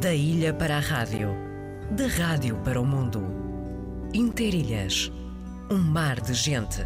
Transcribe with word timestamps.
Da 0.00 0.12
ilha 0.12 0.52
para 0.52 0.76
a 0.76 0.80
rádio, 0.80 1.34
da 1.90 2.06
rádio 2.06 2.56
para 2.62 2.78
o 2.78 2.84
mundo. 2.84 3.24
Interilhas, 4.12 5.10
um 5.70 5.78
mar 5.78 6.20
de 6.20 6.34
gente. 6.34 6.84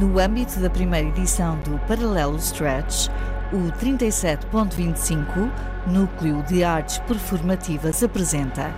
No 0.00 0.18
âmbito 0.18 0.58
da 0.58 0.70
primeira 0.70 1.08
edição 1.08 1.58
do 1.58 1.78
Paralelo 1.86 2.36
Stretch, 2.36 3.08
o 3.52 3.70
37.25, 3.78 5.52
Núcleo 5.86 6.42
de 6.44 6.64
Artes 6.64 6.98
Performativas, 7.00 8.02
apresenta 8.02 8.72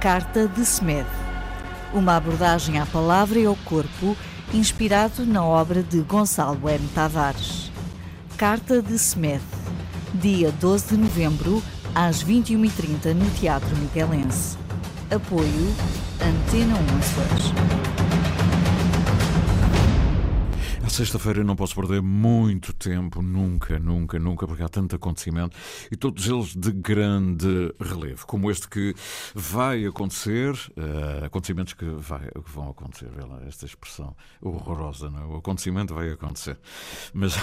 Carta 0.00 0.48
de 0.48 0.62
Smith, 0.62 1.04
uma 1.92 2.16
abordagem 2.16 2.78
à 2.78 2.86
palavra 2.86 3.38
e 3.38 3.44
ao 3.44 3.56
corpo 3.56 4.16
inspirado 4.54 5.26
na 5.26 5.44
obra 5.44 5.82
de 5.82 6.00
Gonçalo 6.00 6.66
M. 6.70 6.88
Tavares. 6.94 7.70
Carta 8.38 8.80
de 8.80 8.94
Smith, 8.94 9.42
dia 10.14 10.52
12 10.60 10.88
de 10.88 10.96
novembro, 11.02 11.62
às 11.94 12.22
21h30 12.24 13.14
no 13.14 13.30
Teatro 13.38 13.76
Miguelense. 13.76 14.56
Apoio 15.10 15.74
Antena 16.20 16.74
1 16.76 16.98
Açores. 16.98 18.01
Sexta-feira 20.92 21.42
não 21.42 21.56
posso 21.56 21.74
perder 21.74 22.02
muito 22.02 22.70
tempo, 22.74 23.22
nunca, 23.22 23.78
nunca, 23.78 24.18
nunca, 24.18 24.46
porque 24.46 24.62
há 24.62 24.68
tanto 24.68 24.94
acontecimento 24.94 25.56
e 25.90 25.96
todos 25.96 26.26
eles 26.28 26.54
de 26.54 26.70
grande 26.70 27.74
relevo, 27.80 28.26
como 28.26 28.50
este 28.50 28.68
que 28.68 28.94
vai 29.34 29.86
acontecer, 29.86 30.52
uh, 30.52 31.24
acontecimentos 31.24 31.72
que, 31.72 31.86
vai, 31.86 32.28
que 32.28 32.50
vão 32.52 32.68
acontecer, 32.68 33.08
lá, 33.26 33.40
esta 33.46 33.64
expressão 33.64 34.14
horrorosa, 34.42 35.08
não 35.08 35.22
é? 35.22 35.24
O 35.24 35.36
acontecimento 35.36 35.94
vai 35.94 36.10
acontecer. 36.10 36.58
Mas. 37.14 37.36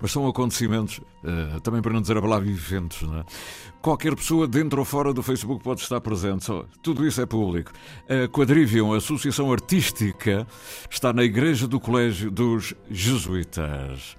Mas 0.00 0.12
são 0.12 0.26
acontecimentos, 0.28 0.98
uh, 0.98 1.60
também 1.62 1.80
para 1.80 1.92
não 1.92 2.02
dizer 2.02 2.18
a 2.18 2.20
palavra 2.20 2.48
eventos, 2.48 3.00
não 3.00 3.18
é? 3.18 3.24
Qualquer 3.86 4.16
pessoa 4.16 4.48
dentro 4.48 4.80
ou 4.80 4.84
fora 4.84 5.14
do 5.14 5.22
Facebook 5.22 5.62
pode 5.62 5.80
estar 5.80 6.00
presente, 6.00 6.50
tudo 6.82 7.06
isso 7.06 7.20
é 7.20 7.24
público. 7.24 7.70
A 8.08 8.26
Quadrivium, 8.26 8.92
a 8.92 8.96
Associação 8.96 9.52
Artística, 9.52 10.44
está 10.90 11.12
na 11.12 11.22
Igreja 11.22 11.68
do 11.68 11.78
Colégio 11.78 12.28
dos 12.28 12.74
Jesuítas. 12.90 14.16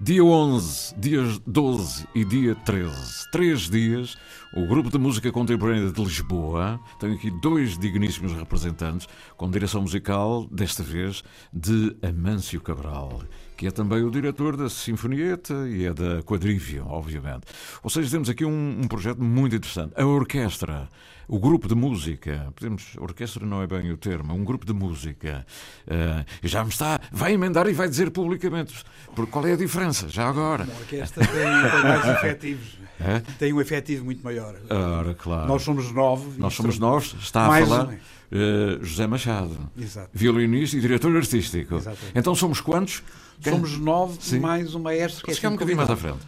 Dia 0.00 0.24
11, 0.24 0.94
dias 0.98 1.38
12 1.46 2.08
e 2.14 2.24
dia 2.24 2.54
13. 2.54 3.30
Três 3.30 3.68
dias, 3.68 4.16
o 4.56 4.66
Grupo 4.66 4.88
de 4.88 4.96
Música 4.96 5.30
Contemporânea 5.30 5.92
de 5.92 6.02
Lisboa 6.02 6.80
tem 6.98 7.12
aqui 7.12 7.30
dois 7.42 7.78
digníssimos 7.78 8.32
representantes, 8.32 9.06
com 9.36 9.50
direção 9.50 9.82
musical, 9.82 10.46
desta 10.50 10.82
vez, 10.82 11.22
de 11.52 11.94
Amâncio 12.02 12.58
Cabral 12.58 13.20
que 13.60 13.66
é 13.66 13.70
também 13.70 14.02
o 14.02 14.10
diretor 14.10 14.56
da 14.56 14.70
Sinfonieta 14.70 15.68
e 15.68 15.84
é 15.84 15.92
da 15.92 16.22
Quadrivium, 16.22 16.86
obviamente. 16.88 17.42
Ou 17.82 17.90
seja, 17.90 18.10
temos 18.10 18.30
aqui 18.30 18.42
um, 18.42 18.80
um, 18.80 18.88
projeto 18.88 19.22
muito 19.22 19.54
interessante. 19.54 19.92
A 20.00 20.06
orquestra, 20.06 20.88
o 21.30 21.38
grupo 21.38 21.68
de 21.68 21.76
música, 21.76 22.52
podemos, 22.56 22.96
orquestra 22.98 23.46
não 23.46 23.62
é 23.62 23.66
bem 23.66 23.92
o 23.92 23.96
termo, 23.96 24.34
um 24.34 24.44
grupo 24.44 24.66
de 24.66 24.72
música, 24.72 25.46
uh, 25.86 26.26
já 26.42 26.64
me 26.64 26.70
está, 26.70 27.00
vai 27.12 27.32
emendar 27.34 27.68
e 27.68 27.72
vai 27.72 27.88
dizer 27.88 28.10
publicamente, 28.10 28.74
porque 29.14 29.30
qual 29.30 29.46
é 29.46 29.52
a 29.52 29.56
diferença, 29.56 30.08
já 30.08 30.28
agora? 30.28 30.64
A 30.64 30.80
orquestra 30.80 31.24
tem, 31.24 31.70
tem 31.70 31.82
mais 31.84 32.04
efetivos, 32.18 32.78
é? 32.98 33.20
tem 33.38 33.52
um 33.52 33.60
efetivo 33.60 34.04
muito 34.04 34.24
maior. 34.24 34.56
Ora, 34.68 35.14
claro. 35.14 35.46
Nós 35.46 35.62
somos 35.62 35.92
nove. 35.92 36.36
Nós 36.36 36.52
somos 36.52 36.78
nove, 36.80 37.14
está 37.20 37.46
a 37.46 37.60
falar... 37.64 37.94
Uh, 38.32 38.84
José 38.84 39.08
Machado, 39.08 39.58
Exato. 39.76 40.08
violinista 40.12 40.76
e 40.76 40.80
diretor 40.80 41.16
artístico. 41.16 41.74
Exatamente. 41.74 42.12
Então 42.14 42.32
somos 42.32 42.60
quantos? 42.60 43.02
Somos 43.42 43.76
nove 43.76 44.18
Sim. 44.20 44.38
mais 44.38 44.72
um 44.72 44.78
maestro 44.78 45.24
que 45.24 45.32
é, 45.32 45.34
é 45.42 45.48
um 45.48 45.54
bocadinho 45.54 45.76
mais 45.76 45.90
à 45.90 45.96
frente. 45.96 46.20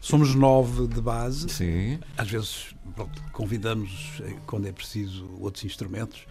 Somos 0.00 0.34
nove 0.34 0.86
de 0.86 1.00
base. 1.00 1.48
Sim. 1.48 1.98
Às 2.16 2.30
vezes 2.30 2.74
pronto, 2.94 3.22
convidamos, 3.32 4.20
eh, 4.20 4.34
quando 4.46 4.66
é 4.66 4.72
preciso, 4.72 5.28
outros 5.40 5.64
instrumentos. 5.64 6.26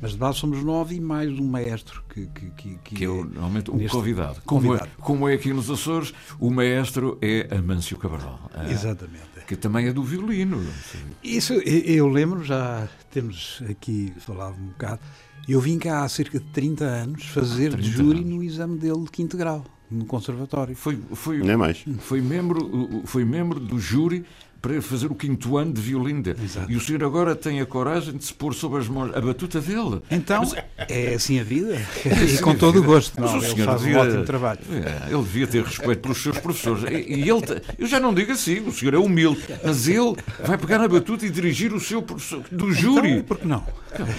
Mas 0.00 0.12
de 0.12 0.18
base 0.18 0.38
somos 0.38 0.62
nove 0.64 0.96
e 0.96 1.00
mais 1.00 1.30
um 1.38 1.44
maestro 1.44 2.02
que, 2.08 2.26
que, 2.26 2.50
que, 2.50 2.78
que, 2.84 2.94
que 2.96 3.04
é 3.04 3.06
normalmente 3.06 3.70
um 3.70 3.86
convidado. 3.86 4.42
convidado. 4.42 4.42
Como, 4.44 4.74
é, 4.74 4.88
como 4.98 5.28
é 5.28 5.34
aqui 5.34 5.52
nos 5.52 5.70
Açores, 5.70 6.12
o 6.40 6.50
maestro 6.50 7.18
é 7.22 7.54
Amâncio 7.54 7.96
Cabral. 7.96 8.50
É, 8.52 8.70
Exatamente. 8.70 9.32
Que 9.46 9.56
também 9.56 9.86
é 9.86 9.92
do 9.92 10.02
violino. 10.02 10.60
Isso 11.22 11.54
eu 11.54 12.08
lembro, 12.08 12.44
já 12.44 12.88
temos 13.10 13.62
aqui 13.68 14.12
falado 14.18 14.56
um 14.58 14.68
bocado. 14.68 15.00
Eu 15.48 15.60
vim 15.60 15.78
cá 15.78 16.04
há 16.04 16.08
cerca 16.08 16.38
de 16.38 16.46
30 16.46 16.84
anos 16.84 17.24
fazer 17.26 17.74
de 17.76 17.88
júri 17.88 18.20
anos. 18.20 18.30
no 18.30 18.42
exame 18.42 18.78
dele 18.78 19.04
de 19.04 19.10
quinto 19.10 19.36
grau, 19.36 19.64
no 19.92 20.04
conservatório. 20.04 20.74
Foi, 20.74 20.98
foi, 21.12 21.38
Nem 21.38 21.56
mais. 21.56 21.84
Foi 22.00 22.20
membro, 22.20 23.02
foi 23.04 23.24
membro 23.24 23.60
do 23.60 23.78
júri 23.78 24.24
para 24.62 24.80
fazer 24.80 25.10
o 25.10 25.14
quinto 25.14 25.58
ano 25.58 25.72
de 25.72 25.80
violino 25.80 26.22
dele. 26.22 26.38
Exato. 26.44 26.70
E 26.70 26.76
o 26.76 26.80
senhor 26.80 27.02
agora 27.02 27.34
tem 27.34 27.60
a 27.60 27.66
coragem 27.66 28.16
de 28.16 28.24
se 28.24 28.32
pôr 28.32 28.54
sobre 28.54 28.78
as 28.78 28.88
mãos 28.88 29.10
a 29.12 29.20
batuta 29.20 29.60
dele. 29.60 30.00
Então, 30.08 30.42
Mas, 30.42 30.54
é 30.88 31.14
assim 31.14 31.40
a 31.40 31.42
vida. 31.42 31.82
É 32.04 32.12
assim 32.12 32.36
e 32.36 32.38
com 32.38 32.54
todo 32.54 32.78
o 32.78 32.82
gosto. 32.82 33.20
Não, 33.20 33.32
Mas 33.32 33.42
o 33.42 33.46
ele 33.46 33.64
faz 33.64 33.80
devia, 33.80 33.98
um 33.98 34.00
ótimo 34.00 34.24
trabalho. 34.24 34.60
É, 34.70 35.12
ele 35.12 35.22
devia 35.22 35.46
ter 35.48 35.64
respeito 35.64 36.00
pelos 36.00 36.22
seus 36.22 36.38
professores. 36.38 36.84
E, 36.84 36.94
e, 36.94 37.28
ele, 37.28 37.42
eu 37.76 37.86
já 37.88 37.98
não 37.98 38.14
digo 38.14 38.30
assim, 38.30 38.60
o 38.60 38.72
senhor 38.72 38.94
é 38.94 38.98
humilde, 38.98 39.42
mas 39.64 39.88
ele 39.88 40.14
vai 40.44 40.56
pegar 40.56 40.78
na 40.78 40.86
batuta 40.86 41.26
e 41.26 41.30
dirigir 41.30 41.72
o 41.72 41.80
seu 41.80 42.00
professor 42.00 42.44
do 42.52 42.72
júri. 42.72 43.10
Então, 43.10 43.24
por 43.24 43.38
que 43.38 43.48
não? 43.48 43.66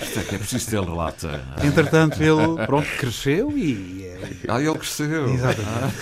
Isto 0.02 0.20
é 0.20 0.24
que 0.24 0.36
é 0.36 0.38
preciso 0.38 0.70
ter 0.70 0.80
lata. 0.80 1.42
Entretanto, 1.64 2.22
ele 2.22 2.66
pronto, 2.66 2.88
cresceu 2.98 3.58
e. 3.58 4.13
Ah, 4.48 4.62
ele 4.62 4.74
cresceu. 4.78 5.30
Exatamente. 5.30 5.96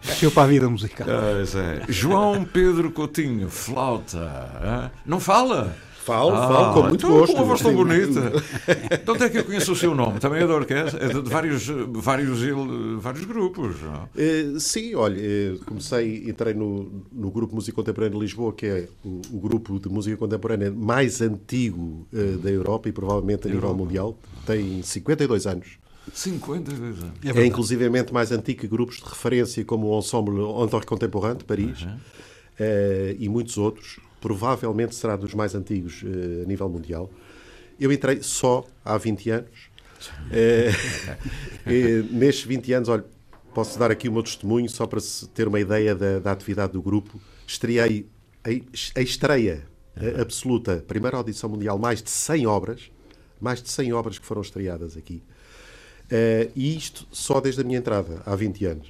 cresceu 0.02 0.30
para 0.30 0.42
a 0.42 0.46
vida 0.46 0.68
musical. 0.68 1.06
Ah, 1.08 1.42
é. 1.42 1.92
João 1.92 2.44
Pedro 2.44 2.90
Coutinho, 2.90 3.48
flauta. 3.48 4.90
Não 5.06 5.20
fala? 5.20 5.74
Falo, 6.04 6.34
ah, 6.34 6.48
falo 6.48 6.74
com 6.74 6.88
muito 6.88 7.06
então, 7.06 7.18
gosto. 7.18 7.32
Com 7.32 7.38
uma 7.38 7.46
voz 7.46 7.62
tão 7.62 7.74
bonita. 7.74 8.30
De 8.30 9.10
onde 9.10 9.24
é 9.24 9.30
que 9.30 9.38
eu 9.38 9.44
conheço 9.44 9.72
o 9.72 9.76
seu 9.76 9.94
nome? 9.94 10.20
Também 10.20 10.42
é 10.42 10.46
da 10.46 10.54
orquestra? 10.54 11.02
É 11.02 11.08
de 11.08 11.30
vários, 11.30 11.66
vários, 11.66 12.40
vários 12.98 13.24
grupos. 13.24 13.76
Uh, 13.76 14.60
sim, 14.60 14.94
olha, 14.94 15.18
eh, 15.18 15.56
comecei, 15.64 16.28
entrei 16.28 16.52
no, 16.52 17.06
no 17.10 17.30
Grupo 17.30 17.54
Música 17.54 17.74
Contemporânea 17.74 18.18
de 18.18 18.22
Lisboa, 18.22 18.52
que 18.52 18.66
é 18.66 18.88
o, 19.02 19.22
o 19.32 19.40
grupo 19.40 19.80
de 19.80 19.88
música 19.88 20.14
contemporânea 20.18 20.70
mais 20.70 21.22
antigo 21.22 22.06
uh, 22.12 22.36
da 22.36 22.50
Europa 22.50 22.90
e 22.90 22.92
provavelmente 22.92 23.48
a 23.48 23.50
nível 23.50 23.70
Europa. 23.70 23.84
mundial. 23.84 24.18
Tem 24.44 24.82
52 24.82 25.46
anos. 25.46 25.83
52 26.12 27.02
anos. 27.02 27.12
É, 27.24 27.40
é 27.40 27.46
inclusivamente 27.46 28.12
mais 28.12 28.30
antigo 28.30 28.60
que 28.60 28.68
grupos 28.68 28.96
de 28.96 29.04
referência 29.04 29.64
como 29.64 29.88
o 29.88 29.98
Ensemble 29.98 30.86
Contemporain 30.86 31.36
de 31.36 31.44
Paris 31.44 31.82
uhum. 31.82 31.94
uh, 31.94 33.16
e 33.18 33.28
muitos 33.28 33.56
outros 33.56 33.98
provavelmente 34.20 34.94
será 34.94 35.16
dos 35.16 35.34
mais 35.34 35.54
antigos 35.54 36.02
uh, 36.02 36.42
a 36.42 36.46
nível 36.46 36.68
mundial. 36.68 37.10
Eu 37.78 37.92
entrei 37.92 38.22
só 38.22 38.64
há 38.84 38.96
20 38.96 39.30
anos. 39.30 39.70
Uh, 40.30 42.04
nestes 42.12 42.44
20 42.44 42.72
anos, 42.72 42.88
olha, 42.88 43.04
posso 43.54 43.78
dar 43.78 43.90
aqui 43.90 44.08
o 44.08 44.12
meu 44.12 44.22
testemunho 44.22 44.68
só 44.68 44.86
para 44.86 45.00
se 45.00 45.26
ter 45.28 45.48
uma 45.48 45.60
ideia 45.60 45.94
da, 45.94 46.18
da 46.18 46.32
atividade 46.32 46.72
do 46.72 46.82
grupo. 46.82 47.20
Estreiei 47.46 48.06
a, 48.44 49.00
a 49.00 49.02
estreia 49.02 49.66
a, 49.96 50.20
absoluta, 50.20 50.84
primeira 50.86 51.16
audição 51.16 51.48
mundial, 51.48 51.78
mais 51.78 52.02
de 52.02 52.10
100 52.10 52.46
obras, 52.46 52.90
mais 53.40 53.62
de 53.62 53.70
100 53.70 53.92
obras 53.92 54.18
que 54.18 54.26
foram 54.26 54.42
estreadas 54.42 54.96
aqui. 54.96 55.22
Uh, 56.04 56.50
e 56.54 56.76
isto 56.76 57.06
só 57.10 57.40
desde 57.40 57.60
a 57.60 57.64
minha 57.64 57.78
entrada, 57.78 58.22
há 58.26 58.34
20 58.36 58.66
anos. 58.66 58.88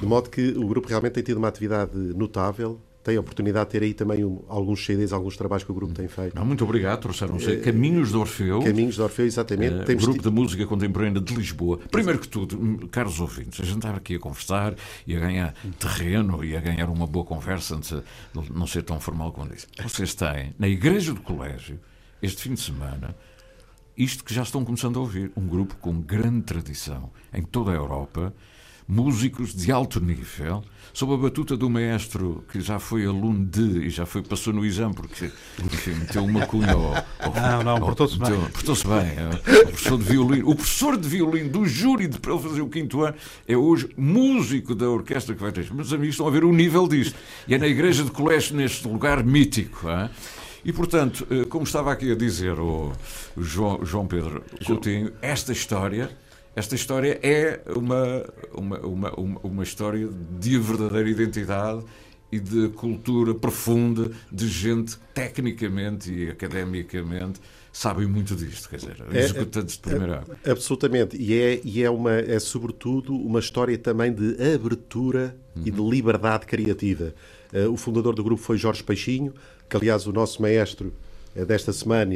De 0.00 0.06
modo 0.06 0.30
que 0.30 0.48
o 0.50 0.66
grupo 0.66 0.88
realmente 0.88 1.12
tem 1.12 1.22
tido 1.22 1.36
uma 1.36 1.48
atividade 1.48 1.96
notável, 1.96 2.80
tem 3.06 3.16
a 3.16 3.20
oportunidade 3.20 3.66
de 3.66 3.70
ter 3.70 3.84
aí 3.84 3.94
também 3.94 4.24
um, 4.24 4.42
alguns 4.48 4.84
CDs, 4.84 5.12
alguns 5.12 5.36
trabalhos 5.36 5.62
que 5.62 5.70
o 5.70 5.74
grupo 5.74 5.94
tem 5.94 6.08
feito. 6.08 6.34
Não, 6.34 6.44
muito 6.44 6.64
obrigado, 6.64 7.02
trouxeram 7.02 7.36
uh, 7.36 7.60
Caminhos 7.62 8.10
de 8.10 8.16
Orfeu. 8.16 8.60
Caminhos 8.60 8.96
de 8.96 9.02
Orfeu, 9.02 9.26
exatamente. 9.26 9.76
Uh, 9.76 9.84
Temos 9.84 10.04
grupo 10.04 10.22
de 10.22 10.30
música 10.30 10.66
contemporânea 10.66 11.20
de 11.20 11.32
Lisboa. 11.32 11.78
Primeiro 11.88 12.18
que 12.18 12.26
tudo, 12.26 12.58
hum, 12.58 12.88
caros 12.90 13.20
ouvintes, 13.20 13.60
a 13.60 13.64
gente 13.64 13.76
estava 13.76 13.98
aqui 13.98 14.16
a 14.16 14.18
conversar 14.18 14.74
e 15.06 15.14
a 15.14 15.20
ganhar 15.20 15.54
terreno 15.78 16.44
e 16.44 16.56
a 16.56 16.60
ganhar 16.60 16.90
uma 16.90 17.06
boa 17.06 17.24
conversa 17.24 17.76
antes 17.76 17.90
de 17.90 18.02
não 18.52 18.66
ser 18.66 18.82
tão 18.82 18.98
formal 18.98 19.30
como 19.30 19.50
disse. 19.50 19.68
Vocês 19.80 20.12
têm, 20.12 20.52
na 20.58 20.66
igreja 20.66 21.14
do 21.14 21.20
colégio, 21.20 21.78
este 22.20 22.42
fim 22.42 22.54
de 22.54 22.60
semana, 22.60 23.14
isto 23.96 24.24
que 24.24 24.34
já 24.34 24.42
estão 24.42 24.64
começando 24.64 24.98
a 24.98 25.00
ouvir, 25.00 25.32
um 25.36 25.46
grupo 25.46 25.76
com 25.76 26.00
grande 26.00 26.42
tradição 26.42 27.10
em 27.32 27.42
toda 27.42 27.70
a 27.70 27.74
Europa, 27.74 28.34
músicos 28.88 29.54
de 29.54 29.72
alto 29.72 30.00
nível, 30.00 30.62
sob 30.92 31.14
a 31.14 31.16
batuta 31.16 31.56
do 31.56 31.68
maestro 31.68 32.44
que 32.50 32.60
já 32.60 32.78
foi 32.78 33.04
aluno 33.04 33.44
de 33.44 33.86
e 33.86 33.90
já 33.90 34.06
foi, 34.06 34.22
passou 34.22 34.52
no 34.52 34.64
exame 34.64 34.94
porque 34.94 35.30
enfim, 35.64 35.90
meteu 35.90 36.24
uma 36.24 36.46
cunha 36.46 36.72
ao, 36.72 36.94
Não, 37.34 37.62
não, 37.64 37.80
portou-se 37.80 38.18
bem. 38.18 38.40
Portou-se 38.52 38.86
bem. 38.86 38.96
É, 38.96 39.62
o 39.62 39.66
professor 39.66 39.98
de 39.98 40.04
violino, 40.04 40.50
o 40.50 40.54
professor 40.54 40.96
de 40.96 41.08
violino 41.08 41.50
do 41.50 41.66
júri 41.66 42.06
de, 42.06 42.20
para 42.20 42.32
ele 42.32 42.42
fazer 42.42 42.60
o 42.60 42.68
quinto 42.68 43.02
ano 43.02 43.16
é 43.48 43.56
hoje 43.56 43.88
músico 43.96 44.74
da 44.74 44.88
orquestra 44.88 45.34
que 45.34 45.42
vai 45.42 45.50
ter. 45.50 45.72
Meus 45.72 45.92
amigos 45.92 46.14
estão 46.14 46.28
a 46.28 46.30
ver 46.30 46.44
o 46.44 46.52
nível 46.52 46.86
disto. 46.86 47.18
E 47.48 47.54
é 47.54 47.58
na 47.58 47.66
igreja 47.66 48.04
de 48.04 48.10
colégio, 48.10 48.56
neste 48.56 48.86
lugar 48.86 49.24
mítico. 49.24 49.88
É? 49.88 50.10
E, 50.66 50.72
portanto, 50.72 51.24
eh, 51.30 51.44
como 51.44 51.62
estava 51.62 51.92
aqui 51.92 52.10
a 52.10 52.16
dizer 52.16 52.58
o 52.58 52.92
João, 53.38 53.84
João 53.84 54.04
Pedro 54.04 54.42
Coutinho, 54.66 55.12
esta 55.22 55.52
história 55.52 56.10
esta 56.56 56.74
história 56.74 57.20
é 57.22 57.60
uma, 57.76 58.24
uma, 58.52 58.80
uma, 58.80 59.40
uma, 59.42 59.62
história 59.62 60.08
de 60.08 60.58
verdadeira 60.58 61.10
identidade 61.10 61.84
e 62.32 62.40
de 62.40 62.68
cultura 62.70 63.34
profunda 63.34 64.10
de 64.32 64.48
gente 64.48 64.96
tecnicamente 65.12 66.10
e 66.10 66.30
academicamente 66.30 67.40
sabem 67.70 68.06
muito 68.06 68.34
disto, 68.34 68.70
quer 68.70 68.76
dizer, 68.76 68.96
é, 69.12 69.18
executantes 69.18 69.74
de 69.74 69.82
primeira 69.82 70.24
é, 70.42 70.50
Absolutamente, 70.50 71.14
e, 71.14 71.38
é, 71.38 71.60
e 71.62 71.82
é, 71.82 71.90
uma, 71.90 72.14
é 72.14 72.38
sobretudo 72.38 73.14
uma 73.14 73.38
história 73.38 73.76
também 73.76 74.10
de 74.10 74.34
abertura 74.54 75.36
uhum. 75.54 75.62
e 75.66 75.70
de 75.70 75.82
liberdade 75.82 76.46
criativa. 76.46 77.14
Uh, 77.52 77.70
o 77.70 77.76
fundador 77.76 78.14
do 78.14 78.24
grupo 78.24 78.42
foi 78.42 78.56
Jorge 78.56 78.82
Peixinho, 78.82 79.34
que 79.68 79.76
aliás 79.76 80.06
o 80.06 80.12
nosso 80.12 80.40
maestro 80.42 80.92
uh, 81.34 81.44
desta 81.44 81.72
semana, 81.72 82.14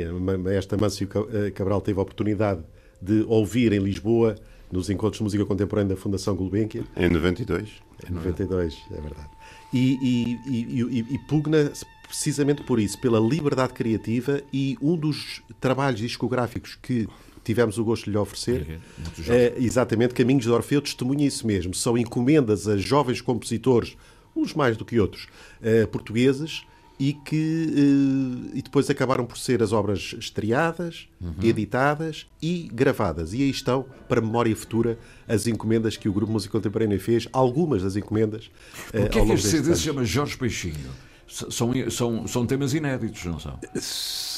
esta 0.53 0.77
Mâncio 0.77 1.09
eh, 1.33 1.51
Cabral, 1.51 1.81
teve 1.81 1.99
a 1.99 2.03
oportunidade 2.03 2.63
de 3.01 3.25
ouvir 3.29 3.73
em 3.73 3.81
Lisboa, 3.81 4.37
nos 4.71 4.89
encontros 4.89 5.19
de 5.19 5.25
música 5.25 5.45
contemporânea 5.45 5.95
da 5.95 6.01
Fundação 6.01 6.37
Gulbenkian. 6.37 6.85
Em 6.97 7.11
92. 7.11 7.69
Em 8.09 8.13
92, 8.13 8.79
é 8.93 9.01
verdade. 9.01 9.29
E, 9.73 10.39
e, 10.47 10.81
e, 10.81 11.15
e, 11.15 11.19
pugna 11.27 11.73
precisamente 12.07 12.63
por 12.65 12.81
isso, 12.81 12.99
pela 13.01 13.21
liberdade 13.21 13.73
criativa 13.73 14.43
e 14.53 14.77
um 14.83 14.97
dos 14.97 15.43
trabalhos 15.61 16.01
discográficos 16.01 16.77
que 16.81 17.09
tivemos 17.45 17.79
o 17.79 17.85
gosto 17.85 18.07
de 18.07 18.11
lhe 18.11 18.17
oferecer, 18.17 18.81
é, 19.29 19.55
exatamente 19.59 20.13
Caminhos 20.13 20.45
de 20.45 20.51
Orfeu, 20.51 20.83
testemunha 20.83 21.27
isso 21.27 21.47
mesmo. 21.47 21.73
São 21.73 21.97
encomendas 21.97 22.69
a 22.69 22.77
jovens 22.77 23.21
compositores, 23.21 23.97
uns 24.35 24.55
mais 24.55 24.77
do 24.77 24.85
que 24.85 24.99
outros, 24.99 25.29
uh, 25.61 25.87
portugueses, 25.89 26.65
e 27.01 27.15
que 27.15 27.35
uh, 27.35 28.51
e 28.53 28.61
depois 28.61 28.91
acabaram 28.91 29.25
por 29.25 29.39
ser 29.39 29.63
as 29.63 29.73
obras 29.73 30.15
estreadas, 30.19 31.09
uhum. 31.19 31.33
editadas 31.43 32.27
e 32.43 32.69
gravadas. 32.71 33.33
E 33.33 33.39
aí 33.39 33.49
estão, 33.49 33.87
para 34.07 34.21
memória 34.21 34.55
futura, 34.55 34.99
as 35.27 35.47
encomendas 35.47 35.97
que 35.97 36.11
o 36.11 36.13
Grupo 36.13 36.31
Música 36.31 36.53
Contemporânea 36.53 37.01
fez, 37.01 37.27
algumas 37.33 37.83
das 37.83 37.97
encomendas. 37.97 38.51
Uh, 38.89 39.01
Porquê 39.01 39.19
é 39.19 39.25
que 39.25 39.33
este 39.33 39.49
CD 39.49 39.75
se 39.75 39.81
chama 39.81 40.05
Jorge 40.05 40.37
Peixinho? 40.37 40.91
São, 41.27 41.73
são, 41.91 42.27
são 42.27 42.45
temas 42.45 42.75
inéditos, 42.75 43.25
não 43.25 43.39
são? 43.39 43.59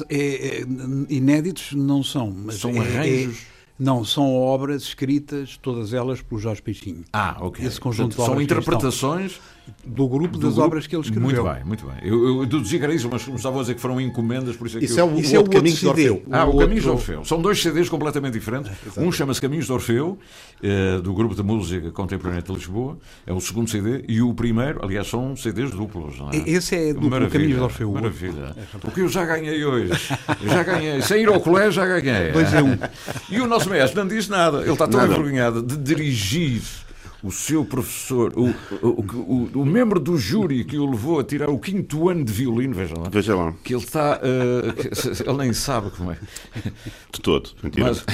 É, 0.09 0.59
é, 0.59 0.61
inéditos 1.09 1.73
não 1.73 2.05
são, 2.05 2.31
mas 2.31 2.57
são 2.57 2.71
é, 2.71 2.79
arranjos. 2.79 3.39
É, 3.41 3.53
não, 3.79 4.05
são 4.05 4.33
obras 4.37 4.83
escritas, 4.83 5.57
todas 5.61 5.93
elas 5.93 6.23
por 6.23 6.39
Jorge 6.39 6.63
Peixinho. 6.63 7.03
Ah, 7.13 7.39
ok. 7.41 7.67
Esse 7.67 7.81
conjunto 7.81 8.15
Portanto, 8.15 8.35
são 8.35 8.41
interpretações 8.41 9.41
do 9.85 10.09
grupo 10.09 10.39
das 10.39 10.53
grupo, 10.53 10.67
obras 10.67 10.87
que 10.87 10.95
ele 10.95 11.03
escreveu. 11.03 11.23
Muito 11.23 11.43
bem, 11.43 11.65
muito 11.65 11.87
bem. 11.87 11.97
Eu, 12.03 12.41
eu 12.41 12.47
deduzi 12.47 12.79
que 12.79 12.85
era 12.85 12.95
isso, 12.95 13.09
mas 13.11 13.27
estava 13.27 13.59
a 13.59 13.61
dizer 13.63 13.75
que 13.75 13.81
foram 13.81 14.01
encomendas, 14.01 14.57
por 14.57 14.67
isso 14.67 14.77
é 14.77 14.81
que 14.81 14.87
isso 14.87 14.99
eu... 14.99 15.09
é 15.09 15.13
o, 15.13 15.19
isso 15.19 15.33
o, 15.33 15.37
é 15.37 15.41
o 15.41 15.45
Caminhos 15.45 15.81
de 15.81 15.89
Orfeu. 15.89 16.23
Ah, 16.31 16.45
o, 16.45 16.57
o 16.57 16.59
Caminhos 16.59 16.85
de 16.85 16.91
Orfeu. 16.91 17.25
São 17.25 17.41
dois 17.41 17.61
CDs 17.61 17.89
completamente 17.89 18.35
diferentes. 18.35 18.71
É, 18.97 19.01
um 19.01 19.11
chama-se 19.11 19.41
Caminhos 19.41 19.67
de 19.67 19.73
Orfeu, 19.73 20.19
eh, 20.63 20.99
do 20.99 21.13
grupo 21.13 21.35
de 21.35 21.43
música 21.43 21.91
contemporânea 21.91 22.43
de 22.43 22.53
Lisboa, 22.53 22.99
é 23.27 23.33
o 23.33 23.41
segundo 23.41 23.69
CD, 23.71 24.05
e 24.09 24.23
o 24.23 24.33
primeiro, 24.35 24.85
aliás, 24.85 25.09
são 25.09 25.37
CDs 25.37 25.71
duplos. 25.71 26.19
Não 26.19 26.31
é? 26.31 26.37
Esse 26.49 26.77
é 26.77 26.95
do 26.95 27.11
Caminhos 27.11 27.57
de 27.57 27.61
Orfeu. 27.61 27.93
Maravilha. 27.93 28.55
Porque 28.81 29.01
eu 29.01 29.09
já 29.09 29.25
ganhei 29.25 29.65
hoje. 29.65 29.93
Eu 30.43 30.49
já 30.49 30.63
ganhei. 30.63 31.03
Sem 31.03 31.23
ir 31.23 31.29
ao 31.29 31.41
colégio, 31.41 31.73
já 31.73 31.87
ganhei. 31.87 32.33
Dois 32.33 32.55
a 32.55 32.63
um. 32.63 32.79
E 33.31 33.41
o 33.41 33.47
nosso 33.47 33.69
mestre 33.69 33.99
não 33.99 34.07
disse 34.07 34.31
nada. 34.31 34.63
Ele 34.63 34.73
está 34.73 34.87
tão 34.87 35.05
envergonhado 35.05 35.63
de 35.63 35.77
dirigir 35.77 36.63
o 37.23 37.31
seu 37.31 37.65
professor, 37.65 38.33
o, 38.37 38.49
o, 38.85 38.89
o, 38.89 39.61
o, 39.61 39.65
membro 39.65 40.01
do 40.01 40.17
júri 40.17 40.65
que 40.65 40.77
o 40.77 40.91
levou 40.91 41.21
a 41.21 41.25
tirar 41.25 41.49
o 41.49 41.59
quinto 41.59 42.09
ano 42.09 42.25
de 42.25 42.33
violino, 42.33 42.75
veja 42.75 42.95
lá. 42.99 43.09
Veja 43.09 43.37
lá. 43.37 43.55
Que 43.63 43.75
ele 43.75 43.83
está. 43.83 44.19
Uh, 44.19 45.29
ele 45.31 45.39
nem 45.39 45.53
sabe 45.53 45.91
como 45.91 46.11
é. 46.11 46.19
De 47.13 47.21
todo, 47.21 47.51
mentira. 47.63 47.87
Mas, 47.87 48.05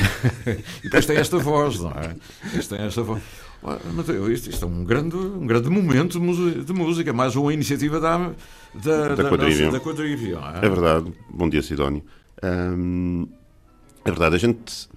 e 0.84 0.84
depois 0.84 1.06
tem 1.06 1.16
esta 1.16 1.38
voz, 1.38 1.80
não 1.80 1.90
é? 1.92 2.14
Depois 2.44 2.68
tem 2.68 2.80
esta 2.80 3.02
voz. 3.02 3.22
Isto, 4.32 4.50
isto 4.50 4.64
é 4.64 4.68
um 4.68 4.84
grande, 4.84 5.16
um 5.16 5.46
grande 5.46 5.68
momento 5.68 6.20
de 6.20 6.72
música, 6.72 7.12
mais 7.12 7.34
uma 7.34 7.52
iniciativa 7.52 7.98
da, 7.98 8.32
da, 8.74 9.14
da, 9.14 9.28
quadrívia. 9.28 9.70
Da 9.70 9.80
quadrívia 9.80 10.38
é? 10.62 10.66
é? 10.66 10.68
verdade. 10.68 11.12
Bom 11.30 11.48
dia, 11.48 11.62
Sidónio. 11.62 12.04
Hum, 12.42 13.26
é 14.04 14.10
verdade, 14.10 14.36
a 14.36 14.38
gente 14.38 14.88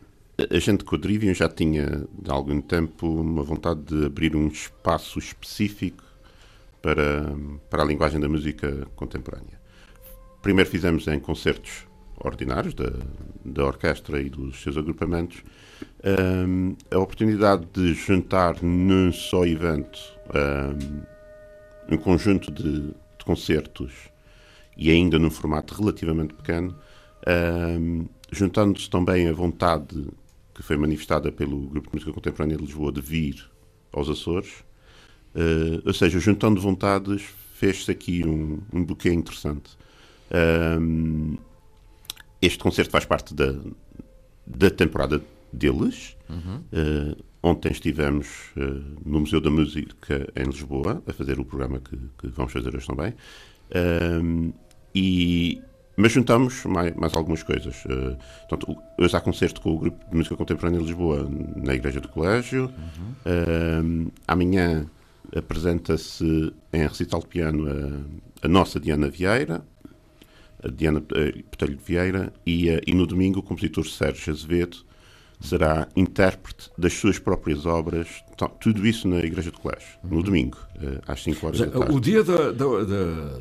a 0.50 0.60
gente 0.60 0.84
com 0.84 0.96
o 0.96 1.00
Drivium 1.00 1.34
já 1.34 1.50
tinha, 1.50 2.08
de 2.22 2.32
algum 2.32 2.62
tempo, 2.62 3.08
uma 3.08 3.44
vontade 3.44 3.82
de 3.82 4.06
abrir 4.06 4.36
um 4.36 4.48
espaço 4.48 5.20
específico 5.20 6.04
para, 6.82 7.36
para 7.70 7.84
a 7.84 7.86
linguagem 7.86 8.20
da 8.20 8.28
música 8.28 8.88
contemporânea. 8.96 9.60
Primeiro 10.42 10.70
fizemos 10.70 11.08
em 11.08 11.20
concertos 11.20 11.86
ordinários 12.24 12.74
da, 12.74 12.92
da 13.44 13.66
orquestra 13.66 14.22
e 14.22 14.30
dos 14.30 14.62
seus 14.62 14.78
agrupamentos 14.78 15.44
um, 16.48 16.76
a 16.90 17.00
oportunidade 17.00 17.66
de 17.74 17.94
juntar 17.94 18.62
num 18.62 19.12
só 19.12 19.46
evento 19.46 20.00
um, 21.90 21.96
um 21.96 21.98
conjunto 21.98 22.52
de, 22.52 22.82
de, 22.82 23.26
concertos 23.26 23.92
e 24.78 24.90
ainda 24.90 25.20
num 25.20 25.30
formato 25.30 25.74
relativamente 25.76 26.34
pequeno, 26.34 26.76
um, 27.28 28.06
juntando-se 28.32 28.90
também 28.90 29.28
a 29.28 29.34
vontade 29.34 30.08
que 30.62 30.68
foi 30.68 30.78
manifestada 30.78 31.32
pelo 31.32 31.60
Grupo 31.68 31.90
de 31.90 31.96
Música 31.96 32.14
Contemporânea 32.14 32.56
de 32.56 32.64
Lisboa 32.64 32.92
de 32.92 33.02
vir 33.02 33.50
aos 33.92 34.08
Açores. 34.08 34.64
Uh, 35.34 35.82
ou 35.84 35.94
seja, 35.94 36.20
juntando 36.20 36.62
vontades, 36.62 37.24
fez-se 37.56 37.90
aqui 37.90 38.24
um, 38.24 38.60
um 38.72 38.86
buquê 38.86 39.12
interessante. 39.12 39.72
Um, 40.80 41.36
este 42.40 42.60
concerto 42.60 42.92
faz 42.92 43.06
parte 43.06 43.34
da, 43.34 43.56
da 44.46 44.70
temporada 44.70 45.20
deles. 45.52 46.16
Uhum. 46.30 46.58
Uh, 46.72 47.18
ontem 47.42 47.72
estivemos 47.72 48.52
uh, 48.56 48.62
no 49.04 49.22
Museu 49.22 49.42
da 49.42 49.50
Música 49.50 50.32
em 50.36 50.44
Lisboa 50.44 51.02
a 51.08 51.12
fazer 51.12 51.40
o 51.40 51.46
programa 51.46 51.80
que, 51.80 51.98
que 52.20 52.28
vamos 52.28 52.54
fazer 52.54 52.76
hoje 52.76 52.86
também. 52.86 53.16
Um, 54.24 54.54
e 54.94 55.60
mas 55.96 56.12
juntamos 56.12 56.66
mais, 56.66 56.96
mais 56.96 57.14
algumas 57.16 57.44
coisas. 57.44 57.84
Uh, 57.86 58.18
portanto, 58.48 58.78
hoje 58.98 59.16
há 59.16 59.22
concerto 59.22 59.62
com 59.62 59.72
o 59.72 59.80
Grupo 59.80 60.10
de 60.10 60.16
Música 60.16 60.36
Contemporânea 60.36 60.80
de 60.80 60.86
Lisboa 60.86 61.30
na 61.56 61.74
Igreja 61.74 62.00
do 62.00 62.08
Colégio. 62.08 62.66
Uhum. 62.66 64.08
Uh, 64.08 64.12
amanhã 64.28 64.86
apresenta-se 65.36 66.54
em 66.74 66.88
recital 66.88 67.20
de 67.22 67.28
piano 67.28 67.66
a, 67.70 68.46
a, 68.46 68.48
nossa 68.48 68.80
Diana 68.80 69.10
Vieira, 69.10 69.64
a 70.64 70.68
Diana 70.70 71.00
Botelho 71.00 71.80
Vieira, 71.86 72.34
e, 72.46 72.70
uh, 72.70 72.82
e 72.86 72.94
no 72.94 73.06
domingo 73.06 73.40
o 73.40 73.44
compositor 73.44 73.86
Sérgio 73.86 74.34
Azevedo 74.34 74.91
será 75.42 75.88
intérprete 75.96 76.70
das 76.78 76.94
suas 76.94 77.18
próprias 77.20 77.66
obras, 77.66 78.08
tudo 78.60 78.86
isso 78.86 79.08
na 79.08 79.20
Igreja 79.20 79.52
do 79.52 79.60
Colégio, 79.60 80.00
no 80.04 80.18
uhum. 80.18 80.24
domingo, 80.24 80.58
eh, 80.82 81.00
às 81.08 81.24
5 81.24 81.46
horas 81.46 81.60
da 81.60 81.68
tarde. 81.68 81.96
O 81.96 82.00
dia 82.00 82.24
da, 82.24 82.52
da, 82.52 82.66
da, 82.84 83.40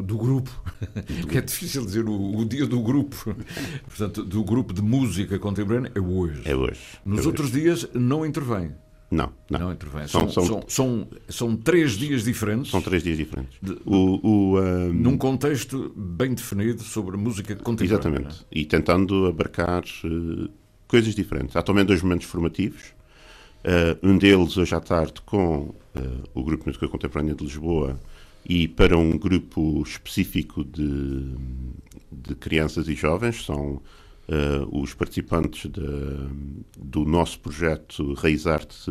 do 0.00 0.16
grupo, 0.16 0.50
que 1.28 1.38
é 1.38 1.40
difícil 1.40 1.84
dizer 1.84 2.04
o, 2.08 2.36
o, 2.36 2.44
dia 2.44 2.66
do 2.66 2.80
grupo, 2.80 3.34
portanto, 3.86 4.24
do 4.24 4.44
grupo 4.44 4.72
de 4.72 4.82
música 4.82 5.38
contemporânea 5.38 5.92
é 5.94 6.00
hoje. 6.00 6.42
É 6.44 6.54
hoje. 6.54 6.80
Nos 7.04 7.24
é 7.24 7.26
outros 7.26 7.50
hoje. 7.50 7.60
dias 7.60 7.88
não 7.92 8.24
intervém. 8.24 8.72
Não, 9.12 9.30
não. 9.50 9.60
Não 9.60 9.72
intervém. 9.74 10.08
São, 10.08 10.26
são, 10.30 10.46
são, 10.46 10.64
são, 10.66 11.08
são, 11.28 11.54
três 11.54 11.92
dias 11.92 12.24
diferentes. 12.24 12.70
São 12.70 12.80
três 12.80 13.02
dias 13.02 13.18
diferentes. 13.18 13.58
De, 13.60 13.72
o, 13.84 14.18
o, 14.26 14.58
um... 14.58 14.92
Num 14.94 15.18
contexto 15.18 15.92
bem 15.94 16.32
definido 16.32 16.82
sobre 16.82 17.18
música 17.18 17.54
contemporânea. 17.54 18.20
Exatamente. 18.20 18.46
E 18.50 18.64
tentando 18.64 19.26
abarcar 19.26 19.84
uh, 20.04 20.48
coisas 20.88 21.14
diferentes. 21.14 21.54
Há 21.54 21.62
também 21.62 21.84
dois 21.84 22.00
momentos 22.00 22.26
formativos. 22.26 22.94
Uh, 23.62 23.98
um 24.02 24.16
deles 24.16 24.56
hoje 24.56 24.74
à 24.74 24.80
tarde 24.80 25.20
com 25.26 25.58
uh, 25.58 25.74
o 26.32 26.42
Grupo 26.42 26.64
de 26.64 26.68
Música 26.68 26.88
Contemporânea 26.88 27.34
de 27.34 27.44
Lisboa 27.44 28.00
e 28.48 28.66
para 28.66 28.96
um 28.96 29.18
grupo 29.18 29.82
específico 29.82 30.64
de, 30.64 31.34
de 32.10 32.34
crianças 32.34 32.88
e 32.88 32.94
jovens. 32.94 33.44
São 33.44 33.82
Uh, 34.28 34.80
os 34.80 34.94
participantes 34.94 35.68
de, 35.68 35.82
do 36.78 37.04
nosso 37.04 37.40
projeto 37.40 38.14
Raiz 38.14 38.46
Arte, 38.46 38.90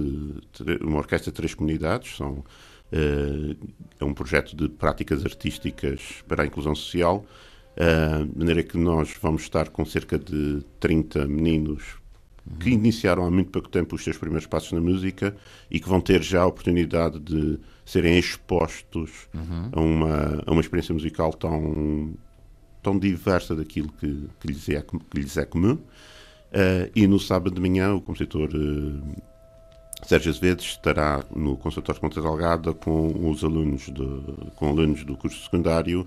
uma 0.81 0.97
orquestra 0.97 1.31
de 1.31 1.35
três 1.35 1.53
comunidades, 1.53 2.17
são, 2.17 2.33
uh, 2.33 3.57
é 3.99 4.03
um 4.03 4.13
projeto 4.13 4.55
de 4.55 4.67
práticas 4.67 5.23
artísticas 5.23 6.21
para 6.27 6.43
a 6.43 6.45
inclusão 6.45 6.75
social, 6.75 7.25
uh, 7.77 8.25
de 8.25 8.37
maneira 8.37 8.61
que 8.61 8.77
nós 8.77 9.15
vamos 9.21 9.43
estar 9.43 9.69
com 9.69 9.85
cerca 9.85 10.19
de 10.19 10.65
30 10.81 11.25
meninos 11.27 12.01
que 12.59 12.69
uhum. 12.69 12.75
iniciaram 12.75 13.25
há 13.25 13.31
muito 13.31 13.51
pouco 13.51 13.69
tempo 13.69 13.95
os 13.95 14.03
seus 14.03 14.17
primeiros 14.17 14.47
passos 14.47 14.71
na 14.71 14.81
música 14.81 15.35
e 15.69 15.79
que 15.79 15.87
vão 15.87 16.01
ter 16.01 16.21
já 16.21 16.41
a 16.41 16.47
oportunidade 16.47 17.19
de 17.19 17.59
serem 17.85 18.17
expostos 18.17 19.29
uhum. 19.33 19.69
a, 19.71 19.79
uma, 19.79 20.43
a 20.45 20.51
uma 20.51 20.61
experiência 20.61 20.93
musical 20.93 21.31
tão 21.33 22.13
tão 22.81 22.97
diversa 22.97 23.55
daquilo 23.55 23.91
que, 23.93 24.27
que, 24.39 24.47
lhes, 24.47 24.69
é, 24.69 24.81
que 24.81 25.19
lhes 25.19 25.37
é 25.37 25.45
comum. 25.45 25.73
Uh, 25.73 26.91
e 26.95 27.07
no 27.07 27.19
sábado 27.19 27.55
de 27.55 27.61
manhã, 27.61 27.93
o 27.93 28.01
compositor 28.01 28.49
uh, 28.53 29.21
Sérgio 30.05 30.31
Azevedo 30.31 30.61
estará 30.61 31.23
no 31.33 31.55
Conservatório 31.55 32.01
de 32.01 32.01
Ponta 32.01 32.21
Delgada 32.21 32.73
com 32.73 33.29
os 33.29 33.43
alunos, 33.43 33.83
de, 33.83 34.51
com 34.57 34.69
alunos 34.69 35.05
do 35.05 35.15
curso 35.15 35.41
secundário 35.43 36.05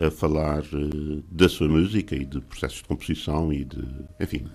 a 0.00 0.10
falar 0.10 0.62
uh, 0.62 1.22
da 1.30 1.48
sua 1.48 1.68
música 1.68 2.14
e 2.14 2.24
de 2.24 2.40
processos 2.40 2.78
de 2.78 2.84
composição 2.84 3.52
e 3.52 3.64
de, 3.64 3.84
enfim, 4.18 4.46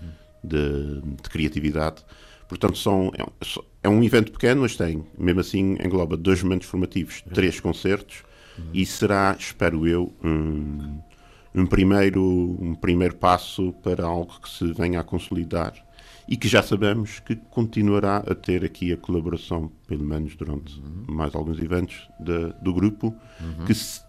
de, 0.44 1.02
de 1.02 1.30
criatividade, 1.30 2.04
Portanto, 2.48 2.78
são, 2.78 3.12
é, 3.18 3.26
é 3.84 3.90
um 3.90 4.02
evento 4.04 4.32
pequeno, 4.32 4.62
mas 4.62 4.76
tem, 4.76 5.06
mesmo 5.18 5.42
assim, 5.42 5.78
engloba 5.84 6.16
dois 6.16 6.42
momentos 6.42 6.68
formativos, 6.68 7.22
três 7.34 7.60
concertos, 7.60 8.24
e 8.74 8.86
será, 8.86 9.36
espero 9.38 9.86
eu, 9.88 10.14
um, 10.24 11.00
um, 11.58 11.66
primeiro, 11.66 12.24
um 12.60 12.76
primeiro 12.76 13.16
passo 13.16 13.74
para 13.84 14.06
algo 14.06 14.40
que 14.40 14.50
se 14.50 14.72
venha 14.74 15.00
a 15.00 15.04
consolidar 15.04 15.74
e 16.28 16.36
que 16.36 16.48
já 16.48 16.62
sabemos 16.62 17.20
que 17.20 17.36
continuará 17.36 18.18
a 18.18 18.36
ter 18.36 18.66
aqui 18.66 18.92
a 18.92 18.98
colaboração, 18.98 19.72
pelo 19.88 20.04
menos 20.04 20.36
durante 20.36 20.78
uhum. 20.80 21.06
mais 21.08 21.34
alguns 21.34 21.58
eventos 21.60 22.10
de, 22.20 22.54
do 22.62 22.74
grupo, 22.74 23.16
uhum. 23.40 23.66
que 23.66 23.74
se, 23.74 24.02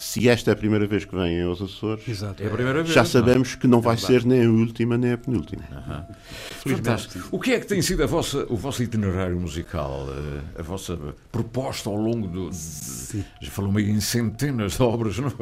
se 0.00 0.28
esta 0.30 0.50
é 0.50 0.54
a 0.54 0.56
primeira 0.56 0.86
vez 0.86 1.04
que 1.04 1.14
vêm 1.14 1.42
aos 1.42 1.60
Açores, 1.60 2.08
Exato. 2.08 2.42
É 2.42 2.46
a 2.46 2.50
primeira 2.50 2.82
vez, 2.82 2.94
já 2.94 3.04
sabemos 3.04 3.52
não. 3.52 3.60
que 3.60 3.66
não 3.66 3.80
vai 3.82 3.94
é 3.94 3.98
ser 3.98 4.24
nem 4.24 4.46
a 4.46 4.48
última 4.48 4.96
nem 4.96 5.12
a 5.12 5.18
penúltima. 5.18 5.62
Uhum. 5.70 6.74
Fantástico. 6.76 7.28
O 7.30 7.38
que 7.38 7.52
é 7.52 7.60
que 7.60 7.66
tem 7.66 7.82
sido 7.82 8.02
a 8.02 8.06
vossa, 8.06 8.46
o 8.48 8.56
vosso 8.56 8.82
itinerário 8.82 9.38
musical, 9.38 10.06
eh, 10.08 10.60
a 10.60 10.62
vossa 10.62 10.98
proposta 11.30 11.90
ao 11.90 11.96
longo 11.96 12.26
do. 12.26 12.50
Sim. 12.50 13.22
Já 13.42 13.50
falou 13.50 13.70
meio 13.70 13.90
em 13.90 14.00
centenas 14.00 14.72
de 14.72 14.82
obras, 14.82 15.18
não 15.18 15.28
é? 15.28 15.32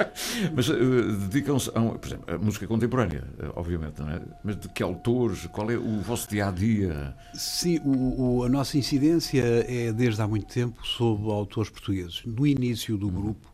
Mas 0.56 0.68
uh, 0.70 1.16
dedicam-se 1.28 1.68
a, 1.70 1.80
por 1.80 2.06
exemplo, 2.06 2.34
a 2.34 2.38
música 2.38 2.66
contemporânea, 2.66 3.24
eh, 3.38 3.50
obviamente, 3.54 4.00
não 4.00 4.08
é? 4.08 4.20
Mas 4.42 4.56
de 4.56 4.68
que 4.70 4.82
autores? 4.82 5.46
Qual 5.52 5.70
é 5.70 5.76
o 5.76 6.00
vosso 6.00 6.26
dia 6.28 6.48
a 6.48 6.50
dia? 6.50 7.14
Sim, 7.34 7.78
o, 7.84 8.38
o, 8.38 8.44
a 8.44 8.48
nossa 8.48 8.78
incidência 8.78 9.42
é 9.68 9.92
desde 9.92 10.22
há 10.22 10.26
muito 10.26 10.46
tempo 10.46 10.86
sobre 10.86 11.30
autores 11.30 11.70
portugueses. 11.70 12.22
No 12.24 12.46
início 12.46 12.96
do 12.96 13.10
grupo, 13.10 13.49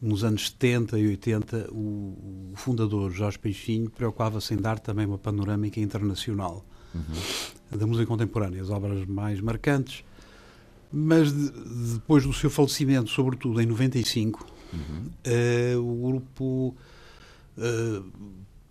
nos 0.00 0.24
anos 0.24 0.48
70 0.48 0.98
e 0.98 1.08
80, 1.08 1.68
o, 1.72 2.52
o 2.52 2.56
fundador 2.56 3.10
Jorge 3.10 3.38
Peixinho 3.38 3.90
preocupava-se 3.90 4.54
em 4.54 4.56
dar 4.56 4.78
também 4.78 5.06
uma 5.06 5.18
panorâmica 5.18 5.78
internacional 5.78 6.64
uhum. 6.94 7.78
da 7.78 7.86
música 7.86 8.06
contemporânea, 8.06 8.62
as 8.62 8.70
obras 8.70 9.04
mais 9.06 9.40
marcantes. 9.40 10.02
Mas 10.92 11.32
de, 11.32 11.50
depois 11.94 12.24
do 12.24 12.32
seu 12.32 12.50
falecimento, 12.50 13.10
sobretudo 13.10 13.60
em 13.60 13.66
95, 13.66 14.44
uhum. 14.72 14.78
uh, 15.76 15.78
o 15.78 16.08
grupo 16.08 16.76
uh, 17.58 18.04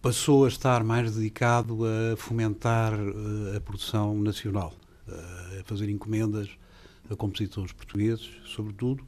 passou 0.02 0.46
a 0.46 0.48
estar 0.48 0.84
mais 0.84 1.16
dedicado 1.16 1.86
a 1.86 2.18
fomentar 2.18 2.94
uh, 2.94 3.56
a 3.56 3.62
produção 3.62 4.20
nacional, 4.20 4.74
a 5.08 5.64
fazer 5.64 5.90
encomendas 5.90 6.50
a 7.10 7.16
compositores 7.16 7.72
portugueses, 7.72 8.30
sobretudo 8.46 9.04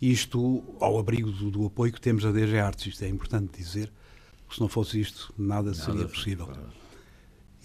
isto 0.00 0.62
ao 0.80 0.98
abrigo 0.98 1.30
do, 1.30 1.50
do, 1.50 1.66
apoio 1.66 1.92
que 1.92 2.00
temos 2.00 2.24
a 2.24 2.32
DG 2.32 2.58
Artes, 2.58 2.86
isto 2.86 3.04
é 3.04 3.08
importante 3.08 3.56
dizer, 3.56 3.90
porque 4.44 4.56
se 4.56 4.60
não 4.60 4.68
fosse 4.68 5.00
isto, 5.00 5.32
nada, 5.38 5.70
nada 5.70 5.74
seria 5.74 6.06
possível. 6.06 6.48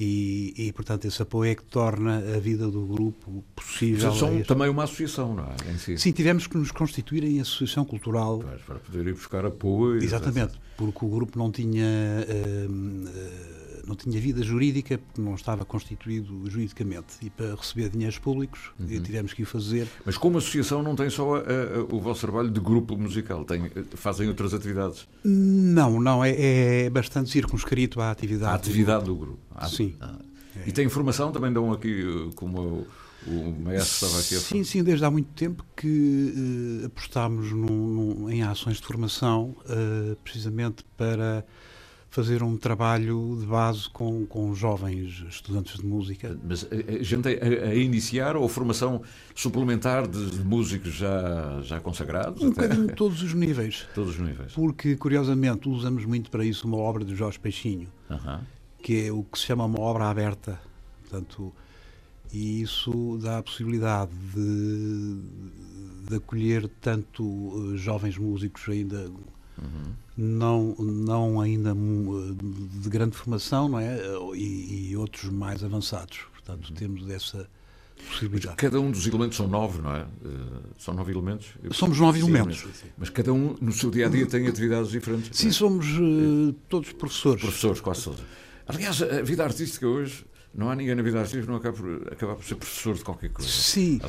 E, 0.04 0.54
e, 0.58 0.74
portanto, 0.74 1.06
esse 1.06 1.22
apoio 1.22 1.52
é 1.52 1.56
que 1.56 1.64
torna 1.64 2.18
a 2.36 2.40
vida 2.40 2.68
do 2.68 2.88
grupo 2.88 3.44
possível. 3.56 4.12
São 4.16 4.42
também 4.42 4.68
uma 4.68 4.86
associação, 4.86 5.36
não 5.36 5.44
é? 5.44 5.78
Si. 5.78 5.96
Sim, 5.96 6.12
tivemos 6.12 6.48
que 6.48 6.58
nos 6.58 6.72
constituir 6.72 7.24
em 7.24 7.40
associação 7.40 7.86
cultural. 7.86 8.40
Pois, 8.40 8.62
para 8.64 8.80
poder 8.80 9.06
ir 9.06 9.14
buscar 9.14 9.46
apoio. 9.46 10.02
Exatamente, 10.02 10.60
porque 10.76 11.06
o 11.06 11.08
grupo 11.08 11.38
não 11.38 11.52
tinha. 11.52 11.86
Uh, 11.86 13.08
uh, 13.08 13.71
não 13.86 13.96
tinha 13.96 14.20
vida 14.20 14.44
jurídica, 14.44 14.98
porque 14.98 15.22
não 15.22 15.36
estava 15.36 15.66
constituído 15.66 16.50
juridicamente. 16.50 17.16
E 17.22 17.30
para 17.30 17.56
receber 17.56 17.90
dinheiros 17.90 18.18
públicos 18.18 18.72
uhum. 18.80 19.02
tivemos 19.02 19.34
que 19.34 19.44
o 19.44 19.46
fazer. 19.46 19.88
Mas 20.06 20.18
como 20.18 20.38
associação 20.38 20.82
não 20.84 20.96
tem 20.96 21.10
só 21.10 21.36
a, 21.36 21.40
a, 21.40 21.84
o 21.90 22.00
vosso 22.00 22.22
trabalho 22.22 22.50
de 22.50 22.60
grupo 22.60 22.98
musical, 22.98 23.44
tem, 23.46 23.72
fazem 23.96 24.28
outras 24.28 24.54
atividades? 24.54 25.08
Não, 25.24 26.00
não, 26.00 26.24
é, 26.24 26.86
é 26.86 26.90
bastante 26.90 27.30
circunscrito 27.30 28.02
à 28.02 28.12
atividade. 28.12 28.52
A 28.52 28.56
atividade 28.56 29.06
do 29.06 29.16
grupo. 29.16 29.40
Ah, 29.56 29.68
sim. 29.68 29.96
Ah. 30.00 30.20
É. 30.56 30.70
E 30.70 30.72
tem 30.72 30.86
informação 30.86 31.32
também 31.32 31.52
dão 31.52 31.72
aqui, 31.72 32.02
eh, 32.02 32.32
como 32.36 32.86
o 33.28 33.52
maestro 33.64 34.08
estava 34.08 34.20
aqui 34.22 34.36
a 34.36 34.40
Sim, 34.40 34.64
sim, 34.64 34.84
desde 34.84 35.06
há 35.06 35.12
muito 35.12 35.30
tempo 35.34 35.64
que 35.76 36.82
uh, 36.82 36.86
apostámos 36.88 37.52
num, 37.52 37.88
num, 37.88 38.30
em 38.30 38.42
ações 38.44 38.78
de 38.78 38.84
formação, 38.84 39.56
uh, 39.66 40.16
precisamente 40.24 40.84
para 40.98 41.46
fazer 42.12 42.44
um 42.44 42.58
trabalho 42.58 43.38
de 43.40 43.46
base 43.46 43.90
com, 43.90 44.26
com 44.26 44.54
jovens 44.54 45.24
estudantes 45.30 45.80
de 45.80 45.86
música. 45.86 46.38
Mas 46.44 46.68
a 46.70 47.02
gente 47.02 47.30
a, 47.30 47.70
a 47.70 47.76
iniciar 47.76 48.36
ou 48.36 48.48
formação 48.50 49.02
suplementar 49.34 50.06
de, 50.06 50.32
de 50.32 50.44
músicos 50.44 50.94
já, 50.94 51.62
já 51.64 51.80
consagrados? 51.80 52.44
Um 52.44 52.50
bocadinho 52.50 52.94
todos 52.96 53.24
os 53.24 53.34
níveis. 53.34 53.88
Todos 53.96 54.16
os 54.16 54.20
níveis. 54.20 54.52
Porque, 54.52 54.98
curiosamente, 54.98 55.70
usamos 55.70 56.04
muito 56.04 56.30
para 56.30 56.44
isso 56.44 56.68
uma 56.68 56.78
obra 56.78 57.06
de 57.06 57.16
Jorge 57.16 57.40
Peixinho, 57.40 57.88
uh 58.10 58.16
-huh. 58.16 58.40
que 58.84 59.08
é 59.08 59.12
o 59.12 59.24
que 59.24 59.40
se 59.40 59.46
chama 59.46 59.64
uma 59.64 59.80
obra 59.80 60.10
aberta. 60.10 60.60
Portanto, 61.04 61.54
e 62.34 62.62
isso 62.62 63.20
dá 63.22 63.38
a 63.38 63.44
possibilidade 63.44 64.12
de, 64.36 65.22
de 66.10 66.16
acolher 66.18 66.70
tanto 66.82 67.24
uh, 67.24 67.78
jovens 67.78 68.18
músicos 68.18 68.68
ainda 68.68 69.10
uhum. 69.58 69.94
Não, 70.22 70.76
não 70.78 71.42
ainda 71.42 71.74
de 71.74 72.90
grande 72.90 73.18
formação, 73.18 73.68
não 73.68 73.80
é? 73.80 74.00
E, 74.36 74.92
e 74.92 74.98
outros 74.98 75.32
mais 75.32 75.64
avançados. 75.64 76.20
Portanto, 76.34 76.70
uhum. 76.70 76.76
temos 76.76 77.10
essa 77.10 77.50
possibilidade. 78.08 78.56
Cada 78.56 78.80
um 78.80 78.92
dos 78.92 79.06
elementos 79.08 79.38
são 79.38 79.48
nove, 79.48 79.82
não 79.82 79.96
é? 79.96 80.02
Uh, 80.02 80.62
são 80.78 80.94
nove 80.94 81.12
elementos? 81.12 81.48
Somos 81.72 82.00
nove 82.00 82.20
elementos. 82.20 82.64
Mas, 82.64 82.84
mas, 82.98 83.10
cada 83.10 83.34
um, 83.34 83.56
no 83.60 83.72
seu 83.72 83.90
dia 83.90 84.08
a 84.08 84.10
dia, 84.10 84.26
tem 84.26 84.48
atividades 84.48 84.92
diferentes? 84.92 85.38
Sim, 85.38 85.52
somos 85.52 85.88
uh, 85.98 86.54
todos 86.70 86.92
professores. 86.94 87.42
Professores, 87.42 87.82
quase 87.82 88.04
todos. 88.04 88.22
Aliás, 88.68 89.02
a 89.02 89.22
vida 89.22 89.44
artística 89.44 89.88
hoje 89.88 90.24
não 90.54 90.70
há 90.70 90.76
ninguém 90.76 90.96
na 90.96 91.02
vida 91.02 91.18
artística 91.18 91.44
que 91.44 91.50
não 91.50 91.56
acaba 91.56 91.78
por, 91.78 92.14
acaba 92.14 92.36
por 92.36 92.44
ser 92.44 92.56
professor 92.56 92.94
de 92.94 93.04
qualquer 93.04 93.30
coisa. 93.30 93.50
Sim. 93.50 94.02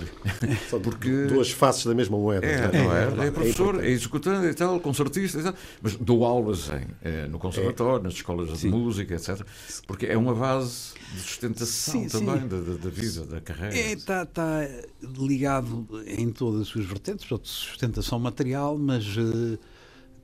Porque... 0.82 1.26
duas 1.26 1.52
faces 1.52 1.87
da 1.87 1.94
mesma 1.94 2.18
moeda. 2.18 2.44
É, 2.44 2.82
não 2.82 2.92
é? 2.92 3.25
É, 3.25 3.28
é 3.28 3.30
professor, 3.30 3.82
é, 3.82 3.87
é 3.87 3.90
executante 3.90 4.46
e 4.46 4.54
tal, 4.54 4.80
concertista 4.80 5.38
e 5.38 5.42
tal, 5.44 5.54
mas 5.80 5.94
dou 5.96 6.25
aulas 6.25 6.68
em, 6.70 6.87
é, 7.02 7.28
no 7.28 7.38
conservatório, 7.38 8.00
é. 8.00 8.02
nas 8.02 8.14
escolas 8.14 8.58
de 8.58 8.68
música, 8.68 9.14
etc. 9.14 9.46
Porque 9.87 10.06
é 10.06 10.18
uma 10.18 10.34
base 10.34 10.94
de 11.14 11.20
sustentação 11.20 12.02
sim, 12.02 12.08
também 12.08 12.40
sim. 12.40 12.49
Da, 12.49 12.56
da, 12.56 12.90
vida, 12.90 13.25
da 13.25 13.40
carreira. 13.40 13.76
Está 13.76 14.26
tá 14.26 14.68
ligado 15.16 15.87
em 16.06 16.28
todas 16.32 16.62
as 16.62 16.68
suas 16.68 16.87
vertentes, 16.87 17.26
de 17.26 17.49
sustentação 17.49 18.18
material, 18.18 18.76
mas... 18.76 19.16
Uh, 19.16 19.58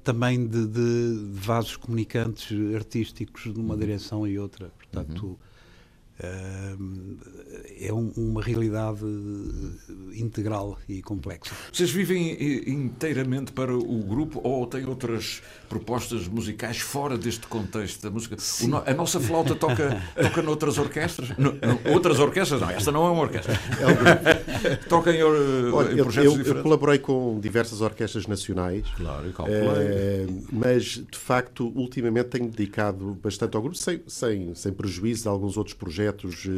também 0.04 0.46
de, 0.46 0.66
de, 0.66 1.28
vasos 1.32 1.76
comunicantes 1.76 2.56
artísticos 2.74 3.52
de 3.52 3.60
uma 3.60 3.74
uhum. 3.74 3.80
direção 3.80 4.26
e 4.26 4.38
outra. 4.38 4.72
Portanto, 4.78 5.26
uhum 5.26 5.36
é 7.80 7.92
um, 7.92 8.12
uma 8.16 8.42
realidade 8.42 9.04
integral 10.14 10.76
e 10.88 11.00
complexa. 11.00 11.54
Vocês 11.72 11.90
vivem 11.90 12.36
inteiramente 12.66 13.52
para 13.52 13.76
o 13.76 14.02
grupo 14.02 14.40
ou 14.42 14.66
têm 14.66 14.84
outras 14.84 15.40
propostas 15.68 16.26
musicais 16.26 16.78
fora 16.78 17.16
deste 17.16 17.46
contexto 17.46 18.02
da 18.02 18.10
música? 18.10 18.36
O, 18.36 18.90
a 18.90 18.94
nossa 18.94 19.20
flauta 19.20 19.54
toca, 19.54 20.02
toca 20.20 20.42
noutras 20.42 20.76
orquestras? 20.76 21.30
No, 21.38 21.52
no, 21.52 21.92
outras 21.92 22.18
orquestras? 22.18 22.60
Não, 22.60 22.70
esta 22.70 22.90
não 22.90 23.06
é 23.06 23.10
uma 23.10 23.22
orquestra. 23.22 23.58
É 23.80 23.86
um 23.86 23.94
grupo. 23.94 24.88
toca 24.88 25.12
em, 25.12 25.22
Olha, 25.22 25.92
em 25.92 25.96
projetos 25.96 26.32
eu, 26.32 26.38
diferentes? 26.38 26.56
Eu 26.56 26.62
colaborei 26.62 26.98
com 26.98 27.38
diversas 27.38 27.80
orquestras 27.80 28.26
nacionais. 28.26 28.88
Claro, 28.96 29.28
e 29.28 29.32
calculei. 29.32 29.60
É, 29.60 30.26
mas, 30.50 30.84
de 31.10 31.18
facto, 31.18 31.72
ultimamente 31.76 32.26
tenho 32.26 32.48
dedicado 32.48 33.16
bastante 33.22 33.56
ao 33.56 33.62
grupo, 33.62 33.76
sem, 33.76 34.02
sem, 34.08 34.54
sem 34.54 34.72
prejuízo 34.72 35.22
de 35.22 35.28
alguns 35.28 35.56
outros 35.56 35.74
projetos 35.74 36.07
projetos 36.12 36.46
eh, 36.46 36.48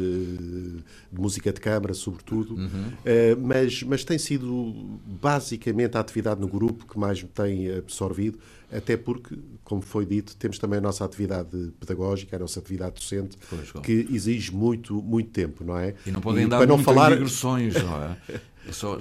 de 1.11 1.21
música 1.21 1.51
de 1.51 1.59
câmara, 1.59 1.93
sobretudo, 1.93 2.55
uhum. 2.55 2.91
Eh, 3.05 3.35
mas, 3.35 3.83
mas 3.83 4.03
tem 4.03 4.17
sido 4.17 4.73
basicamente 5.05 5.97
a 5.97 5.99
atividade 5.99 6.39
no 6.39 6.47
grupo 6.47 6.85
que 6.85 6.97
mais 6.97 7.21
me 7.21 7.29
tem 7.29 7.75
absorvido, 7.75 8.39
até 8.71 8.95
porque, 8.95 9.37
como 9.63 9.81
foi 9.81 10.05
dito, 10.05 10.35
temos 10.37 10.57
também 10.57 10.79
a 10.79 10.81
nossa 10.81 11.03
atividade 11.03 11.71
pedagógica, 11.79 12.35
a 12.35 12.39
nossa 12.39 12.59
atividade 12.59 12.95
docente, 12.95 13.37
pois, 13.49 13.71
que 13.83 14.07
exige 14.11 14.53
muito, 14.53 15.01
muito 15.01 15.29
tempo, 15.29 15.63
não 15.63 15.77
é? 15.77 15.93
E 16.05 16.11
não 16.11 16.21
podem 16.21 16.45
e, 16.45 16.47
dar 16.47 16.57
para 16.57 16.67
não 16.67 16.77
falar 16.77 17.11
digressões, 17.11 17.73
não 17.75 18.03
é? 18.03 18.17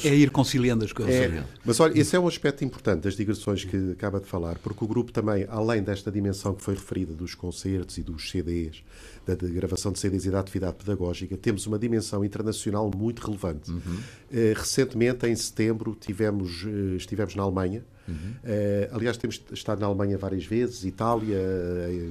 É, 0.02 0.09
é, 0.09 0.14
ir 0.14 0.30
conciliando 0.30 0.85
as 0.85 0.92
coisas. 0.92 1.14
É, 1.14 1.45
mas 1.64 1.78
olha, 1.80 1.99
esse 1.99 2.16
é 2.16 2.19
um 2.19 2.26
aspecto 2.26 2.64
importante 2.64 3.02
das 3.02 3.14
digressões 3.14 3.62
que 3.62 3.92
acaba 3.92 4.19
de 4.19 4.26
falar, 4.26 4.59
porque 4.59 4.83
o 4.83 4.88
grupo 4.88 5.12
também, 5.12 5.47
além 5.49 5.83
desta 5.83 6.11
dimensão 6.11 6.54
que 6.54 6.62
foi 6.62 6.75
referida 6.75 7.12
dos 7.12 7.35
concertos 7.35 7.99
e 7.99 8.02
dos 8.02 8.30
CDs, 8.30 8.83
da 9.26 9.34
gravação 9.34 9.92
de 9.92 9.98
CDs 9.98 10.24
e 10.24 10.30
da 10.30 10.40
atividade 10.40 10.76
pedagógica, 10.76 11.36
temos 11.36 11.66
uma 11.66 11.78
dimensão 11.78 12.24
internacional 12.24 12.90
muito 12.94 13.20
relevante. 13.20 13.70
Uhum. 13.70 13.78
Uh, 13.78 14.54
recentemente, 14.54 15.26
em 15.26 15.36
setembro, 15.36 15.96
tivemos, 15.98 16.64
uh, 16.64 16.96
estivemos 16.96 17.34
na 17.34 17.42
Alemanha. 17.42 17.84
Uhum. 18.09 18.14
Uh, 18.14 18.97
aliás, 18.97 19.16
temos 19.16 19.42
estado 19.52 19.80
na 19.80 19.87
Alemanha 19.87 20.19
várias 20.19 20.45
vezes, 20.45 20.85
Itália, 20.85 21.38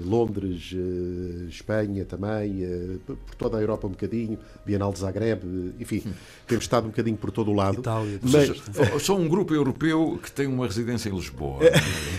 Londres, 0.05 0.73
Espanha 1.49 2.05
também, 2.05 2.61
por 3.05 3.35
toda 3.35 3.57
a 3.57 3.61
Europa 3.61 3.87
um 3.87 3.91
bocadinho, 3.91 4.37
Bienal 4.65 4.93
de 4.93 4.99
Zagreb, 4.99 5.41
enfim, 5.79 6.01
uhum. 6.05 6.13
temos 6.47 6.63
estado 6.63 6.85
um 6.85 6.89
bocadinho 6.89 7.17
por 7.17 7.31
todo 7.31 7.51
o 7.51 7.53
lado. 7.53 7.79
Itália, 7.79 8.19
mas 8.21 9.03
só 9.03 9.17
um 9.17 9.27
grupo 9.27 9.53
europeu 9.53 10.19
que 10.21 10.31
tem 10.31 10.47
uma 10.47 10.65
residência 10.65 11.09
em 11.09 11.15
Lisboa. 11.15 11.59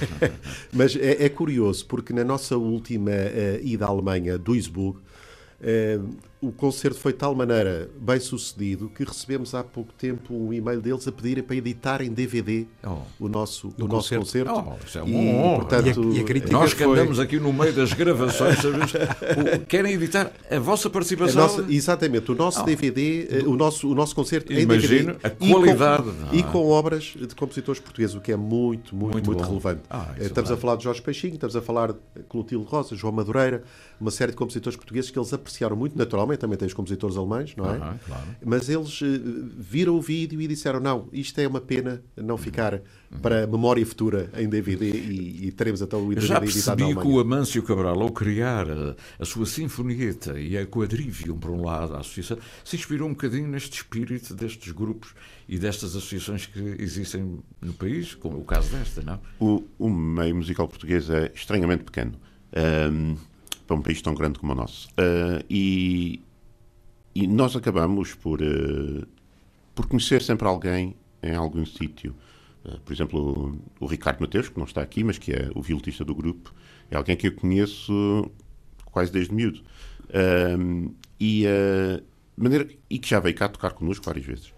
mas 0.72 0.94
é, 0.96 1.24
é, 1.24 1.28
curioso, 1.28 1.86
porque 1.86 2.12
na 2.12 2.24
nossa 2.24 2.56
última 2.56 3.12
ida 3.62 3.86
à 3.86 3.88
Alemanha, 3.88 4.36
Duisburg, 4.36 4.98
Uh, 5.60 6.16
o 6.42 6.50
concerto 6.50 6.98
foi 6.98 7.12
de 7.12 7.18
tal 7.18 7.34
maneira 7.34 7.90
bem 8.00 8.18
sucedido 8.18 8.88
que 8.88 9.04
recebemos 9.04 9.54
há 9.54 9.62
pouco 9.62 9.92
tempo 9.92 10.32
um 10.34 10.50
e-mail 10.54 10.80
deles 10.80 11.06
a 11.06 11.12
pedirem 11.12 11.44
para 11.44 11.54
editar 11.56 12.00
em 12.00 12.10
DVD 12.10 12.66
Oh. 12.82 12.96
o 13.26 13.28
nosso, 13.28 13.68
o 13.78 13.84
O 13.84 13.86
nosso 13.86 14.14
concerto. 14.16 14.48
concerto. 14.54 14.64
Oh, 14.80 14.86
isso 14.86 14.98
é 14.98 15.02
e, 15.06 15.12
uma 15.14 15.20
honra. 15.44 15.56
portanto, 15.58 15.86
E 15.86 15.90
a- 15.90 16.18
e 16.18 16.20
a 16.20 16.24
crítica 16.24 16.52
Nós 16.52 16.72
que 16.72 16.82
foi- 16.82 16.92
andamos 16.98 17.20
aqui 17.20 17.38
no 17.38 17.52
meio 17.52 17.74
das 17.74 17.92
gravações? 17.92 18.56
O- 18.64 19.66
querem 19.66 19.92
editar 19.92 20.32
a 20.50 20.58
vossa 20.58 20.88
a 20.88 20.90
participação? 20.90 21.42
nossa- 21.42 21.66
exatamente, 21.68 22.32
o 22.32 22.34
nosso 22.34 22.60
Oh. 22.62 22.64
DVD, 22.64 23.28
eh, 23.30 23.42
o 23.46 23.54
nosso, 23.54 23.90
o 23.90 23.94
nosso 23.94 24.14
concerto 24.14 24.50
em 24.50 24.60
Imagino 24.60 25.12
DVD 25.12 25.18
a 25.22 25.28
e 25.28 25.30
com- 25.36 25.50
qualidade, 25.50 26.08
é? 26.32 26.36
e 26.36 26.42
com 26.42 26.66
obras 26.68 27.04
de 27.16 27.34
compositores 27.34 27.80
portugueses, 27.80 28.16
o 28.16 28.20
que 28.20 28.32
é 28.32 28.36
muito, 28.36 28.96
muito, 28.96 29.12
Muito 29.12 29.26
muito, 29.30 29.42
relevante. 29.46 29.82
Ah, 29.90 30.14
Eh, 30.16 30.22
é 30.22 30.26
estamos 30.26 30.50
a 30.50 30.54
verdade. 30.54 30.60
falar 30.62 30.76
de 30.76 30.84
Jorge 30.84 31.02
Peixinho, 31.02 31.34
estamos 31.34 31.54
a 31.54 31.60
falar 31.60 31.92
de 31.92 31.98
Clotilde 32.30 32.64
Rosa, 32.66 32.96
João 32.96 33.12
Madureira, 33.12 33.62
uma 34.00 34.10
série 34.10 34.30
de 34.32 34.38
compositores 34.38 34.76
portugueses 34.76 35.10
que 35.10 35.18
eles 35.18 35.32
apreciaram 35.34 35.76
muito, 35.76 35.98
naturalmente, 35.98 36.29
também 36.36 36.56
tem 36.56 36.66
os 36.66 36.74
compositores 36.74 37.16
alemães, 37.16 37.54
não 37.56 37.70
é? 37.70 37.78
Claro. 37.78 38.24
Mas 38.44 38.68
eles 38.68 39.00
eh, 39.02 39.06
viram 39.58 39.96
o 39.96 40.00
vídeo 40.00 40.40
e 40.40 40.46
disseram: 40.46 40.80
não, 40.80 41.08
isto 41.12 41.38
é 41.40 41.46
uma 41.46 41.60
pena 41.60 42.02
não 42.16 42.36
ficar 42.36 42.80
para 43.20 43.46
memória 43.46 43.84
futura 43.84 44.30
em 44.36 44.48
DVD 44.48 44.88
e, 44.88 45.46
e 45.46 45.52
teremos 45.52 45.80
então 45.82 46.06
o 46.06 46.20
já 46.20 46.38
DVD 46.38 46.52
editado 46.52 46.80
na 46.80 46.86
percebi 46.86 46.94
que 46.94 46.98
Alemanha. 46.98 47.16
o 47.16 47.20
Amâncio 47.20 47.62
Cabral, 47.62 48.00
ao 48.00 48.10
criar 48.10 48.70
a, 48.70 48.94
a 49.18 49.24
sua 49.24 49.46
Sinfonieta 49.46 50.38
e 50.38 50.56
a 50.56 50.64
Quadrivium, 50.66 51.36
por 51.38 51.50
um 51.50 51.64
lado, 51.64 51.94
a 51.94 52.00
associação, 52.00 52.38
se 52.64 52.76
inspirou 52.76 53.08
um 53.08 53.12
bocadinho 53.12 53.48
neste 53.48 53.78
espírito 53.78 54.34
destes 54.34 54.72
grupos 54.72 55.14
e 55.48 55.58
destas 55.58 55.96
associações 55.96 56.46
que 56.46 56.76
existem 56.78 57.40
no 57.60 57.72
país, 57.72 58.14
como 58.14 58.38
o 58.38 58.44
caso 58.44 58.70
desta, 58.70 59.02
não? 59.02 59.20
O, 59.38 59.64
o 59.78 59.90
meio 59.90 60.36
musical 60.36 60.68
português 60.68 61.10
é 61.10 61.32
estranhamente 61.34 61.84
pequeno 61.84 62.12
ahm, 62.54 63.16
para 63.70 63.76
um 63.76 63.82
país 63.82 64.02
tão 64.02 64.14
grande 64.14 64.40
como 64.40 64.50
o 64.50 64.54
nosso. 64.54 64.88
Ah, 64.96 65.44
e, 65.48 66.20
e 67.14 67.24
nós 67.28 67.54
acabamos 67.54 68.14
por, 68.14 68.42
eh, 68.42 69.06
por 69.76 69.86
conhecer 69.86 70.22
sempre 70.22 70.48
alguém 70.48 70.96
em 71.22 71.36
algum 71.36 71.64
sítio. 71.64 72.16
Ah, 72.64 72.78
por 72.84 72.92
exemplo, 72.92 73.54
o, 73.78 73.84
o 73.84 73.86
Ricardo 73.86 74.22
Mateus, 74.22 74.48
que 74.48 74.58
não 74.58 74.64
está 74.64 74.82
aqui, 74.82 75.04
mas 75.04 75.18
que 75.18 75.32
é 75.32 75.50
o 75.54 75.62
violista 75.62 76.04
do 76.04 76.16
grupo, 76.16 76.52
é 76.90 76.96
alguém 76.96 77.16
que 77.16 77.28
eu 77.28 77.32
conheço 77.32 78.28
quase 78.86 79.12
desde 79.12 79.32
miúdo. 79.32 79.62
Ahm, 80.12 80.88
e, 81.20 81.44
maneira, 82.36 82.66
e 82.88 82.98
que 82.98 83.08
já 83.08 83.20
veio 83.20 83.36
cá 83.36 83.48
tocar 83.48 83.70
connosco 83.70 84.04
várias 84.04 84.26
vezes. 84.26 84.52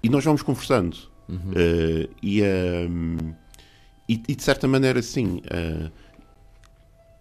E 0.00 0.08
nós 0.08 0.24
vamos 0.24 0.42
conversando. 0.42 0.96
Ah, 1.28 2.08
e, 2.22 2.40
ahm, 2.40 3.34
e, 4.08 4.22
e 4.28 4.36
de 4.36 4.42
certa 4.44 4.68
maneira, 4.68 5.02
sim. 5.02 5.40
ah, 5.50 5.90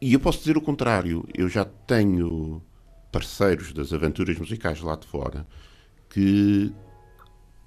e 0.03 0.13
eu 0.13 0.19
posso 0.19 0.39
dizer 0.39 0.57
o 0.57 0.61
contrário. 0.61 1.25
Eu 1.33 1.47
já 1.47 1.63
tenho 1.63 2.61
parceiros 3.09 3.71
das 3.71 3.93
aventuras 3.93 4.37
musicais 4.37 4.81
lá 4.81 4.97
de 4.97 5.07
fora 5.07 5.47
que 6.09 6.73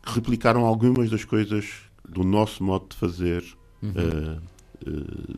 replicaram 0.04 0.66
algumas 0.66 1.08
das 1.08 1.24
coisas 1.24 1.64
do 2.06 2.22
nosso 2.22 2.62
modo 2.62 2.88
de 2.90 2.96
fazer. 2.96 3.42
ah, 3.82 4.42
ah, 4.86 5.36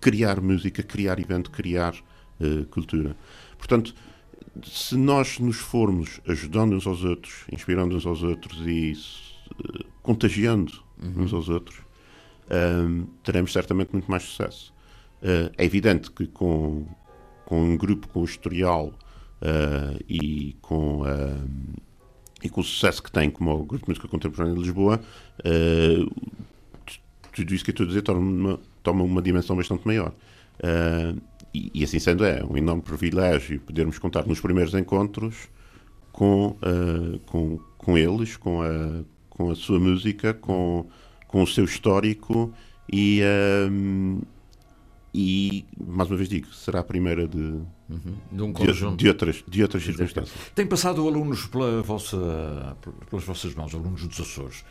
criar 0.00 0.40
música, 0.40 0.82
criar 0.82 1.18
evento, 1.20 1.50
criar 1.50 1.94
ah, 2.40 2.64
cultura. 2.70 3.14
Portanto, 3.58 3.94
se 4.64 4.96
nós 4.96 5.38
nos 5.38 5.58
formos 5.58 6.18
ajudando 6.26 6.74
uns 6.74 6.86
aos 6.86 7.04
outros, 7.04 7.44
inspirando 7.52 7.94
uns 7.94 8.06
aos 8.06 8.22
outros 8.22 8.58
e 8.66 8.96
contagiando 10.02 10.72
uns 11.16 11.32
aos 11.32 11.50
outros, 11.50 11.78
teremos 13.22 13.52
certamente 13.52 13.92
muito 13.92 14.10
mais 14.10 14.22
sucesso. 14.22 14.72
Ah, 15.22 15.50
é 15.56 15.64
evidente 15.64 16.10
que 16.10 16.26
com, 16.26 16.86
com 17.46 17.62
um 17.62 17.76
grupo 17.76 18.08
com 18.08 18.20
o 18.20 18.24
historial 18.24 18.92
ah, 19.40 19.96
e 20.08 20.56
com 20.60 21.04
ah, 21.04 21.44
e 22.42 22.48
com 22.48 22.60
o 22.60 22.64
sucesso 22.64 23.00
que 23.02 23.12
tem 23.12 23.30
como 23.30 23.52
o 23.52 23.64
Grupo 23.64 23.84
de 23.84 23.90
Música 23.90 24.08
Contemporânea 24.08 24.54
de 24.54 24.60
Lisboa, 24.62 25.00
t- 26.86 27.00
tudo 27.32 27.54
isso 27.54 27.64
que 27.64 27.70
eu 27.70 27.72
estou 27.72 27.84
a 27.84 27.88
dizer 27.88 28.02
toma 28.02 28.18
uma, 28.20 28.60
toma 28.82 29.04
uma 29.04 29.22
dimensão 29.22 29.54
bastante 29.56 29.86
maior. 29.86 30.12
Ah, 30.62 31.14
e, 31.54 31.70
e 31.74 31.84
assim 31.84 31.98
sendo, 32.00 32.24
é 32.24 32.42
um 32.44 32.56
enorme 32.56 32.82
privilégio 32.82 33.60
podermos 33.60 33.98
contar 33.98 34.26
nos 34.26 34.40
primeiros 34.40 34.74
encontros 34.74 35.48
com, 36.10 36.56
ah, 36.62 37.18
com, 37.26 37.58
com 37.78 37.96
eles, 37.96 38.36
com 38.36 38.60
a, 38.62 39.04
com 39.30 39.50
a 39.50 39.54
sua 39.54 39.78
música, 39.78 40.34
com, 40.34 40.86
com 41.28 41.42
o 41.42 41.46
seu 41.46 41.64
histórico 41.64 42.52
e, 42.92 43.20
e 45.14 45.64
mais 45.78 46.08
uma 46.08 46.16
vez 46.16 46.28
digo, 46.28 46.52
será 46.54 46.80
a 46.80 46.84
primeira 46.84 47.26
de, 47.28 47.60
De 48.32 48.42
um 48.42 48.52
de, 48.52 48.96
de 48.96 49.08
outras, 49.08 49.44
de 49.46 49.62
outras 49.62 49.82
circunstâncias. 49.84 50.38
Tem 50.54 50.66
passado 50.66 51.06
alunos 51.06 51.46
pela 51.46 51.82
vossa, 51.82 52.76
pelas 53.10 53.24
vossas 53.24 53.54
mãos, 53.54 53.74
alunos 53.74 54.06
dos 54.06 54.20
Açores. 54.20 54.64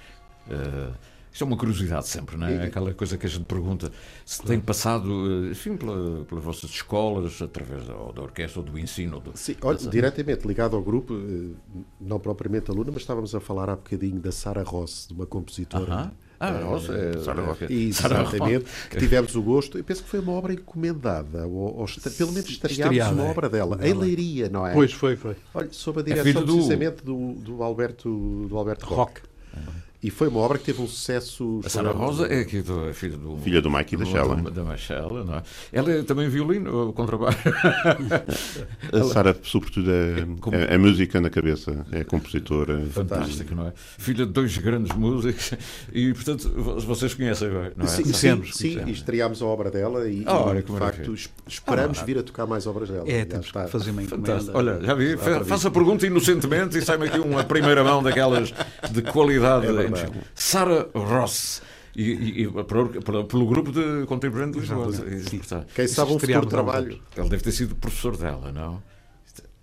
Eh, 0.50 0.92
isto 1.32 1.44
é 1.46 1.48
uma 1.48 1.56
curiosidade 1.56 2.08
sempre, 2.08 2.36
não 2.36 2.46
é? 2.48 2.64
Aquela 2.66 2.94
coisa 2.94 3.18
que 3.18 3.26
a 3.26 3.30
gente 3.30 3.46
pergunta 3.46 3.90
se 4.26 4.42
tem 4.44 4.60
passado, 4.60 5.46
eh, 5.48 5.52
enfim, 5.52 5.78
pela- 5.78 6.26
pelas 6.26 6.44
vossas 6.44 6.70
escolas, 6.72 7.42
através 7.42 7.86
da, 7.86 7.94
da 7.94 8.22
orquestra 8.24 8.60
ou 8.60 8.66
do 8.66 8.78
ensino. 8.80 9.16
ou 9.18 9.22
do- 9.22 9.38
Sim, 9.38 9.56
olha, 9.62 9.78
diretamente 9.78 10.46
ligado 10.48 10.76
ao 10.76 10.82
grupo, 10.82 11.14
eh, 11.14 11.56
não 12.02 12.20
propriamente 12.20 12.70
aluna, 12.72 12.92
mas 12.92 13.04
estávamos 13.04 13.34
a 13.36 13.40
falar 13.40 13.70
há 13.70 13.76
bocadinho 13.76 14.20
da 14.20 14.32
Sara 14.32 14.64
Ross, 14.64 15.06
de 15.08 15.14
uma 15.14 15.26
compositora. 15.28 15.94
Aham. 15.94 16.12
Ah, 16.44 16.52
nossa, 16.60 16.94
é, 16.94 17.12
é- 17.12 17.42
Roque. 17.46 17.66
Exatamente, 17.72 18.66
que 18.90 18.98
tivemos 18.98 19.36
o 19.36 19.42
gosto, 19.42 19.78
eu 19.78 19.84
penso 19.84 20.04
que 20.04 20.10
foi 20.10 20.20
uma 20.20 20.32
obra 20.34 20.54
encomendada, 20.54 21.46
ou, 21.46 21.80
ou 21.80 21.86
pelo 22.18 22.32
menos 22.32 22.50
estreámos 22.50 22.82
Estreada, 22.98 23.14
uma 23.14 23.26
é. 23.26 23.30
obra 23.30 23.48
dela, 23.50 23.78
em 23.88 23.94
Leiria, 23.94 24.50
não 24.50 24.66
é? 24.66 24.74
Pois 24.74 24.92
foi, 24.92 25.16
foi. 25.16 25.36
Olha, 25.54 25.70
sob 25.72 26.00
a 26.00 26.04
direção 26.04 26.44
do- 26.44 26.54
precisamente 26.54 27.04
do, 27.04 27.34
do 27.34 27.62
Alberto, 27.62 28.48
do 28.50 28.58
Alberto 28.58 28.86
Roque. 28.88 29.22
Rock. 29.22 29.32
E 30.04 30.10
foi 30.10 30.30
uma 30.30 30.40
obra 30.40 30.58
que 30.58 30.64
teve 30.66 30.82
um 30.82 30.88
sucesso. 30.88 31.62
A 31.64 31.70
Sara 31.70 31.92
Rosa 31.92 32.26
é 32.26 32.40
aqui 32.42 32.62
do, 32.62 32.90
é 32.90 32.94
filha 32.94 33.16
do. 33.18 33.38
Filha 33.38 33.62
do 33.62 33.70
Mike 33.70 33.94
e 33.94 33.98
da 34.00 34.04
do- 34.04 34.10
Shella. 34.10 34.36
Da, 34.36 34.50
da 34.50 34.64
Machela, 34.64 35.24
não 35.24 35.36
é? 35.36 35.44
Ela 35.72 35.92
é 35.92 36.02
também 36.04 36.28
violino 36.28 36.76
ou 36.76 36.94
contrabaixo? 36.94 37.38
A 38.92 39.04
Sara, 39.04 39.38
sobretudo, 39.44 39.92
é, 39.92 40.26
Como- 40.40 40.56
é, 40.58 40.74
é 40.74 40.78
música 40.78 41.22
na 41.22 41.30
cabeça, 41.30 41.86
é 41.92 42.04
compositora. 42.04 42.82
Fantástica, 42.92 43.54
não 43.56 43.68
é? 43.68 43.74
Filha 43.98 44.26
de 44.26 44.32
dois 44.32 44.58
grandes 44.58 44.96
músicos 44.96 45.52
e, 45.94 46.14
portanto, 46.14 46.50
vo- 46.56 46.80
vocês 46.80 47.14
conhecem, 47.14 47.50
não 47.50 47.86
é? 47.86 47.88
Sim, 47.88 47.98
sim, 47.98 48.04
Conhecemos, 48.04 48.56
sim, 48.56 48.80
e 48.88 48.92
estreámos 48.92 49.42
a 49.42 49.46
obra 49.46 49.70
dela 49.72 50.08
e, 50.10 50.24
Ah, 50.26 50.40
olha 50.40 50.62
de 50.64 50.72
facto 50.78 51.14
es- 51.14 51.30
esperamos 51.48 52.00
Ah, 52.00 52.04
vir 52.06 52.18
a 52.18 52.24
tocar 52.24 52.46
mais 52.48 52.66
obras 52.68 52.90
dela. 52.90 53.06
É, 53.10 53.24
temos 53.26 53.46
está. 53.46 53.66
que 53.66 53.72
fazer 53.72 53.92
uma 53.92 54.04
encomenda. 54.04 54.28
Fantástico. 54.28 54.58
Olha, 54.58 54.82
já 54.82 54.94
vi, 54.96 55.04
Está 55.06 55.18
fa- 55.18 55.24
previsto. 55.30 55.50
faço 55.50 55.68
a 55.68 55.72
pergunta 55.72 56.08
inocentemente 56.08 56.78
e 56.78 56.82
sai-me 56.82 57.08
aqui 57.08 57.20
uma 57.20 57.44
primeira 57.44 57.84
mão 57.84 58.02
daquelas 58.02 58.54
de 58.92 59.02
qualidade. 59.04 59.68
É 59.68 59.91
verdade. 59.92 60.26
Sara 60.36 60.90
Ross. 60.94 61.62
E, 61.96 62.04
e- 62.04 62.42
e 62.44 62.48
por- 62.48 62.88
por- 63.04 63.24
pelo 63.26 63.46
grupo 63.48 63.70
de 63.72 64.06
contemporâneo 64.06 64.54
de 64.54 64.60
Lisboa. 64.62 64.86
Portanto, 64.86 65.68
Quem 65.76 65.88
sabe 65.88 66.12
um 66.12 66.20
futuro 66.20 66.38
há 66.38 66.42
um 66.42 66.46
trabalho. 66.46 67.02
Ele 67.18 67.30
deve 67.30 67.44
ter 67.44 67.52
sido 67.52 67.76
professor 67.76 68.16
dela, 68.16 68.52
não? 68.52 68.82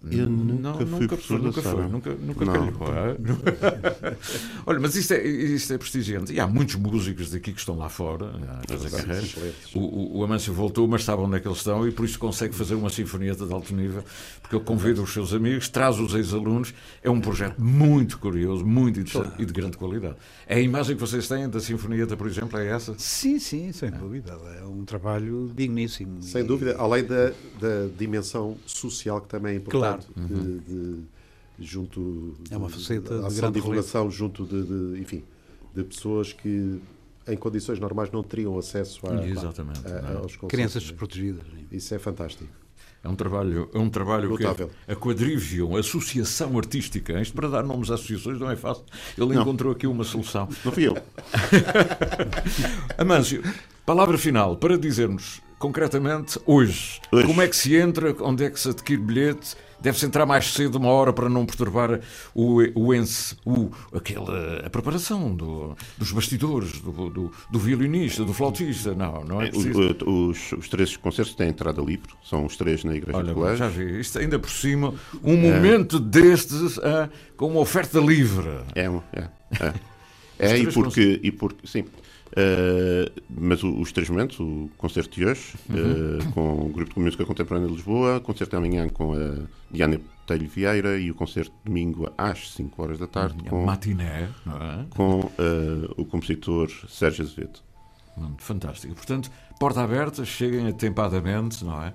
Eu 0.01 0.29
não, 0.31 0.45
nunca 0.55 0.87
fui 0.87 1.09
professor 1.09 1.39
da 1.41 1.45
nunca 1.47 1.61
foi, 1.61 1.89
nunca, 1.89 2.15
nunca 2.15 2.45
Não. 2.45 2.53
calhou, 2.73 2.95
é? 2.95 4.17
Olha, 4.65 4.79
mas 4.79 4.95
isto 4.95 5.13
é, 5.13 5.27
isto 5.27 5.73
é 5.73 5.79
prestigiante. 5.79 6.33
E 6.33 6.39
há 6.39 6.47
muitos 6.47 6.77
músicos 6.77 7.31
daqui 7.31 7.53
que 7.53 7.59
estão 7.59 7.77
lá 7.77 7.89
fora 7.89 8.27
a 8.49 8.63
fazer 8.69 8.91
carreira. 8.91 9.23
excelentes. 9.25 9.75
O, 9.75 9.81
o, 9.81 10.19
o 10.19 10.25
Amâncio 10.25 10.55
voltou, 10.55 10.87
mas 10.87 11.03
sabe 11.03 11.23
onde 11.23 11.37
é 11.37 11.41
que 11.41 11.49
eles 11.49 11.59
estão 11.59 11.87
e 11.87 11.91
por 11.91 12.05
isso 12.05 12.17
consegue 12.17 12.55
fazer 12.55 12.77
uma 12.77 12.91
sinfonieta 12.91 13.45
de 13.45 13.53
alto 13.53 13.75
nível, 13.75 14.05
porque 14.41 14.55
ele 14.55 14.65
convida 14.65 15.03
os 15.03 15.13
seus 15.13 15.35
amigos, 15.35 15.69
traz 15.69 15.99
os 15.99 16.15
ex-alunos. 16.15 16.73
É 17.03 17.11
um 17.11 17.21
projeto 17.21 17.59
muito 17.61 18.21
curioso, 18.21 18.65
muito 18.65 19.01
interessante 19.01 19.35
e 19.43 19.45
de 19.45 19.53
grande 19.53 19.77
qualidade. 19.77 20.15
É 20.47 20.55
a 20.57 20.61
imagem 20.61 20.95
que 20.95 21.01
vocês 21.01 21.27
têm 21.27 21.49
da 21.49 21.59
sinfonieta, 21.59 22.17
por 22.17 22.29
exemplo, 22.29 22.57
é 22.57 22.69
essa? 22.69 22.95
Sim, 22.99 23.41
sim, 23.41 23.73
sem 23.73 23.91
dúvida. 23.91 24.39
É 24.61 24.65
um 24.65 24.85
trabalho 24.85 25.51
digníssimo. 25.55 26.23
Sem 26.23 26.43
E- 26.43 26.45
dúvida, 26.45 26.77
além 26.79 27.05
da, 27.05 27.31
da 27.61 27.89
dimensão 27.99 28.57
social 28.65 29.21
que 29.21 29.27
também 29.29 29.55
é 29.55 29.57
importante. 29.57 29.81
Claro. 29.81 29.88
De, 29.97 30.59
de- 30.61 31.01
junto 31.61 32.35
É 32.51 32.57
uma 32.57 32.69
faceta 32.69 33.19
de 33.19 33.27
ação 33.27 33.39
grande 33.41 33.55
divulgação 33.55 34.11
junto 34.11 34.45
de, 34.45 34.63
de, 34.63 35.01
enfim, 35.01 35.25
de 35.75 35.83
pessoas 35.85 36.33
que 36.33 36.81
em 37.27 37.37
condições 37.37 37.79
normais 37.81 38.11
não 38.11 38.23
teriam 38.23 38.57
acesso 38.59 39.01
a, 39.07 39.27
Exatamente. 39.27 39.87
a- 39.87 40.03
não 40.03 40.11
é? 40.11 40.17
aos. 40.19 40.37
Crianças 40.37 40.83
desprotegidas. 40.85 41.43
Isso 41.71 41.95
é 41.95 41.99
fantástico. 41.99 42.51
É 43.05 43.09
um 43.09 43.15
trabalho, 43.15 43.71
é 43.73 43.79
um 43.79 43.89
trabalho 43.89 44.37
que 44.37 44.43
Notável. 44.43 44.71
é 44.89 44.93
a 44.93 44.97
Quadrivium, 44.97 45.77
Associação 45.77 46.59
Artística. 46.59 47.21
Isto 47.21 47.33
para 47.35 47.49
dar 47.49 47.63
nomes 47.63 47.91
a 47.93 47.95
associações 47.95 48.41
não 48.41 48.51
é 48.51 48.57
fácil. 48.57 48.83
Ele 49.17 49.35
Não. 49.35 49.43
encontrou 49.43 49.73
aqui 49.73 49.87
uma 49.87 50.03
solução. 50.03 50.49
Não 50.65 50.73
fui 50.73 50.89
eu. 50.89 50.97
Amâncio, 52.99 53.43
palavra 53.87 54.19
final 54.19 54.57
para 54.57 54.77
dizermos 54.79 55.41
concretamente 55.59 56.39
hoje, 56.47 57.01
Hoje. 57.11 57.27
como 57.27 57.43
é 57.43 57.49
que 57.49 57.57
se 57.57 57.77
entra, 57.77 58.15
onde 58.21 58.45
é 58.45 58.51
que 58.51 58.59
se 58.59 58.69
adquire 58.69 59.01
bilhete, 59.01 59.57
deve-se 59.81 60.07
entrar 60.07 60.27
mais 60.27 60.53
cedo 60.53 60.77
uma 60.77 60.89
hora 60.89 61.13
para 61.13 61.29
não 61.29 61.47
perturbar 61.47 62.01
o, 62.35 62.59
o, 62.75 62.95
ence, 62.95 63.37
o 63.45 63.71
aquela, 63.93 64.61
a 64.65 64.71
preparação 64.71 65.35
do, 65.35 65.77
dos 65.97 66.13
bastidores, 66.13 66.81
do, 66.81 67.11
do, 67.11 67.33
do, 67.51 67.59
violinista, 67.59 68.25
do 68.25 68.35
flautista. 68.35 68.95
Não, 68.95 69.25
não 69.25 69.43
é 69.43 69.51
preciso. 69.51 69.97
Os, 70.07 70.53
os, 70.53 70.69
três 70.69 70.97
concertos 70.97 71.35
têm 71.35 71.49
entrada 71.49 71.81
livre, 71.81 72.13
são 72.25 72.45
os 72.45 72.57
três 72.57 72.85
na 72.85 72.95
Igreja 72.95 73.19
Olha, 73.19 73.35
Colégio. 73.35 73.59
Já 73.59 73.69
vi, 73.69 74.01
isto 74.01 74.19
ainda 74.19 74.39
por 74.39 74.51
cima, 74.51 74.95
um 75.23 75.37
momento 75.37 75.97
é. 75.97 76.01
destes 76.01 76.79
ah, 76.79 77.09
com 77.37 77.49
uma 77.49 77.61
oferta 77.61 77.99
livre. 77.99 78.49
É, 78.75 78.87
é. 79.13 79.29
é. 79.61 79.75
é 80.55 80.59
e 80.59 80.73
porque, 80.73 81.21
e 81.23 81.31
porque, 81.31 81.67
sim, 81.67 81.85
Uh, 82.39 83.21
mas 83.29 83.65
o, 83.65 83.81
os 83.81 83.91
três 83.91 84.09
momentos, 84.09 84.39
o 84.39 84.71
concerto 84.77 85.17
de 85.17 85.27
hoje, 85.27 85.55
uhum. 85.69 86.19
uh, 86.19 86.33
com 86.33 86.67
o 86.67 86.69
Grupo 86.69 86.95
de 86.95 87.01
Música 87.01 87.25
Contemporânea 87.25 87.69
de 87.69 87.75
Lisboa, 87.75 88.19
o 88.19 88.21
concerto 88.21 88.51
de 88.51 88.57
amanhã 88.57 88.89
com 88.89 89.15
a 89.15 89.47
Diana 89.71 90.01
Telho 90.25 90.49
Vieira 90.49 90.99
e 90.99 91.11
o 91.11 91.15
concerto 91.15 91.51
de 91.51 91.65
domingo 91.65 92.13
às 92.17 92.53
5 92.53 92.81
horas 92.81 92.99
da 92.99 93.09
tarde 93.09 93.43
com, 93.49 93.65
matiné, 93.65 94.29
é? 94.47 94.85
com 94.91 95.21
uh, 95.21 95.31
o 95.97 96.05
compositor 96.05 96.71
Sérgio 96.89 97.25
Azevedo. 97.25 97.61
Fantástico. 98.39 98.95
Portanto, 98.95 99.31
porta 99.59 99.83
aberta, 99.83 100.25
cheguem 100.25 100.69
atempadamente, 100.69 101.65
não 101.65 101.83
é? 101.83 101.93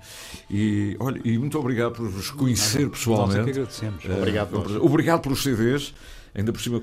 E, 0.50 0.96
olha, 1.00 1.22
e 1.24 1.38
muito 1.38 1.58
obrigado 1.60 1.94
por 1.94 2.08
vos 2.08 2.32
conhecer 2.32 2.90
pessoalmente. 2.90 3.38
Nós 3.38 3.48
é 3.48 3.52
que 3.52 3.60
agradecemos. 3.60 4.06
obrigado, 4.06 4.84
obrigado 4.84 5.22
pelos 5.22 5.44
CDs. 5.44 5.94
Ainda 6.36 6.52
por 6.52 6.60
cima, 6.60 6.82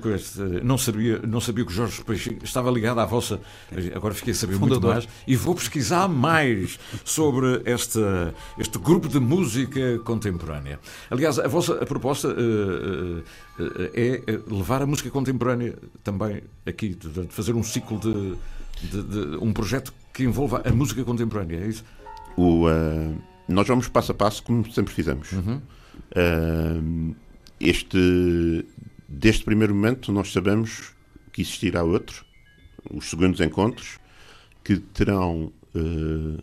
não 0.63 0.77
sabia, 0.77 1.19
não 1.27 1.41
sabia 1.41 1.65
que 1.65 1.71
o 1.71 1.75
Jorge 1.75 2.01
Peixinho 2.05 2.39
estava 2.41 2.71
ligado 2.71 2.99
à 2.99 3.05
vossa. 3.05 3.41
Agora 3.93 4.13
fiquei 4.13 4.31
a 4.31 4.35
saber 4.35 4.53
Fundador. 4.53 4.81
muito 4.81 4.87
mais 4.87 5.07
e 5.27 5.35
vou 5.35 5.53
pesquisar 5.53 6.07
mais 6.07 6.79
sobre 7.03 7.61
esta, 7.65 8.33
este 8.57 8.79
grupo 8.79 9.09
de 9.09 9.19
música 9.19 9.99
contemporânea. 9.99 10.79
Aliás, 11.09 11.37
a 11.37 11.49
vossa 11.49 11.75
a 11.75 11.85
proposta 11.85 12.29
uh, 12.29 13.19
uh, 13.19 13.23
é 13.93 14.21
levar 14.47 14.81
a 14.81 14.85
música 14.85 15.09
contemporânea 15.09 15.75
também 16.01 16.43
aqui, 16.65 16.95
de 16.95 17.27
fazer 17.27 17.53
um 17.53 17.63
ciclo 17.63 17.99
de, 17.99 18.35
de, 18.87 19.03
de, 19.03 19.37
um 19.37 19.51
projeto 19.51 19.93
que 20.13 20.23
envolva 20.23 20.61
a 20.63 20.71
música 20.71 21.03
contemporânea, 21.03 21.57
é 21.57 21.67
isso? 21.67 21.83
O, 22.37 22.67
uh, 22.67 23.21
nós 23.49 23.67
vamos 23.67 23.89
passo 23.89 24.13
a 24.13 24.15
passo, 24.15 24.43
como 24.43 24.71
sempre 24.71 24.93
fizemos. 24.93 25.33
Uhum. 25.33 25.61
este 27.59 28.65
Deste 29.13 29.43
primeiro 29.43 29.75
momento, 29.75 30.09
nós 30.09 30.31
sabemos 30.31 30.93
que 31.33 31.41
existirá 31.41 31.83
outro, 31.83 32.25
os 32.89 33.09
segundos 33.09 33.41
encontros, 33.41 33.99
que 34.63 34.77
terão. 34.77 35.51
Uh, 35.75 36.41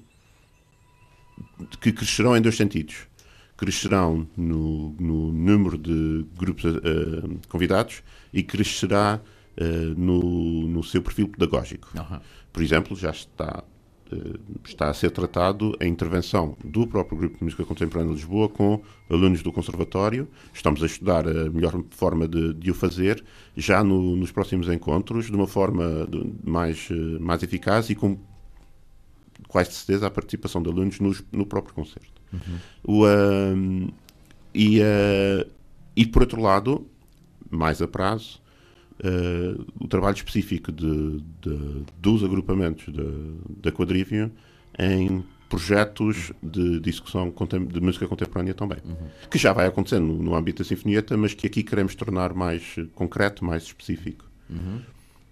que 1.80 1.92
crescerão 1.92 2.36
em 2.36 2.42
dois 2.42 2.56
sentidos. 2.56 3.08
Crescerão 3.56 4.28
no, 4.36 4.90
no 5.00 5.32
número 5.32 5.78
de 5.78 6.26
grupos 6.36 6.64
uh, 6.64 7.40
convidados 7.48 8.02
e 8.32 8.42
crescerá 8.42 9.20
uh, 9.56 9.64
no, 9.98 10.68
no 10.68 10.84
seu 10.84 11.02
perfil 11.02 11.28
pedagógico. 11.28 11.88
Uhum. 11.96 12.20
Por 12.52 12.62
exemplo, 12.62 12.94
já 12.94 13.10
está 13.10 13.64
está 14.64 14.88
a 14.88 14.94
ser 14.94 15.10
tratado 15.10 15.76
a 15.80 15.84
intervenção 15.84 16.56
do 16.64 16.86
próprio 16.86 17.18
Grupo 17.18 17.38
de 17.38 17.44
Música 17.44 17.64
Contemporânea 17.64 18.14
de 18.14 18.20
Lisboa 18.20 18.48
com 18.48 18.80
alunos 19.10 19.42
do 19.42 19.52
Conservatório. 19.52 20.28
Estamos 20.52 20.82
a 20.82 20.86
estudar 20.86 21.26
a 21.26 21.50
melhor 21.50 21.82
forma 21.90 22.26
de, 22.26 22.54
de 22.54 22.70
o 22.70 22.74
fazer 22.74 23.24
já 23.56 23.82
no, 23.82 24.16
nos 24.16 24.30
próximos 24.30 24.68
encontros, 24.68 25.26
de 25.26 25.32
uma 25.32 25.46
forma 25.46 26.06
de, 26.08 26.32
mais, 26.48 26.88
eh, 26.90 27.18
mais 27.18 27.42
eficaz 27.42 27.90
e 27.90 27.94
com 27.94 28.18
quase 29.46 29.72
certeza 29.72 30.06
a 30.06 30.10
participação 30.10 30.62
de 30.62 30.68
alunos 30.68 31.00
nos, 31.00 31.24
no 31.32 31.46
próprio 31.46 31.74
concerto. 31.74 32.20
Uhum. 32.32 32.58
O, 32.84 33.04
uh, 33.04 33.92
e, 34.54 34.80
uh, 34.80 35.50
e, 35.96 36.06
por 36.06 36.22
outro 36.22 36.40
lado, 36.40 36.86
mais 37.50 37.80
a 37.80 37.88
prazo, 37.88 38.40
uh, 39.04 39.66
o 39.80 39.88
trabalho 39.88 40.16
específico 40.16 40.72
de, 40.72 41.20
de 41.40 41.84
dos 42.00 42.22
agrupamentos 42.24 42.86
da 43.62 43.72
Quadrivium 43.72 44.30
em 44.78 45.24
projetos 45.48 46.32
de 46.42 46.78
discussão 46.80 47.32
de 47.72 47.80
música 47.80 48.06
contemporânea 48.06 48.54
também. 48.54 48.78
Uhum. 48.84 49.08
Que 49.30 49.38
já 49.38 49.52
vai 49.52 49.66
acontecendo 49.66 50.06
no, 50.06 50.22
no, 50.22 50.34
âmbito 50.34 50.62
da 50.62 50.68
Sinfonieta, 50.68 51.16
mas 51.16 51.34
que 51.34 51.46
aqui 51.46 51.62
queremos 51.62 51.94
tornar 51.94 52.34
mais 52.34 52.76
concreto, 52.94 53.44
mais 53.44 53.62
específico. 53.64 54.24
Uhum. 54.50 54.80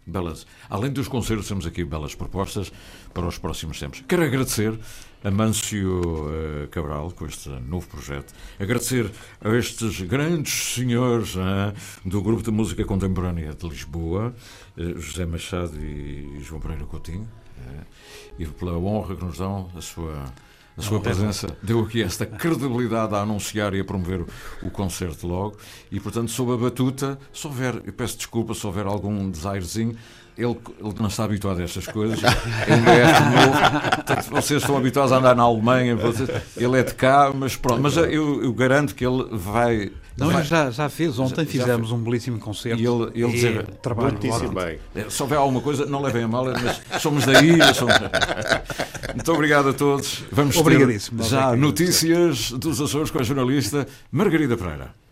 Belas. 0.06 0.46
Além 0.70 0.92
dos 0.92 1.08
concertos, 1.08 1.48
temos 1.48 1.66
aqui 1.66 1.84
belas 1.84 2.14
propostas 2.14 2.72
para 3.12 3.26
os 3.26 3.38
próximos 3.38 3.78
tempos. 3.78 4.04
Quero 4.06 4.22
agradecer 4.22 4.78
a 5.26 5.30
Mâncio 5.30 6.02
uh, 6.02 6.68
Cabral 6.68 7.10
com 7.10 7.26
este 7.26 7.48
novo 7.48 7.88
projeto. 7.88 8.32
Agradecer 8.60 9.10
a 9.40 9.48
estes 9.56 10.00
grandes 10.02 10.74
senhores 10.74 11.34
uh, 11.34 11.74
do 12.04 12.22
Grupo 12.22 12.44
de 12.44 12.52
Música 12.52 12.84
Contemporânea 12.84 13.52
de 13.52 13.68
Lisboa, 13.68 14.32
uh, 14.76 15.00
José 15.00 15.26
Machado 15.26 15.76
e 15.84 16.38
João 16.44 16.60
Pereira 16.60 16.84
Coutinho, 16.86 17.28
e 18.38 18.46
pela 18.46 18.78
honra 18.78 19.16
que 19.16 19.24
nos 19.24 19.38
dão 19.38 19.68
a 19.74 19.80
sua 19.80 20.32
a 20.76 20.82
sua 20.82 21.00
presença 21.00 21.56
deu 21.62 21.80
aqui 21.80 22.02
esta 22.02 22.26
credibilidade 22.26 23.14
a 23.14 23.22
anunciar 23.22 23.72
e 23.72 23.80
a 23.80 23.84
promover 23.84 24.26
o, 24.62 24.70
concerto 24.70 25.26
logo. 25.26 25.56
E, 25.90 25.98
portanto, 25.98 26.30
sob 26.30 26.52
a 26.52 26.56
batuta, 26.56 27.18
se 27.32 27.46
houver, 27.46 27.80
eu 27.86 27.94
peço 27.94 28.18
desculpa 28.18 28.52
se 28.52 28.66
houver 28.66 28.84
algum 28.84 29.30
desairzinho, 29.30 29.96
ele, 30.36 30.56
ele 30.78 30.94
não 31.00 31.06
está 31.06 31.24
habituado 31.24 31.60
a 31.60 31.64
estas 31.64 31.86
coisas. 31.86 32.20
Ele 32.22 32.90
é 32.90 33.20
novo. 33.30 34.30
Vocês 34.30 34.60
estão 34.60 34.76
habituados 34.76 35.12
a 35.12 35.16
andar 35.16 35.34
na 35.34 35.42
Alemanha, 35.42 35.96
vocês, 35.96 36.28
ele 36.56 36.78
é 36.78 36.82
de 36.82 36.94
cá, 36.94 37.32
mas 37.34 37.56
pronto. 37.56 37.80
Mas 37.80 37.96
eu, 37.96 38.44
eu 38.44 38.52
garanto 38.52 38.94
que 38.94 39.04
ele 39.04 39.26
vai. 39.32 39.90
Não, 40.16 40.30
vai, 40.30 40.44
já, 40.44 40.70
já 40.70 40.88
fez. 40.88 41.18
Ontem 41.18 41.44
já, 41.44 41.50
fizemos 41.50 41.88
já 41.88 41.94
um 41.94 41.98
belíssimo 41.98 42.38
concerto. 42.38 42.80
E 42.80 42.86
ele, 42.86 43.10
ele 43.14 43.32
dizer, 43.32 43.66
trabalho 43.82 44.12
muitíssimo 44.12 44.52
bem. 44.52 44.78
É, 44.94 45.08
se 45.08 45.22
houver 45.22 45.38
alguma 45.38 45.60
coisa, 45.60 45.86
não 45.86 46.02
levem 46.02 46.24
a 46.24 46.28
mal, 46.28 46.44
mas 46.44 47.02
somos 47.02 47.24
da 47.24 47.42
ilha. 47.42 47.72
Somos... 47.72 47.94
Muito 49.14 49.32
obrigado 49.32 49.70
a 49.70 49.72
todos. 49.72 50.22
Vamos 50.30 50.60
ter 50.60 51.00
já 51.22 51.56
notícias 51.56 52.50
dos 52.52 52.80
Açores 52.80 53.10
com 53.10 53.18
a 53.18 53.22
jornalista 53.22 53.86
Margarida 54.10 54.56
Pereira. 54.56 55.05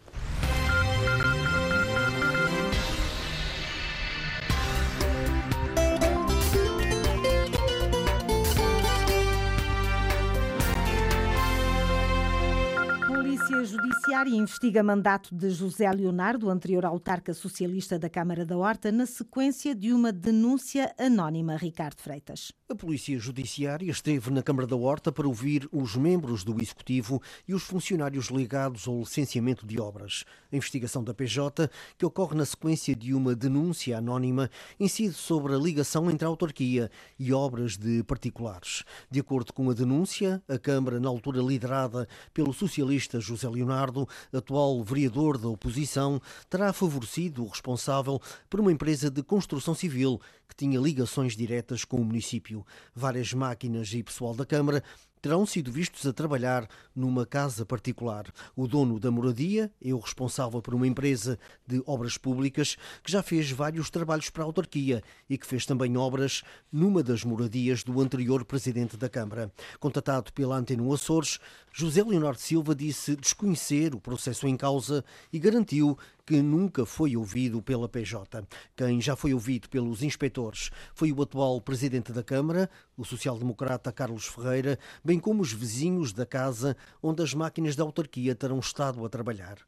Judiciária 14.25 14.43
investiga 14.43 14.83
mandato 14.83 15.35
de 15.35 15.51
José 15.51 15.91
Leonardo, 15.91 16.49
anterior 16.49 16.87
autarca 16.87 17.35
socialista 17.35 17.99
da 17.99 18.09
Câmara 18.09 18.45
da 18.45 18.57
Horta, 18.57 18.91
na 18.91 19.05
sequência 19.05 19.75
de 19.75 19.93
uma 19.93 20.13
denúncia 20.13 20.95
anónima. 20.99 21.57
Ricardo 21.57 22.01
Freitas. 22.01 22.53
A 22.67 22.75
Polícia 22.75 23.19
Judiciária 23.19 23.91
esteve 23.91 24.31
na 24.31 24.43
Câmara 24.43 24.67
da 24.67 24.75
Horta 24.75 25.13
para 25.13 25.29
ouvir 25.29 25.69
os 25.71 25.95
membros 25.97 26.43
do 26.43 26.61
Executivo 26.61 27.21
e 27.47 27.55
os 27.55 27.63
funcionários 27.63 28.29
ligados 28.29 28.89
ao 28.89 29.01
licenciamento 29.01 29.67
de 29.67 29.79
obras. 29.79 30.25
A 30.51 30.57
investigação 30.57 31.05
da 31.05 31.13
PJ, 31.13 31.71
que 31.99 32.07
ocorre 32.07 32.35
na 32.35 32.47
sequência 32.47 32.97
de 32.97 33.13
uma 33.13 33.35
denúncia 33.35 33.99
anónima, 33.99 34.51
incide 34.81 35.13
sobre 35.13 35.55
a 35.55 35.59
ligação 35.59 36.11
entre 36.11 36.25
a 36.25 36.29
autarquia 36.29 36.91
e 37.19 37.33
obras 37.33 37.77
de 37.77 38.03
particulares. 38.05 38.85
De 39.11 39.21
acordo 39.21 39.53
com 39.53 39.69
a 39.69 39.75
denúncia, 39.75 40.43
a 40.49 40.59
Câmara, 40.59 40.99
na 40.99 41.09
altura 41.09 41.43
liderada 41.43 42.09
pelo 42.33 42.55
socialista 42.55 43.21
José 43.21 43.49
Leonardo, 43.49 44.09
atual 44.33 44.83
vereador 44.83 45.39
da 45.39 45.49
oposição, 45.49 46.21
terá 46.49 46.73
favorecido 46.73 47.45
o 47.45 47.49
responsável 47.49 48.21
por 48.49 48.61
uma 48.61 48.73
empresa 48.73 49.11
de 49.11 49.23
construção 49.23 49.75
civil 49.75 50.21
que 50.49 50.55
tinha 50.57 50.81
ligações 50.81 51.37
diretas 51.37 51.85
com 51.85 51.99
o 51.99 52.05
município. 52.05 52.67
Várias 52.95 53.33
máquinas 53.33 53.93
e 53.93 54.03
pessoal 54.03 54.35
da 54.35 54.45
Câmara 54.45 54.83
terão 55.25 55.47
sido 55.47 55.73
vistos 55.73 56.07
a 56.07 56.13
trabalhar 56.13 56.69
numa 56.95 57.25
casa 57.25 57.65
particular. 57.65 58.27
O 58.55 58.69
dono 58.69 59.01
da 59.01 59.11
moradia 59.11 59.73
é 59.83 59.95
o 59.95 59.99
responsável 59.99 60.61
por 60.61 60.75
uma 60.75 60.87
empresa 60.87 61.39
de 61.67 61.83
obras 61.87 62.19
públicas 62.19 62.77
que 63.03 63.11
já 63.11 63.23
fez 63.23 63.51
vários 63.51 63.89
trabalhos 63.89 64.29
para 64.29 64.43
a 64.43 64.45
autarquia 64.45 65.03
e 65.27 65.39
que 65.39 65.47
fez 65.47 65.65
também 65.65 65.97
obras 65.97 66.43
numa 66.71 67.03
das 67.03 67.25
moradias 67.25 67.83
do 67.83 68.03
anterior 68.03 68.45
presidente 68.45 68.99
da 68.99 69.09
Câmara. 69.09 69.51
Contatado 69.81 70.31
pela 70.31 70.59
Antena 70.59 70.93
Açores, 70.93 71.39
José 71.73 72.05
Leonardo 72.05 72.39
Silva 72.39 72.75
disse 72.75 73.17
desconhecer 73.17 73.95
o 73.95 74.01
processo 74.01 74.47
em 74.47 74.59
causa 74.59 75.03
e 75.33 75.39
garantiu 75.39 75.97
que 76.27 76.41
nunca 76.41 76.87
foi 76.87 77.17
ouvido 77.17 77.63
pela 77.63 77.89
PJ. 77.89 78.47
Quem 78.77 79.01
já 79.01 79.15
foi 79.15 79.35
ouvido 79.35 79.69
pelos 79.69 80.03
inspectores 80.03 80.71
foi 80.95 81.13
o 81.13 81.23
atual 81.23 81.61
presidente 81.61 82.13
da 82.13 82.23
Câmara, 82.23 82.71
o 82.97 83.05
social-democrata 83.05 83.93
Carlos 83.93 84.27
Ferreira, 84.27 84.79
bem 85.05 85.21
como 85.21 85.43
os 85.43 85.53
vizinhos 85.53 86.13
da 86.13 86.25
casa 86.25 86.77
onde 87.03 87.23
as 87.23 87.35
máquinas 87.35 87.77
da 87.77 87.85
autarquia 87.85 88.35
terão 88.35 88.59
estado 88.59 89.05
a 89.05 89.09
trabalhar. 89.09 89.59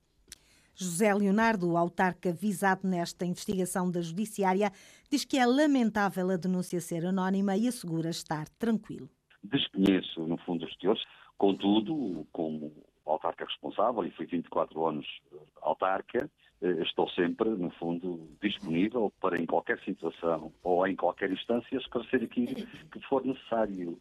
José 0.75 1.13
Leonardo, 1.15 1.75
autarca 1.77 2.33
visado 2.33 2.87
nesta 2.87 3.25
investigação 3.25 3.91
da 3.91 4.03
Judiciária, 4.03 4.71
diz 5.11 5.25
que 5.25 5.39
é 5.39 5.47
lamentável 5.47 6.31
a 6.31 6.37
denúncia 6.37 6.81
ser 6.81 7.07
anónima 7.07 7.57
e 7.57 7.67
assegura 7.67 8.11
estar 8.11 8.47
tranquilo. 8.59 9.09
Desconheço, 9.43 10.27
no 10.27 10.37
fundo, 10.39 10.67
os 10.67 10.77
teores, 10.77 11.03
contudo, 11.39 12.27
como 12.31 12.73
autarca 13.07 13.45
responsável 13.45 14.05
e 14.05 14.11
fui 14.11 14.27
24 14.27 14.87
anos 14.87 15.07
autarca, 15.63 16.31
estou 16.83 17.09
sempre, 17.11 17.49
no 17.51 17.71
fundo, 17.71 18.29
disponível 18.43 19.13
para, 19.21 19.41
em 19.41 19.47
qualquer 19.47 19.79
situação 19.81 20.53
ou 20.63 20.87
em 20.87 20.97
qualquer 20.97 21.31
instância, 21.31 21.77
esclarecer 21.77 22.23
aquilo 22.23 22.55
que 22.91 23.01
for 23.09 23.25
necessário 23.25 23.99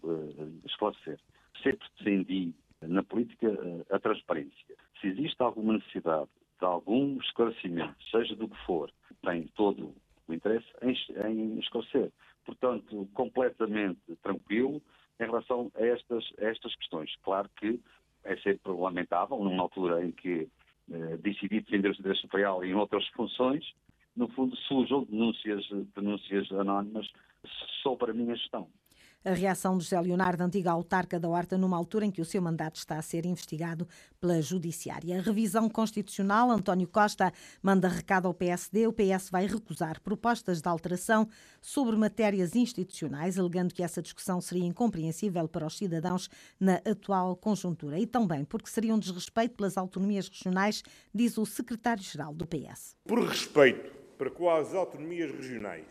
esclarecer. 0.65 1.19
Sempre 1.63 1.87
defendi 1.97 2.53
na 2.81 3.03
política 3.03 3.47
a 3.89 3.99
transparência. 3.99 4.75
Se 5.01 5.07
existe 5.07 5.41
alguma 5.41 5.73
necessidade 5.73 6.29
de 6.59 6.65
algum 6.65 7.17
esclarecimento, 7.17 7.95
seja 8.11 8.35
do 8.35 8.47
que 8.47 8.65
for, 8.65 8.91
tem 9.21 9.47
todo 9.55 9.93
o 10.27 10.33
interesse 10.33 10.67
em, 10.81 10.95
em 11.27 11.59
esclarecer. 11.59 12.11
Portanto, 12.45 13.07
completamente 13.13 14.15
tranquilo 14.21 14.81
em 15.19 15.25
relação 15.25 15.71
a 15.75 15.85
estas, 15.85 16.23
a 16.39 16.45
estas 16.45 16.75
questões. 16.75 17.15
Claro 17.23 17.49
que 17.57 17.79
é 18.23 18.35
sempre 18.37 18.71
lamentável, 18.71 19.37
numa 19.37 19.63
altura 19.63 20.03
em 20.03 20.11
que 20.11 20.47
eh, 20.91 21.17
decidi 21.17 21.61
defender 21.61 21.89
o 21.89 21.93
interesse 21.93 22.21
superior 22.21 22.65
em 22.65 22.73
outras 22.73 23.07
funções, 23.09 23.65
no 24.15 24.27
fundo 24.29 24.55
surjam 24.55 25.03
denúncias, 25.03 25.65
denúncias 25.95 26.51
anónimas 26.51 27.07
sobre 27.81 28.11
a 28.11 28.13
minha 28.13 28.35
gestão. 28.35 28.69
A 29.25 29.33
reação 29.33 29.75
de 29.75 29.85
José 29.85 29.99
Leonardo, 29.99 30.43
antiga 30.43 30.69
autarca 30.69 31.19
da 31.19 31.27
Horta, 31.27 31.57
numa 31.57 31.75
altura 31.75 32.05
em 32.05 32.11
que 32.11 32.21
o 32.21 32.25
seu 32.25 32.39
mandato 32.39 32.75
está 32.75 32.99
a 32.99 33.01
ser 33.01 33.25
investigado 33.25 33.87
pela 34.21 34.39
Judiciária. 34.39 35.17
A 35.17 35.21
revisão 35.23 35.67
constitucional, 35.67 36.51
António 36.51 36.87
Costa 36.87 37.33
manda 37.59 37.87
recado 37.87 38.27
ao 38.27 38.35
PSD. 38.35 38.85
O 38.85 38.93
PS 38.93 39.31
vai 39.31 39.47
recusar 39.47 39.99
propostas 39.99 40.61
de 40.61 40.69
alteração 40.69 41.27
sobre 41.59 41.95
matérias 41.95 42.55
institucionais, 42.55 43.39
alegando 43.39 43.73
que 43.73 43.81
essa 43.81 43.99
discussão 43.99 44.39
seria 44.39 44.63
incompreensível 44.63 45.47
para 45.47 45.65
os 45.65 45.75
cidadãos 45.75 46.29
na 46.59 46.75
atual 46.85 47.35
conjuntura. 47.35 47.97
E 47.97 48.05
também 48.05 48.45
porque 48.45 48.69
seria 48.69 48.93
um 48.93 48.99
desrespeito 48.99 49.55
pelas 49.55 49.75
autonomias 49.75 50.29
regionais, 50.29 50.83
diz 51.11 51.35
o 51.39 51.47
secretário-geral 51.47 52.31
do 52.31 52.45
PS. 52.45 52.95
Por 53.07 53.27
respeito 53.27 53.91
para 54.19 54.29
com 54.29 54.47
as 54.51 54.75
autonomias 54.75 55.31
regionais 55.31 55.87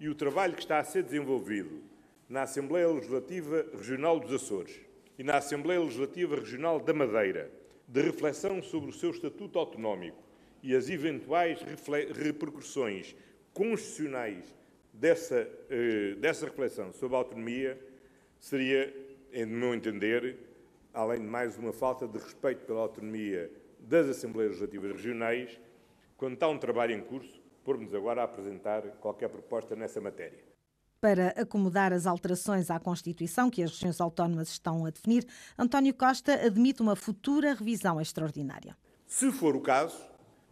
e 0.00 0.08
o 0.08 0.14
trabalho 0.14 0.54
que 0.54 0.62
está 0.62 0.78
a 0.78 0.84
ser 0.84 1.02
desenvolvido 1.02 1.92
na 2.34 2.42
Assembleia 2.42 2.88
Legislativa 2.88 3.64
Regional 3.76 4.18
dos 4.18 4.32
Açores 4.32 4.80
e 5.16 5.22
na 5.22 5.36
Assembleia 5.36 5.78
Legislativa 5.78 6.34
Regional 6.34 6.80
da 6.80 6.92
Madeira, 6.92 7.48
de 7.86 8.02
reflexão 8.02 8.60
sobre 8.60 8.90
o 8.90 8.92
seu 8.92 9.12
estatuto 9.12 9.56
autonómico 9.56 10.20
e 10.60 10.74
as 10.74 10.88
eventuais 10.88 11.60
repercussões 12.12 13.14
constitucionais 13.52 14.52
dessa, 14.92 15.48
eh, 15.70 16.16
dessa 16.18 16.46
reflexão 16.46 16.92
sobre 16.92 17.14
a 17.14 17.18
autonomia, 17.18 17.78
seria, 18.40 18.92
em 19.32 19.46
meu 19.46 19.72
entender, 19.72 20.36
além 20.92 21.20
de 21.20 21.26
mais 21.26 21.56
uma 21.56 21.72
falta 21.72 22.04
de 22.04 22.18
respeito 22.18 22.66
pela 22.66 22.80
autonomia 22.80 23.48
das 23.78 24.08
Assembleias 24.08 24.58
Legislativas 24.58 24.90
Regionais, 24.90 25.60
quando 26.16 26.34
está 26.34 26.48
um 26.48 26.58
trabalho 26.58 26.96
em 26.96 27.00
curso, 27.00 27.40
pormos 27.62 27.94
agora 27.94 28.22
a 28.22 28.24
apresentar 28.24 28.82
qualquer 28.98 29.28
proposta 29.28 29.76
nessa 29.76 30.00
matéria 30.00 30.53
para 31.04 31.34
acomodar 31.36 31.92
as 31.92 32.06
alterações 32.06 32.70
à 32.70 32.80
Constituição 32.80 33.50
que 33.50 33.62
as 33.62 33.72
regiões 33.72 34.00
autónomas 34.00 34.48
estão 34.48 34.86
a 34.86 34.90
definir, 34.90 35.26
António 35.58 35.92
Costa 35.92 36.32
admite 36.32 36.80
uma 36.80 36.96
futura 36.96 37.52
revisão 37.52 38.00
extraordinária. 38.00 38.74
Se 39.06 39.30
for 39.30 39.54
o 39.54 39.60
caso, 39.60 40.02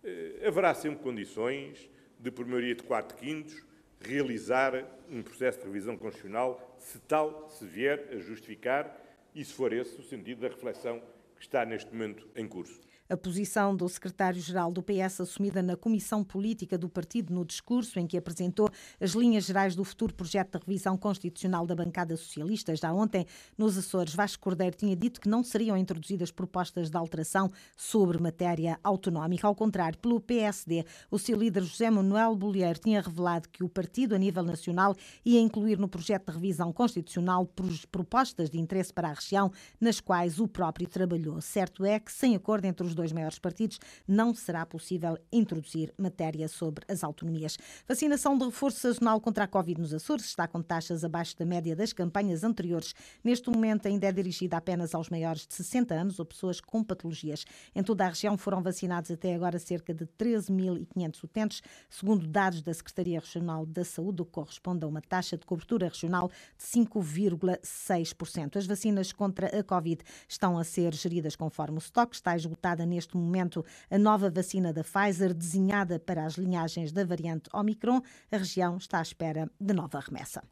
eh, 0.04 0.44
haverá 0.46 0.74
sempre 0.74 1.02
condições 1.02 1.88
de, 2.20 2.30
por 2.30 2.44
maioria 2.44 2.74
de 2.74 2.82
quarto 2.82 3.14
quintos, 3.14 3.64
realizar 3.98 4.74
um 5.10 5.22
processo 5.22 5.60
de 5.60 5.64
revisão 5.64 5.96
constitucional, 5.96 6.76
se 6.78 6.98
tal 6.98 7.48
se 7.48 7.64
vier 7.64 8.10
a 8.12 8.18
justificar 8.18 8.94
e 9.34 9.42
se 9.42 9.54
for 9.54 9.72
esse 9.72 9.98
o 9.98 10.04
sentido 10.04 10.42
da 10.42 10.48
reflexão 10.48 11.00
que 11.34 11.40
está 11.40 11.64
neste 11.64 11.90
momento 11.90 12.28
em 12.36 12.46
curso. 12.46 12.78
A 13.08 13.16
posição 13.16 13.76
do 13.76 13.86
secretário-geral 13.88 14.72
do 14.72 14.82
PS, 14.82 15.20
assumida 15.20 15.60
na 15.60 15.76
Comissão 15.76 16.22
Política 16.24 16.78
do 16.78 16.88
Partido 16.88 17.34
no 17.34 17.44
discurso 17.44 17.98
em 17.98 18.06
que 18.06 18.16
apresentou 18.16 18.70
as 19.00 19.10
linhas 19.10 19.44
gerais 19.44 19.74
do 19.74 19.84
futuro 19.84 20.14
projeto 20.14 20.58
de 20.58 20.66
revisão 20.66 20.96
constitucional 20.96 21.66
da 21.66 21.74
bancada 21.74 22.16
socialista. 22.16 22.74
Já 22.74 22.92
ontem, 22.92 23.26
nos 23.58 23.76
Açores, 23.76 24.14
Vasco 24.14 24.42
Cordeiro 24.42 24.76
tinha 24.76 24.96
dito 24.96 25.20
que 25.20 25.28
não 25.28 25.42
seriam 25.42 25.76
introduzidas 25.76 26.30
propostas 26.30 26.88
de 26.88 26.96
alteração 26.96 27.50
sobre 27.76 28.18
matéria 28.18 28.78
autonómica. 28.82 29.46
Ao 29.46 29.54
contrário, 29.54 29.98
pelo 29.98 30.20
PSD, 30.20 30.84
o 31.10 31.18
seu 31.18 31.36
líder 31.36 31.64
José 31.64 31.90
Manuel 31.90 32.36
Bolheiro 32.36 32.78
tinha 32.78 33.02
revelado 33.02 33.48
que 33.48 33.64
o 33.64 33.68
partido, 33.68 34.14
a 34.14 34.18
nível 34.18 34.42
nacional, 34.42 34.94
ia 35.24 35.40
incluir 35.40 35.76
no 35.76 35.88
projeto 35.88 36.28
de 36.28 36.36
revisão 36.38 36.72
constitucional 36.72 37.46
propostas 37.90 38.48
de 38.48 38.58
interesse 38.58 38.92
para 38.92 39.08
a 39.08 39.12
região, 39.12 39.52
nas 39.80 40.00
quais 40.00 40.38
o 40.38 40.48
próprio 40.48 40.88
trabalhou. 40.88 41.40
Certo 41.40 41.84
é 41.84 41.98
que, 41.98 42.10
sem 42.10 42.34
acordo 42.34 42.64
entre 42.64 42.86
os 42.86 42.94
dois 42.94 43.01
dois 43.02 43.12
maiores 43.12 43.38
partidos, 43.38 43.80
não 44.06 44.32
será 44.32 44.64
possível 44.64 45.18
introduzir 45.32 45.92
matéria 45.98 46.46
sobre 46.46 46.84
as 46.88 47.02
autonomias. 47.02 47.58
Vacinação 47.86 48.38
de 48.38 48.44
reforço 48.44 48.78
sazonal 48.78 49.20
contra 49.20 49.44
a 49.44 49.48
Covid 49.48 49.80
nos 49.80 49.92
Açores 49.92 50.24
está 50.24 50.46
com 50.46 50.62
taxas 50.62 51.04
abaixo 51.04 51.36
da 51.36 51.44
média 51.44 51.74
das 51.74 51.92
campanhas 51.92 52.44
anteriores. 52.44 52.94
Neste 53.24 53.50
momento 53.50 53.88
ainda 53.88 54.06
é 54.06 54.12
dirigida 54.12 54.56
apenas 54.56 54.94
aos 54.94 55.10
maiores 55.10 55.46
de 55.46 55.54
60 55.54 55.92
anos 55.94 56.18
ou 56.20 56.24
pessoas 56.24 56.60
com 56.60 56.84
patologias. 56.84 57.44
Em 57.74 57.82
toda 57.82 58.04
a 58.04 58.08
região 58.08 58.38
foram 58.38 58.62
vacinados 58.62 59.10
até 59.10 59.34
agora 59.34 59.58
cerca 59.58 59.92
de 59.92 60.06
13.500 60.06 61.24
utentes, 61.24 61.62
segundo 61.90 62.26
dados 62.28 62.62
da 62.62 62.72
Secretaria 62.72 63.18
Regional 63.18 63.66
da 63.66 63.84
Saúde, 63.84 64.22
o 64.22 64.24
que 64.24 64.32
corresponde 64.32 64.84
a 64.84 64.88
uma 64.88 65.00
taxa 65.00 65.36
de 65.36 65.44
cobertura 65.44 65.88
regional 65.88 66.30
de 66.56 66.64
5,6%. 66.64 68.56
As 68.56 68.66
vacinas 68.66 69.12
contra 69.12 69.58
a 69.58 69.64
Covid 69.64 70.02
estão 70.28 70.56
a 70.56 70.62
ser 70.62 70.94
geridas 70.94 71.34
conforme 71.34 71.78
o 71.78 71.80
estoque, 71.80 72.14
está 72.14 72.36
esgotada 72.82 72.86
neste 72.86 73.16
momento 73.16 73.64
a 73.90 73.98
nova 73.98 74.30
vacina 74.30 74.72
da 74.72 74.82
Pfizer, 74.82 75.32
desenhada 75.32 75.98
para 75.98 76.24
as 76.24 76.34
linhagens 76.34 76.92
da 76.92 77.04
variante 77.04 77.48
Omicron. 77.52 78.02
A 78.30 78.36
região 78.36 78.76
está 78.76 78.98
à 78.98 79.02
espera 79.02 79.50
de 79.60 79.74
nova 79.74 80.00
remessa. 80.00 80.42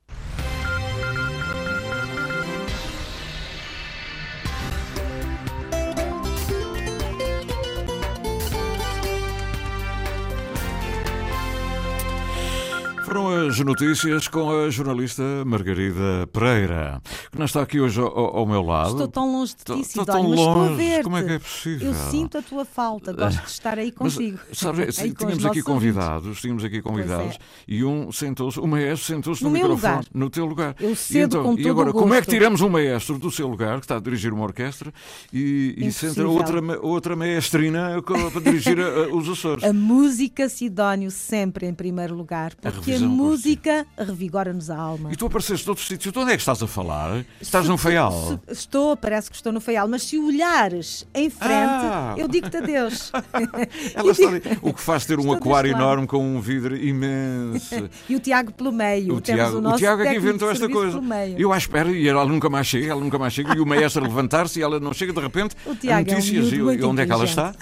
As 13.47 13.59
notícias 13.61 14.29
com 14.29 14.51
a 14.51 14.71
jornalista 14.71 15.23
Margarida 15.47 16.27
Pereira, 16.33 17.01
que 17.31 17.39
não 17.39 17.47
está 17.47 17.63
aqui 17.63 17.81
hoje 17.81 18.01
ao, 18.01 18.09
ao 18.09 18.47
meu 18.47 18.63
lado. 18.63 18.91
Estou 18.91 19.09
tão 19.09 19.33
longe 19.33 19.55
de 19.57 19.65
ti, 19.65 19.81
estou, 19.81 20.05
tão 20.05 20.23
longe. 20.23 21.03
Como 21.03 21.17
é 21.17 21.23
que 21.23 21.33
é 21.33 21.39
possível? 21.39 21.89
Eu 21.89 21.95
sinto 21.95 22.39
a 22.39 22.43
tua 22.43 22.65
falta, 22.65 23.13
gosto 23.13 23.43
de 23.43 23.51
estar 23.51 23.79
aí 23.79 23.91
contigo. 23.91 24.39
Mas, 24.49 24.59
sabes, 24.59 24.99
aí 24.99 25.15
tínhamos 25.15 25.47
aqui 25.47 25.63
convidados, 25.63 26.41
tínhamos 26.41 26.65
aqui 26.65 26.83
convidados 26.83 27.37
é. 27.37 27.39
e 27.67 27.85
um 27.85 28.13
sentou-se, 28.13 28.61
o 28.61 28.67
maestro 28.67 29.07
sentou-se 29.07 29.43
no, 29.43 29.49
no 29.49 29.55
microfone, 29.55 29.95
lugar. 29.95 30.05
no 30.13 30.31
teu 30.31 30.45
lugar. 30.45 30.77
Eu 30.79 30.95
cedo 30.95 31.39
então, 31.39 31.57
com 31.57 31.61
e 31.61 31.69
agora, 31.69 31.93
como 31.93 32.13
é 32.13 32.21
que 32.21 32.29
tiramos 32.29 32.61
um 32.61 32.69
maestro 32.69 33.19
do 33.19 33.31
seu 33.31 33.49
lugar, 33.49 33.79
que 33.79 33.85
está 33.85 33.97
a 33.97 34.01
dirigir 34.01 34.33
uma 34.33 34.45
orquestra, 34.45 34.93
e, 35.33 35.75
e 35.79 35.93
senta 35.93 36.27
outra, 36.27 36.61
outra 36.81 37.17
maestrina 37.17 38.03
para 38.03 38.41
dirigir 38.41 38.79
a, 38.81 39.09
os 39.15 39.29
Açores? 39.29 39.65
A 39.65 39.73
música, 39.73 40.49
Sidónio, 40.49 41.11
sempre 41.11 41.67
em 41.67 41.75
primeiro 41.75 42.15
lugar, 42.15 42.55
porque 42.57 42.93
a, 42.93 42.97
a 42.97 43.01
música 43.01 43.30
revigora-nos 43.97 44.71
a 44.71 44.77
alma. 44.77 45.13
E 45.13 45.17
tu 45.17 45.27
apareceste 45.27 45.67
noutro 45.67 45.85
sítio, 45.85 46.13
tu 46.13 46.21
onde 46.21 46.33
é 46.33 46.37
que 46.37 46.43
estás 46.43 46.63
a 46.63 46.67
falar? 46.67 47.25
Estás 47.41 47.65
se, 47.65 47.71
no 47.71 47.77
Feial? 47.77 48.41
Se, 48.47 48.53
estou, 48.53 48.97
parece 48.97 49.31
que 49.31 49.37
estou 49.37 49.53
no 49.53 49.61
Feial, 49.61 49.89
mas 49.89 50.03
se 50.03 50.19
olhares 50.19 51.07
em 51.15 51.29
frente, 51.31 51.51
ah. 51.53 52.15
eu 52.17 52.29
digo-te 52.29 52.57
adeus. 52.57 53.13
Ela 53.95 54.13
está 54.13 54.29
ali, 54.29 54.43
o 54.63 54.73
que 54.73 54.81
faz 54.81 55.07
ter 55.07 55.19
um 55.19 55.33
aquário 55.33 55.71
enorme 55.71 56.07
com 56.07 56.19
um 56.19 56.41
vidro 56.41 56.77
imenso. 56.77 57.89
e 58.09 58.17
o 58.17 58.21
Tiago 58.21 58.53
pelo 58.53 58.73
meio. 58.73 59.17
O 59.17 59.21
Tiago, 59.21 59.59
o, 59.59 59.69
o 59.69 59.77
Tiago 59.77 60.03
é 60.03 60.11
que 60.11 60.17
inventou 60.17 60.51
esta 60.51 60.69
coisa. 60.69 61.01
Eu 61.37 61.53
à 61.53 61.59
espera 61.59 61.91
e 61.91 62.09
ela 62.09 62.25
nunca 62.27 62.49
mais 62.49 62.67
chega, 62.67 62.93
ela 62.93 63.01
nunca 63.01 63.19
mais 63.19 63.33
chega, 63.33 63.55
e 63.57 63.61
o 63.61 63.67
maestro 63.67 64.03
levantar-se 64.03 64.59
e 64.59 64.63
ela 64.63 64.81
não 64.81 64.93
chega 64.93 65.13
de 65.13 65.21
repente. 65.21 65.57
O 65.67 65.75
Tiago 65.75 66.11
notícias, 66.11 66.53
é 66.53 66.57
um 66.57 66.73
e 66.73 66.85
onde 66.85 67.03
é 67.03 67.07
que 67.07 67.13
ela 67.13 67.25
está? 67.25 67.55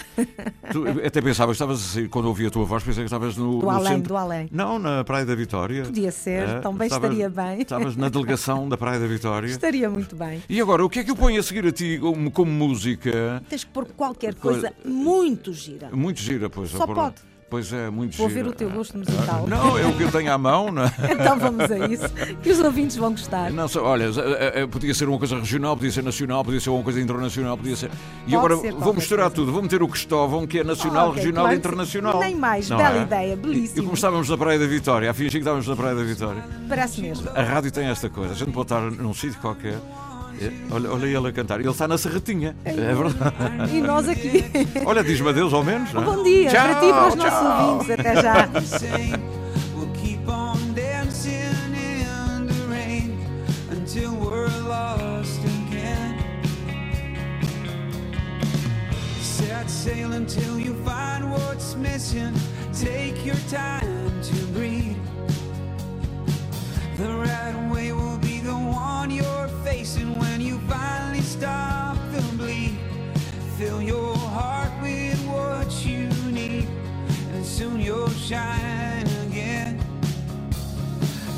tu, 0.72 0.84
até 1.04 1.20
pensava 1.20 1.52
que 1.52 1.56
estavas 1.56 1.96
quando 2.10 2.26
ouvi 2.26 2.46
a 2.46 2.50
tua 2.50 2.64
voz, 2.64 2.82
pensei 2.82 3.02
que 3.02 3.06
estavas 3.06 3.36
no, 3.36 3.58
do 3.58 3.66
no 3.66 3.70
além, 3.70 3.92
centro. 3.94 4.08
Do 4.08 4.16
além. 4.16 4.48
Não, 4.50 4.78
na 4.78 5.04
Praia 5.04 5.24
da 5.24 5.34
Vitória. 5.34 5.57
Podia 5.84 6.10
ser, 6.10 6.48
é, 6.48 6.60
também 6.60 6.86
estavas, 6.86 7.10
estaria 7.10 7.30
bem. 7.30 7.62
Estavas 7.62 7.96
na 7.96 8.08
delegação 8.08 8.68
da 8.68 8.76
Praia 8.76 9.00
da 9.00 9.06
Vitória. 9.06 9.46
Estaria 9.46 9.88
muito 9.90 10.14
bem. 10.16 10.42
E 10.48 10.60
agora, 10.60 10.84
o 10.84 10.90
que 10.90 11.00
é 11.00 11.04
que 11.04 11.10
eu 11.10 11.16
ponho 11.16 11.38
a 11.38 11.42
seguir 11.42 11.66
a 11.66 11.72
ti 11.72 12.00
como, 12.32 12.50
música? 12.50 13.42
Tens 13.48 13.64
que 13.64 13.70
pôr 13.70 13.86
qualquer 13.86 14.34
coisa 14.34 14.72
muito 14.84 15.52
gira. 15.52 15.90
Muito 15.92 16.20
gira, 16.20 16.48
pois. 16.48 16.70
Só 16.70 16.86
pode. 16.86 17.27
Pois 17.50 17.72
é, 17.72 17.88
muito 17.88 18.14
Vou 18.18 18.28
giro. 18.28 18.44
ver 18.44 18.50
o 18.50 18.52
teu 18.54 18.68
gosto 18.68 18.98
musical. 18.98 19.46
Não, 19.46 19.78
é 19.78 19.86
o 19.86 19.94
que 19.96 20.02
eu 20.02 20.12
tenho 20.12 20.30
à 20.30 20.36
mão, 20.36 20.70
não 20.70 20.82
é? 20.84 20.92
Então 21.12 21.38
vamos 21.38 21.70
a 21.70 21.88
isso, 21.88 22.04
que 22.42 22.50
os 22.50 22.58
ouvintes 22.60 22.96
vão 22.96 23.12
gostar. 23.12 23.50
Não, 23.50 23.66
só, 23.66 23.82
olha, 23.84 24.04
eh, 24.04 24.52
eh, 24.62 24.66
podia 24.66 24.92
ser 24.92 25.08
uma 25.08 25.18
coisa 25.18 25.36
regional, 25.38 25.74
podia 25.74 25.90
ser 25.90 26.02
nacional, 26.04 26.44
podia 26.44 26.60
ser 26.60 26.68
uma 26.68 26.82
coisa 26.82 27.00
internacional, 27.00 27.56
podia 27.56 27.74
ser. 27.74 27.90
E 28.26 28.32
Pode 28.32 28.36
agora 28.36 28.56
ser 28.58 28.72
vou 28.74 28.92
misturar 28.92 29.24
coisa. 29.30 29.34
tudo, 29.36 29.52
vou 29.52 29.62
meter 29.62 29.82
o 29.82 29.88
Cristóvão, 29.88 30.46
que 30.46 30.58
é 30.58 30.64
nacional, 30.64 31.08
Ok, 31.08 31.20
regional 31.22 31.44
claro 31.44 31.56
e 31.56 31.58
internacional. 31.58 32.20
Nem 32.20 32.34
mais, 32.36 32.68
Não 32.68 32.76
bela 32.76 32.98
é? 32.98 33.02
ideia, 33.02 33.32
E 33.32 33.36
belíssimo. 33.36 33.82
como 33.82 33.94
estávamos 33.94 34.28
na 34.28 34.36
Praia 34.36 34.58
da 34.58 34.66
Vitória, 34.66 35.10
a 35.10 35.14
fingir 35.14 35.32
que 35.32 35.38
estávamos 35.38 35.66
na 35.66 35.74
Praia 35.76 35.94
da 35.94 36.02
Vitória. 36.04 36.44
Parece 36.68 37.00
mesmo. 37.00 37.30
A 37.34 37.42
rádio 37.42 37.70
tem 37.72 37.86
esta 37.86 38.10
coisa, 38.10 38.34
a 38.34 38.36
gente 38.36 38.50
pode 38.52 38.66
estar 38.66 38.82
num 38.90 39.14
sítio 39.14 39.40
qualquer 39.40 39.78
olha, 40.70 40.90
olha 40.92 41.06
ele 41.06 41.28
a 41.28 41.32
cantar. 41.32 41.60
Ele 41.60 41.68
está 41.68 41.88
na 41.88 41.98
serretinha. 41.98 42.56
É 42.64 42.72
verdade. 42.72 43.76
E 43.76 43.80
nós 43.80 44.08
aqui. 44.08 44.44
Olha, 44.84 45.02
diz-me 45.02 45.28
adeus 45.30 45.52
ao 45.52 45.64
menos. 45.64 45.92
Não 45.92 46.02
é? 46.02 46.04
Bom 46.04 46.22
dia 46.22 46.50
Tchau, 46.50 46.62
para 46.68 46.74
ti 46.80 46.86
e 46.86 46.92
para 46.92 47.08
os 47.08 47.14
nossos 47.14 47.38
tchau. 47.38 47.74
ouvintes. 47.74 47.90
Até 47.98 48.22
já. 48.22 48.48
We'll 49.76 49.90
keep 49.94 50.28
on 50.28 50.74
dancing 50.74 51.74
in 51.74 52.46
the 52.46 52.66
rain 52.68 53.18
until 53.70 54.12
we're 54.12 54.48
lost 54.68 55.40
again. 55.44 56.16
Set 59.20 59.68
sail 59.70 60.12
until 60.12 60.58
you 60.58 60.74
find 60.84 61.30
what's 61.30 61.74
missing. 61.76 62.32
Take 62.72 63.24
your 63.26 63.36
time 63.50 64.20
to 64.22 64.46
breathe. 64.52 64.96
The 66.96 67.08
right 67.08 67.72
way 67.72 67.92
will 67.92 68.17
one 69.08 69.16
you're 69.16 69.48
facing 69.64 70.18
when 70.18 70.40
you 70.40 70.58
finally 70.68 71.20
stop 71.20 71.96
the 72.12 72.22
bleed. 72.36 72.78
Fill 73.56 73.80
your 73.82 74.16
heart 74.16 74.72
with 74.82 75.18
what 75.26 75.70
you 75.84 76.08
need, 76.30 76.68
and 77.32 77.44
soon 77.44 77.80
you'll 77.80 78.10
shine 78.10 79.06
again. 79.26 79.80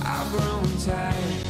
I've 0.05 0.31
grown 0.33 0.65
tired 0.85 1.45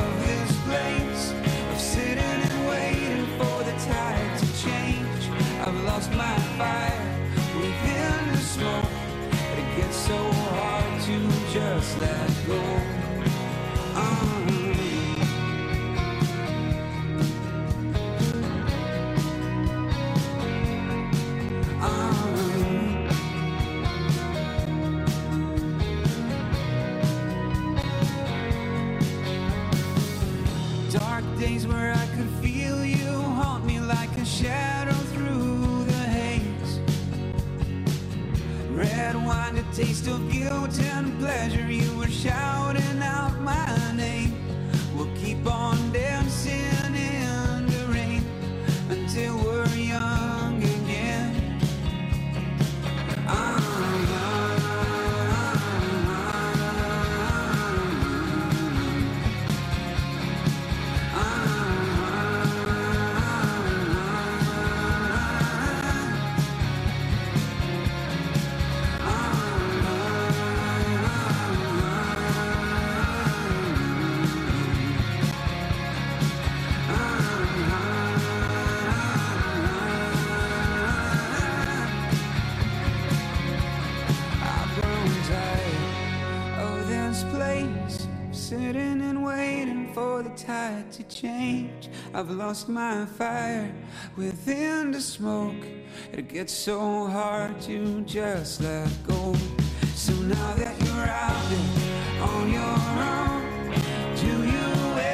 of 0.00 0.10
this 0.26 0.50
place, 0.66 1.32
of 1.72 1.80
sitting 1.80 2.40
and 2.48 2.68
waiting 2.68 3.26
for 3.38 3.58
the 3.64 3.74
tide 3.90 4.38
to 4.38 4.46
change. 4.62 5.22
I've 5.66 5.80
lost 5.84 6.10
my 6.12 6.38
fire 6.58 7.04
within 7.56 8.32
the 8.32 8.38
smoke. 8.38 8.92
It 9.58 9.76
gets 9.76 9.96
so 9.96 10.16
hard 10.16 11.02
to 11.02 11.16
just 11.52 12.00
let 12.00 12.46
go. 12.46 12.97
Taste 39.78 40.08
of 40.08 40.28
guilt 40.32 40.76
and 40.80 41.16
pleasure. 41.20 41.70
You 41.70 41.96
were 41.96 42.08
shouting 42.08 42.87
change. 91.08 91.88
I've 92.14 92.30
lost 92.30 92.68
my 92.68 93.06
fire 93.06 93.72
within 94.16 94.92
the 94.92 95.00
smoke. 95.00 95.64
It 96.12 96.28
gets 96.28 96.52
so 96.52 97.06
hard 97.06 97.60
to 97.62 98.02
just 98.02 98.60
let 98.60 98.90
go. 99.06 99.34
So 99.94 100.12
now 100.12 100.54
that 100.54 100.80
you're 100.84 101.08
out 101.26 101.44
there 101.50 102.22
on 102.22 102.52
your 102.52 102.62
own, 102.62 103.72
do 104.16 104.32
you 104.54 104.68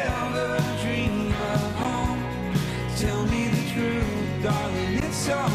ever 0.06 0.58
dream 0.82 1.28
of 1.52 1.74
home? 1.82 2.22
Tell 2.96 3.24
me 3.26 3.48
the 3.48 3.72
truth, 3.72 4.42
darling, 4.42 4.98
it's 5.04 5.28
alright. 5.28 5.53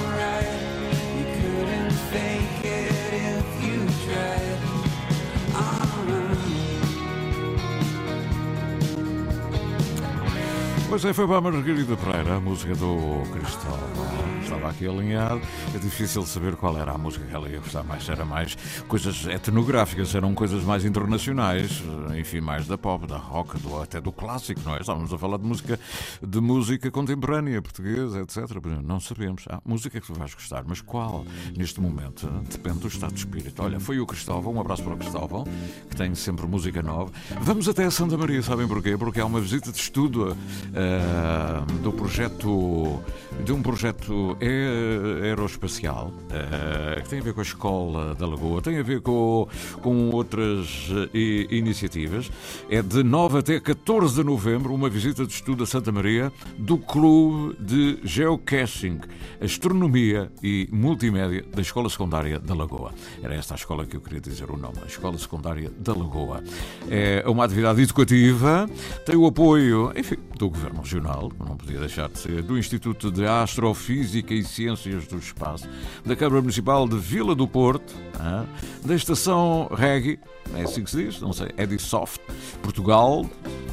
Pois 10.89 11.05
é, 11.05 11.13
foi 11.13 11.27
para 11.27 11.37
a 11.37 11.41
Margarida 11.41 11.95
Pereira, 11.95 12.37
a 12.37 12.39
música 12.39 12.73
do 12.73 13.21
Cristóvão. 13.31 14.39
Estava 14.41 14.69
aqui 14.71 14.87
alinhado. 14.87 15.39
É 15.75 15.77
difícil 15.77 16.25
saber 16.25 16.55
qual 16.55 16.75
era 16.79 16.91
a 16.93 16.97
música 16.97 17.23
que 17.23 17.33
ela 17.33 17.47
ia 17.47 17.59
gostar 17.59 17.83
mais. 17.83 18.09
Era 18.09 18.25
mais 18.25 18.57
coisas 18.87 19.27
etnográficas, 19.27 20.15
eram 20.15 20.33
coisas 20.33 20.63
mais 20.63 20.83
internacionais, 20.83 21.83
enfim, 22.17 22.41
mais 22.41 22.65
da 22.65 22.75
pop, 22.75 23.05
da 23.05 23.17
rock, 23.17 23.59
do, 23.59 23.79
até 23.79 24.01
do 24.01 24.11
clássico, 24.11 24.61
não 24.65 24.75
é? 24.75 24.79
Estávamos 24.79 25.13
a 25.13 25.17
falar 25.19 25.37
de 25.37 25.45
música, 25.45 25.79
de 26.27 26.41
música 26.41 26.89
contemporânea, 26.89 27.61
portuguesa, 27.61 28.21
etc. 28.21 28.39
Não 28.83 28.99
sabemos. 28.99 29.45
Há 29.47 29.61
música 29.63 30.01
que 30.01 30.07
tu 30.07 30.15
vais 30.15 30.33
gostar, 30.33 30.63
mas 30.67 30.81
qual? 30.81 31.23
Neste 31.55 31.79
momento, 31.79 32.27
depende 32.49 32.79
do 32.79 32.87
estado 32.87 33.13
de 33.13 33.19
espírito. 33.19 33.61
Olha, 33.61 33.79
foi 33.79 33.99
o 33.99 34.07
Cristóvão, 34.07 34.55
um 34.55 34.59
abraço 34.59 34.81
para 34.81 34.93
o 34.95 34.97
Cristóvão, 34.97 35.43
que 35.87 35.95
tem 35.95 36.15
sempre 36.15 36.47
música 36.47 36.81
nova. 36.81 37.11
Vamos 37.41 37.69
até 37.69 37.85
a 37.85 37.91
Santa 37.91 38.17
Maria, 38.17 38.41
sabem 38.41 38.67
porquê? 38.67 38.97
Porque 38.97 39.19
há 39.19 39.25
uma 39.27 39.39
visita 39.39 39.71
de 39.71 39.77
estudo 39.77 40.35
ah, 40.81 41.65
do 41.83 41.91
projeto, 41.91 43.01
de 43.43 43.51
um 43.51 43.61
projeto 43.61 44.37
aer- 44.39 45.23
aeroespacial, 45.23 46.13
ah, 46.31 47.01
que 47.01 47.09
tem 47.09 47.19
a 47.19 47.23
ver 47.23 47.33
com 47.33 47.41
a 47.41 47.43
Escola 47.43 48.15
da 48.15 48.25
Lagoa, 48.25 48.61
tem 48.61 48.77
a 48.79 48.83
ver 48.83 49.01
com, 49.01 49.47
com 49.81 50.09
outras 50.11 50.87
eh, 51.13 51.47
iniciativas. 51.53 52.31
É 52.69 52.81
de 52.81 53.03
9 53.03 53.39
até 53.39 53.59
14 53.59 54.15
de 54.15 54.23
novembro, 54.23 54.73
uma 54.73 54.89
visita 54.89 55.25
de 55.25 55.33
estudo 55.33 55.63
a 55.63 55.67
Santa 55.67 55.91
Maria 55.91 56.31
do 56.57 56.77
Clube 56.77 57.55
de 57.59 57.99
Geocaching, 58.03 58.99
Astronomia 59.41 60.31
e 60.41 60.69
Multimédia 60.71 61.43
da 61.53 61.61
Escola 61.61 61.89
Secundária 61.89 62.39
da 62.39 62.53
Lagoa. 62.55 62.93
Era 63.21 63.35
esta 63.35 63.53
a 63.53 63.57
escola 63.57 63.85
que 63.85 63.95
eu 63.97 64.01
queria 64.01 64.21
dizer 64.21 64.49
o 64.49 64.55
nome, 64.57 64.77
a 64.83 64.87
Escola 64.87 65.17
Secundária 65.17 65.69
da 65.77 65.93
Lagoa. 65.93 66.41
É 66.89 67.23
uma 67.27 67.43
atividade 67.43 67.81
educativa, 67.81 68.69
tem 69.05 69.15
o 69.15 69.25
apoio, 69.25 69.91
enfim, 69.95 70.17
do 70.37 70.49
Governo 70.49 70.68
Regional, 70.77 71.31
não 71.39 71.57
podia 71.57 71.79
deixar 71.79 72.09
de 72.09 72.19
ser, 72.19 72.41
do 72.41 72.57
Instituto 72.57 73.11
de 73.11 73.25
Astrofísica 73.25 74.33
e 74.33 74.43
Ciências 74.43 75.07
do 75.07 75.17
Espaço, 75.17 75.67
da 76.05 76.15
Câmara 76.15 76.41
Municipal 76.41 76.87
de 76.87 76.97
Vila 76.97 77.35
do 77.35 77.47
Porto, 77.47 77.95
ah, 78.19 78.45
da 78.83 78.95
Estação 78.95 79.69
Regi, 79.75 80.19
é 80.55 80.63
assim 80.63 80.83
que 80.83 80.89
se 80.89 81.05
diz, 81.05 81.21
não 81.21 81.33
sei, 81.33 81.49
Edisoft, 81.57 82.21
Portugal, 82.61 83.25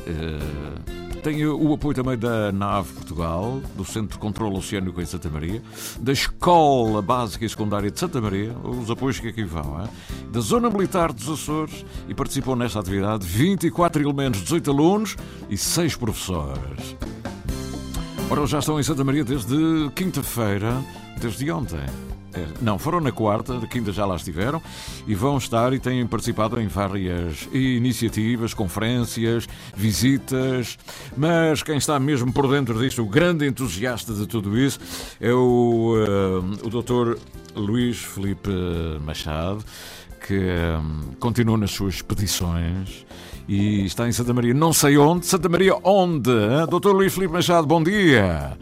eh, 0.07 1.06
tem 1.27 1.45
o 1.45 1.75
apoio 1.75 1.93
também 1.93 2.17
da 2.17 2.53
NAV 2.53 2.93
Portugal, 2.93 3.61
do 3.75 3.85
Centro 3.85 4.12
de 4.12 4.19
Controlo 4.19 4.59
Oceânico 4.59 5.01
em 5.01 5.07
Santa 5.07 5.29
Maria, 5.29 5.61
da 5.99 6.12
Escola 6.12 7.03
Básica 7.03 7.45
e 7.45 7.49
Secundária 7.49 7.91
de 7.91 7.99
Santa 7.99 8.21
Maria, 8.21 8.53
os 8.62 8.89
apoios 8.89 9.19
que 9.19 9.27
aqui 9.27 9.43
vão, 9.43 9.83
é? 9.83 9.89
da 10.31 10.39
Zona 10.39 10.71
Militar 10.71 11.12
dos 11.12 11.29
Açores, 11.29 11.85
e 12.09 12.15
participam 12.15 12.55
nesta 12.55 12.79
atividade 12.79 13.27
24 13.27 14.01
elementos, 14.01 14.41
18 14.43 14.71
alunos 14.71 15.17
e 15.51 15.57
6 15.57 15.97
professores. 15.97 16.97
Ora, 18.31 18.47
já 18.47 18.61
estão 18.61 18.79
em 18.79 18.85
Santa 18.85 19.03
Maria 19.03 19.25
desde 19.25 19.91
quinta-feira, 19.97 20.81
desde 21.21 21.51
ontem. 21.51 22.16
É, 22.37 22.46
Não, 22.61 22.79
foram 22.79 23.01
na 23.01 23.11
quarta, 23.11 23.59
de 23.59 23.66
quinta 23.66 23.92
já 23.92 24.05
lá 24.05 24.16
estiveram 24.16 24.61
e 25.07 25.14
vão 25.14 25.38
estar 25.38 25.72
e 25.72 25.79
têm 25.79 26.07
participado 26.07 26.61
em 26.61 26.66
várias 26.68 27.49
iniciativas, 27.53 28.53
conferências, 28.53 29.49
visitas. 29.75 30.79
Mas 31.16 31.62
quem 31.62 31.79
está 31.79 31.99
mesmo 31.99 32.33
por 32.33 32.46
dentro 32.49 32.79
disto, 32.79 33.03
o 33.03 33.07
grande 33.07 33.46
entusiasta 33.46 34.12
de 34.12 34.27
tudo 34.27 34.59
isso, 34.59 34.79
é 35.20 35.33
o, 35.33 35.94
eh, 35.96 36.66
o 36.66 36.70
Dr. 36.70 37.18
Luís 37.55 37.99
Felipe 37.99 38.51
Machado, 39.05 39.64
que 40.26 40.34
eh, 40.34 40.78
continua 41.18 41.57
nas 41.57 41.70
suas 41.70 41.95
expedições 41.95 43.07
e 43.49 43.84
está 43.84 44.09
em 44.09 44.12
Santa 44.12 44.34
Maria, 44.34 44.53
não 44.53 44.72
sei 44.72 44.99
onde. 44.99 45.24
Santa 45.26 45.49
Maria, 45.49 45.74
onde? 45.82 46.30
hein? 46.30 46.66
Luís 46.84 47.14
Felipe 47.14 47.32
Machado, 47.32 47.66
bom 47.66 47.82
dia. 47.82 48.57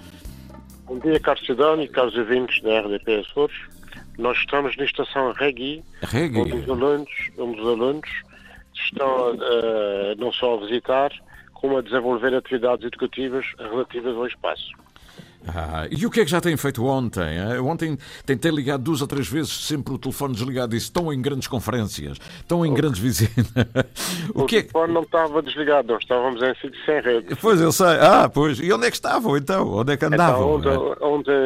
Bom 0.86 0.98
dia, 0.98 1.18
Carlos 1.18 1.46
Cidadão 1.46 1.82
e 1.82 1.88
caros 1.88 2.14
ouvintes 2.14 2.62
da 2.62 2.80
RDP 2.80 3.20
Açores. 3.20 3.56
Nós 4.18 4.36
estamos 4.36 4.76
na 4.76 4.84
estação 4.84 5.32
Regui, 5.32 5.82
Reggae. 6.02 6.40
onde 6.40 6.52
os 6.52 6.68
alunos, 6.68 7.10
onde 7.38 7.60
os 7.60 7.66
alunos 7.66 8.10
estão 8.74 9.34
eh, 9.40 10.14
não 10.18 10.30
só 10.30 10.54
a 10.54 10.60
visitar, 10.60 11.10
como 11.54 11.78
a 11.78 11.82
desenvolver 11.82 12.34
atividades 12.34 12.84
educativas 12.84 13.46
relativas 13.58 14.14
ao 14.14 14.26
espaço. 14.26 14.72
Ah, 15.46 15.86
e 15.90 16.06
o 16.06 16.10
que 16.10 16.20
é 16.20 16.24
que 16.24 16.30
já 16.30 16.40
têm 16.40 16.56
feito 16.56 16.84
ontem? 16.84 17.36
hein? 17.36 17.58
Ontem 17.60 17.98
tentei 18.24 18.50
ligar 18.50 18.78
duas 18.78 19.00
ou 19.02 19.06
três 19.06 19.28
vezes, 19.28 19.52
sempre 19.52 19.92
o 19.94 19.98
telefone 19.98 20.34
desligado, 20.34 20.70
disse 20.70 20.86
estão 20.86 21.12
em 21.12 21.20
grandes 21.20 21.48
conferências, 21.48 22.18
estão 22.36 22.64
em 22.64 22.72
grandes 22.72 22.98
visitas. 23.00 23.44
O, 24.34 24.42
o 24.42 24.46
que 24.46 24.56
é 24.56 24.62
que... 24.62 24.68
telefone 24.72 24.94
não 24.94 25.02
estava 25.02 25.42
desligado, 25.42 25.92
nós 25.92 26.02
estávamos 26.02 26.40
em 26.42 26.54
sítio 26.54 26.74
sem 26.84 27.00
rede. 27.00 27.36
Pois 27.36 27.60
eu 27.60 27.70
sei. 27.70 27.98
Ah, 28.00 28.28
pois. 28.32 28.58
E 28.58 28.72
onde 28.72 28.86
é 28.86 28.90
que 28.90 28.96
estavam 28.96 29.36
então? 29.36 29.68
Onde 29.74 29.92
é 29.92 29.96
que 29.96 30.04
andavam? 30.04 30.58
Então, 30.58 30.96
ontem, 31.02 31.04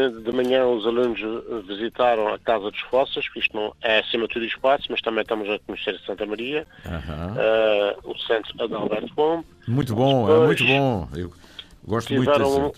ontem 0.09 0.23
de 0.23 0.33
manhã 0.33 0.65
os 0.67 0.87
alunos 0.87 1.19
visitaram 1.67 2.29
a 2.29 2.39
Casa 2.39 2.71
dos 2.71 2.81
Fossas, 2.83 3.29
que 3.29 3.41
isto 3.41 3.55
não 3.57 3.75
é 3.83 3.99
acima 4.01 4.27
de 4.29 4.35
tudo 4.35 4.45
espaço, 4.45 4.85
mas 4.91 5.01
também 5.01 5.23
estamos 5.23 5.49
a 5.51 5.59
conhecer 5.67 5.99
Santa 6.07 6.25
Maria, 6.25 6.67
Aham. 6.87 7.35
eh, 7.37 7.97
o 8.05 8.17
centro 8.19 8.53
Adalberto 8.63 9.15
Pombo. 9.15 9.45
Muito 9.67 9.95
bom, 9.95 10.29
é 10.29 10.33
Depois 10.41 10.61
muito 10.61 10.67
bom. 10.67 11.09
Eu 11.15 11.33
gosto 11.85 12.15
muito 12.15 12.33
Tiveram, 12.33 12.73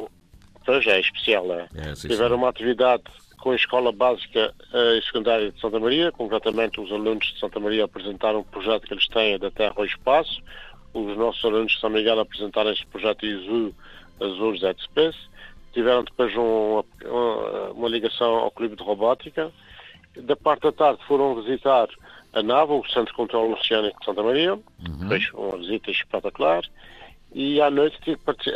desse. 0.61 0.65
pois 0.67 0.87
é, 0.87 1.01
especial, 1.01 1.53
é. 1.53 1.69
É, 1.75 1.95
sim, 1.95 2.09
Tiveram 2.09 2.37
sim. 2.37 2.43
uma 2.43 2.49
atividade 2.49 3.03
com 3.39 3.51
a 3.53 3.57
Escola 3.57 3.91
Básica 3.91 4.55
eh, 4.73 4.99
e 4.99 5.03
Secundária 5.03 5.51
de 5.51 5.59
Santa 5.61 5.81
Maria, 5.81 6.13
concretamente 6.13 6.79
os 6.81 6.93
alunos 6.93 7.27
de 7.33 7.39
Santa 7.41 7.59
Maria 7.59 7.85
apresentaram 7.85 8.41
um 8.41 8.45
projeto 8.45 8.87
que 8.87 8.93
eles 8.93 9.09
têm 9.09 9.39
da 9.39 9.51
Terra 9.51 9.73
ao 9.77 9.85
Espaço, 9.87 10.43
os 10.93 11.17
nossos 11.17 11.43
alunos 11.45 11.73
de 11.73 11.81
São 11.81 11.89
Miguel 11.89 12.21
apresentaram 12.21 12.71
este 12.71 12.87
projeto 12.89 13.25
ISU 13.25 13.75
Azores 14.21 14.63
at 14.63 14.79
Space, 14.83 15.17
tiveram 15.73 16.05
depois 16.05 16.37
um- 16.37 16.83
uma, 17.07 17.71
uma 17.71 17.89
ligação 17.89 18.31
ao 18.35 18.51
Clube 18.51 18.77
de 18.77 18.83
Robótica, 18.83 19.51
da 20.17 20.37
parte 20.37 20.63
da 20.65 20.73
tarde 20.73 21.01
foram 21.07 21.41
visitar 21.41 21.89
a 22.35 22.43
NAVA, 22.43 22.75
o 22.75 22.85
Centro 22.89 23.07
de 23.07 23.13
Controlo 23.15 23.55
Oceânico 23.55 23.99
de 24.01 24.05
Santa 24.05 24.23
Maria, 24.23 24.59
fez 25.09 25.33
uma 25.33 25.57
visita 25.57 25.91
espetacular, 25.91 26.63
e 27.33 27.61
à 27.61 27.71
noite 27.71 27.99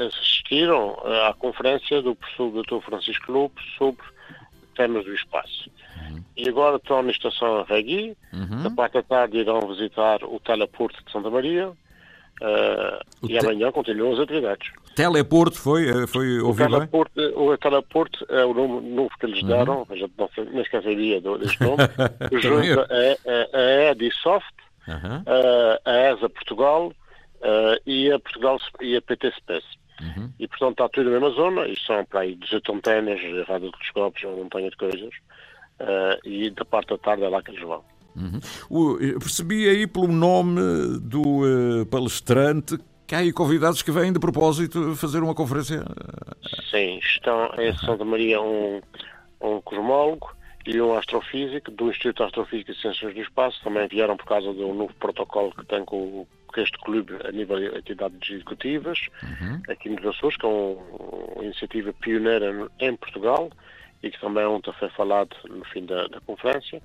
assistiram 0.07 0.97
eh, 1.05 1.29
à 1.29 1.35
conferência 1.35 2.03
do 2.03 2.15
professor 2.15 2.51
Dr. 2.63 2.85
Francisco 2.85 3.31
Lopes 3.33 3.65
sobre 3.79 4.03
temas 4.77 5.05
do 5.05 5.15
espaço. 5.15 5.71
E 6.37 6.49
agora 6.49 6.77
estão 6.77 7.03
na 7.03 7.13
estação 7.13 7.65
Regui, 7.69 8.17
da 8.63 8.71
parte 8.71 8.95
da 8.95 9.03
tarde 9.05 9.39
irão 9.39 9.61
visitar 9.69 10.23
o 10.25 10.41
teleporto 10.41 11.03
de 11.05 11.13
Santa 11.13 11.31
Maria, 11.31 11.69
O 13.23 13.27
e 13.27 13.29
te- 13.29 13.39
amanhã 13.39 13.71
continuam 13.71 14.13
as 14.15 14.19
atividades. 14.21 14.71
Teleporto 14.97 15.57
foi, 15.59 15.89
eh, 15.89 16.07
foi 16.07 16.41
O 16.41 16.49
ouvido 16.49 16.69
bem? 16.71 16.79
teleporto, 16.79 17.21
o 17.21 17.57
teleporto 17.57 18.27
é 18.29 18.45
o 18.45 18.53
nome 18.55 18.89
novo 18.91 19.11
que 19.19 19.27
eles 19.27 19.43
deram, 19.45 19.87
a 19.89 19.95
gente 19.97 20.13
não, 20.19 20.29
nem 20.53 20.65
sequer 20.65 20.83
sabia 20.83 21.21
do- 21.21 21.39
deste 21.39 21.61
nome, 21.63 21.79
eu. 22.67 22.81
a, 22.81 22.85
a, 22.85 23.59
a 23.89 23.91
Edisoft, 23.93 24.53
a, 24.87 25.81
a 25.91 25.97
ESA 26.13 26.29
Portugal 26.29 26.93
eh, 27.45 27.81
e 27.87 28.11
a 28.11 28.19
Portugal 28.19 28.59
e 28.81 28.97
a 28.97 29.03
PT 29.03 29.33
Space. 29.37 29.67
E 30.39 30.49
portanto 30.49 30.73
está 30.73 30.89
tudo 30.89 31.05
na 31.11 31.21
mesma 31.21 31.31
zona, 31.31 31.69
e 31.69 31.79
são 31.79 32.05
para 32.05 32.21
aí 32.21 32.35
18 32.35 32.73
antenas, 32.75 33.21
radiotelescópios, 33.47 34.25
uma 34.25 34.43
montanha 34.43 34.69
de 34.69 34.77
coisas, 34.77 35.15
eh, 35.79 36.21
e 36.25 36.51
da 36.51 36.65
parte 36.65 36.89
da 36.89 36.99
tarde 36.99 37.23
é 37.23 37.29
lá 37.29 37.41
que 37.43 37.53
eles 37.53 37.63
vão. 37.63 37.83
Uhum. 38.17 38.41
O- 38.69 38.99
percebi 39.21 39.69
aí 39.69 39.87
pelo 39.87 40.09
nome 40.09 40.61
do 41.01 41.43
eh, 41.47 41.85
palestrante 41.91 42.77
que 43.07 43.15
há 43.15 43.19
aí 43.19 43.33
convidados 43.33 43.83
que 43.83 43.91
vêm 43.93 44.13
de 44.13 44.19
propósito 44.19 44.97
fazer 44.97 45.23
uma 45.23 45.35
conferência. 45.35 45.85
Sim, 46.71 46.99
estão 46.99 47.51
em 47.59 47.77
Santa 47.79 48.05
Maria 48.05 48.41
um, 48.41 48.81
um 49.41 49.61
cosmólogo 49.61 50.34
e 50.67 50.81
um 50.81 50.97
astrofísico 50.97 51.71
do 51.71 51.91
Instituto 51.91 52.19
de 52.19 52.23
Astrofísica 52.25 52.73
e 52.73 52.75
Ciências 52.77 53.15
do 53.15 53.21
Espaço. 53.21 53.63
Também 53.63 53.87
vieram 53.89 54.17
por 54.17 54.27
causa 54.27 54.53
do 54.53 54.73
novo 54.73 54.95
protocolo 54.95 55.53
que 55.53 55.65
tem 55.67 55.85
com, 55.85 55.97
o- 55.97 56.29
este 56.57 56.79
clube 56.79 57.15
a 57.25 57.33
nível 57.33 57.59
de 57.59 57.77
entidades 57.79 58.31
executivas 58.31 58.99
aqui 59.69 59.89
nos 59.91 60.07
Açores, 60.07 60.37
que 60.37 60.47
é 60.47 60.49
um- 60.49 60.79
uma 61.35 61.45
iniciativa 61.45 61.93
pioneira 61.95 62.71
em 62.81 62.95
Portugal 62.97 63.51
e 64.03 64.11
que 64.11 64.21
também 64.21 64.45
ontem 64.47 64.73
foi 64.79 64.89
falado 64.91 65.35
no 65.49 65.65
fim 65.67 65.85
da, 65.85 66.07
da 66.07 66.21
conferência. 66.21 66.81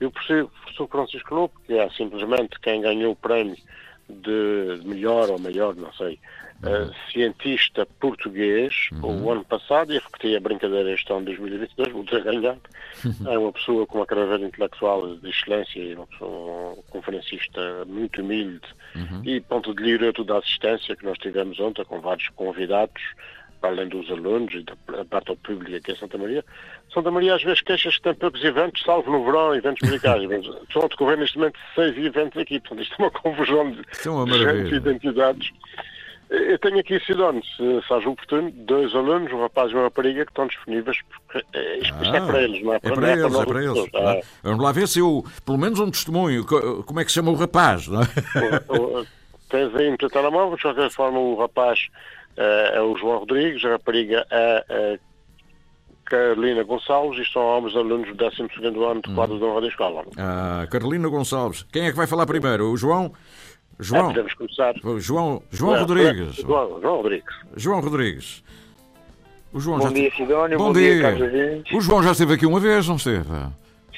E 0.00 0.04
o 0.04 0.10
professor 0.10 0.50
Francisco 0.90 1.34
Lopo, 1.34 1.60
que 1.66 1.74
é 1.74 1.88
simplesmente 1.90 2.58
quem 2.60 2.80
ganhou 2.80 3.12
o 3.12 3.16
prémio 3.16 3.56
de 4.08 4.80
melhor 4.84 5.30
ou 5.30 5.38
maior, 5.38 5.74
não 5.74 5.92
sei, 5.92 6.18
eh, 6.64 6.90
cientista 7.12 7.84
português 7.98 8.88
o 9.24 9.30
ano 9.30 9.44
passado, 9.44 9.92
e 9.92 9.98
repeti 9.98 10.36
a 10.36 10.40
brincadeira 10.40 10.92
este 10.92 11.12
ano 11.12 11.24
de 11.24 11.36
2022, 11.36 11.92
vou 11.92 12.04
ganhado. 12.04 12.60
É 13.26 13.38
uma 13.38 13.52
pessoa 13.52 13.86
com 13.86 13.98
uma 13.98 14.06
carreira 14.06 14.38
intelectual 14.38 15.16
de 15.16 15.28
excelência 15.28 15.96
uma, 15.96 16.06
pessoa, 16.06 16.72
um 16.72 16.82
conferencista 16.90 17.84
muito 17.86 18.20
humilde 18.20 18.60
e 19.24 19.40
ponto 19.40 19.74
de 19.74 19.82
lira 19.82 20.12
toda 20.12 20.34
a 20.34 20.38
assistência 20.38 20.94
que 20.94 21.04
nós 21.04 21.18
tivemos 21.18 21.58
ontem 21.58 21.84
com 21.84 22.00
vários 22.00 22.28
convidados, 22.30 23.02
para 23.62 23.70
além 23.70 23.88
dos 23.88 24.10
alunos 24.10 24.52
e 24.52 24.62
da 24.64 25.04
parte 25.06 25.30
ao 25.30 25.36
público 25.36 25.74
aqui 25.76 25.92
em 25.92 25.96
Santa 25.96 26.18
Maria. 26.18 26.44
Santa 26.92 27.10
Maria 27.10 27.36
às 27.36 27.42
vezes 27.42 27.60
queixa-se 27.62 27.96
que 27.96 28.02
tem 28.02 28.14
poucos 28.14 28.44
eventos, 28.44 28.82
salvo 28.82 29.10
no 29.10 29.24
verão, 29.24 29.54
eventos 29.54 29.88
musicais. 29.88 30.22
Mas 30.28 30.44
Estão 30.68 30.82
a 30.82 30.88
decorrer 30.88 31.16
neste 31.18 31.38
momento 31.38 31.58
seis 31.74 31.96
eventos 31.96 32.36
aqui, 32.42 32.58
portanto 32.60 32.82
isto 32.82 32.94
é 32.98 33.02
uma 33.04 33.10
confusão 33.12 33.70
de, 33.70 33.80
é 34.04 34.10
uma 34.10 34.26
de 34.26 34.38
gente 34.38 34.74
e 34.74 34.76
identidades. 34.76 35.50
Eu 36.28 36.58
tenho 36.58 36.78
aqui, 36.80 36.98
Sidónio, 37.00 37.42
se 37.44 37.82
faz 37.86 38.04
oportuno, 38.06 38.50
dois 38.50 38.94
alunos, 38.94 39.30
um 39.32 39.42
rapaz 39.42 39.70
e 39.70 39.74
uma 39.74 39.82
rapariga, 39.84 40.24
que 40.24 40.30
estão 40.30 40.46
disponíveis, 40.46 40.96
porque 41.06 41.46
eh, 41.52 41.78
isto, 41.80 41.94
é 42.04 42.16
Ah, 42.18 42.26
para 42.26 42.42
eles, 42.42 42.62
não 42.64 42.72
é 42.72 42.76
É 42.76 42.80
para, 42.80 42.94
para 42.94 43.08
é 43.08 43.12
eles, 43.12 43.32
nós 43.32 43.42
é 43.42 43.44
para 43.44 43.62
eles. 43.64 43.88
Ah, 43.94 44.20
Vamos 44.42 44.64
lá 44.64 44.72
ver 44.72 44.88
se 44.88 44.98
eu, 44.98 45.22
pelo 45.44 45.58
menos 45.58 45.78
um 45.78 45.90
testemunho, 45.90 46.44
co- 46.46 46.82
como 46.84 47.00
é 47.00 47.04
que 47.04 47.10
se 47.12 47.16
chama 47.16 47.30
o 47.30 47.34
rapaz, 47.34 47.86
não 47.86 48.00
é? 48.00 48.06
O- 48.68 49.00
o- 49.00 49.06
Tens 49.50 49.74
aí 49.76 49.90
no 49.90 49.98
teu 49.98 50.08
telemóvel, 50.08 50.56
de 50.56 50.62
qualquer 50.62 50.90
forma, 50.90 51.18
o 51.18 51.38
rapaz 51.38 51.78
é 52.36 52.80
o 52.80 52.96
João 52.96 53.18
Rodrigues, 53.18 53.64
a 53.64 53.70
rapariga 53.70 54.26
é 54.30 54.98
a 54.98 54.98
Carolina 56.04 56.62
Gonçalves 56.62 57.18
e 57.26 57.32
são 57.32 57.56
ambos 57.58 57.74
alunos 57.76 58.08
do 58.08 58.14
12 58.14 58.42
ano 58.84 59.00
de 59.02 59.14
quadro 59.14 59.38
da 59.38 59.46
Honra 59.46 59.60
da 59.62 59.68
Escola. 59.68 60.04
Ah, 60.18 60.66
Carolina 60.70 61.08
Gonçalves. 61.08 61.64
Quem 61.72 61.86
é 61.86 61.90
que 61.90 61.96
vai 61.96 62.06
falar 62.06 62.26
primeiro? 62.26 62.70
O 62.70 62.76
João? 62.76 63.12
É, 63.78 63.82
João? 63.82 64.08
podemos 64.08 64.34
começar. 64.34 64.74
João, 64.98 65.42
João 65.50 65.76
É, 65.76 65.78
Rodrigues. 65.80 66.34
João, 66.36 66.80
João 66.80 66.96
Rodrigues. 66.96 67.34
João 67.56 67.80
Rodrigues. 67.80 68.44
O 69.52 69.60
João 69.60 69.78
Bom 69.78 69.84
já 69.88 69.92
dia, 69.94 70.08
esteve- 70.08 70.26
Sidónio. 70.26 70.58
Bom, 70.58 70.64
Bom 70.66 70.72
dia, 70.72 71.12
dia. 71.14 71.62
O 71.76 71.80
João 71.80 72.02
já 72.02 72.12
esteve 72.12 72.34
aqui 72.34 72.46
uma 72.46 72.60
vez, 72.60 72.86
não 72.88 72.96
esteve? 72.96 73.28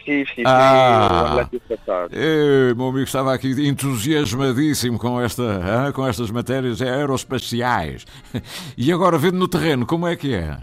Estive, 0.05 0.22
estive 0.22 0.46
Ah. 0.48 1.30
no 1.34 1.38
ano 1.40 1.61
passado. 1.68 2.11
Ei, 2.14 2.74
meu 2.74 2.88
amigo 2.88 3.05
estava 3.05 3.32
aqui 3.32 3.48
entusiasmadíssimo 3.66 4.98
com, 4.98 5.18
esta, 5.20 5.90
com 5.94 6.07
estas 6.07 6.30
matérias 6.30 6.82
aeroespaciais. 6.82 8.05
E 8.76 8.92
agora, 8.92 9.16
vendo 9.16 9.38
no 9.38 9.48
terreno, 9.48 9.86
como 9.86 10.07
é 10.07 10.14
que 10.16 10.34
é? 10.34 10.59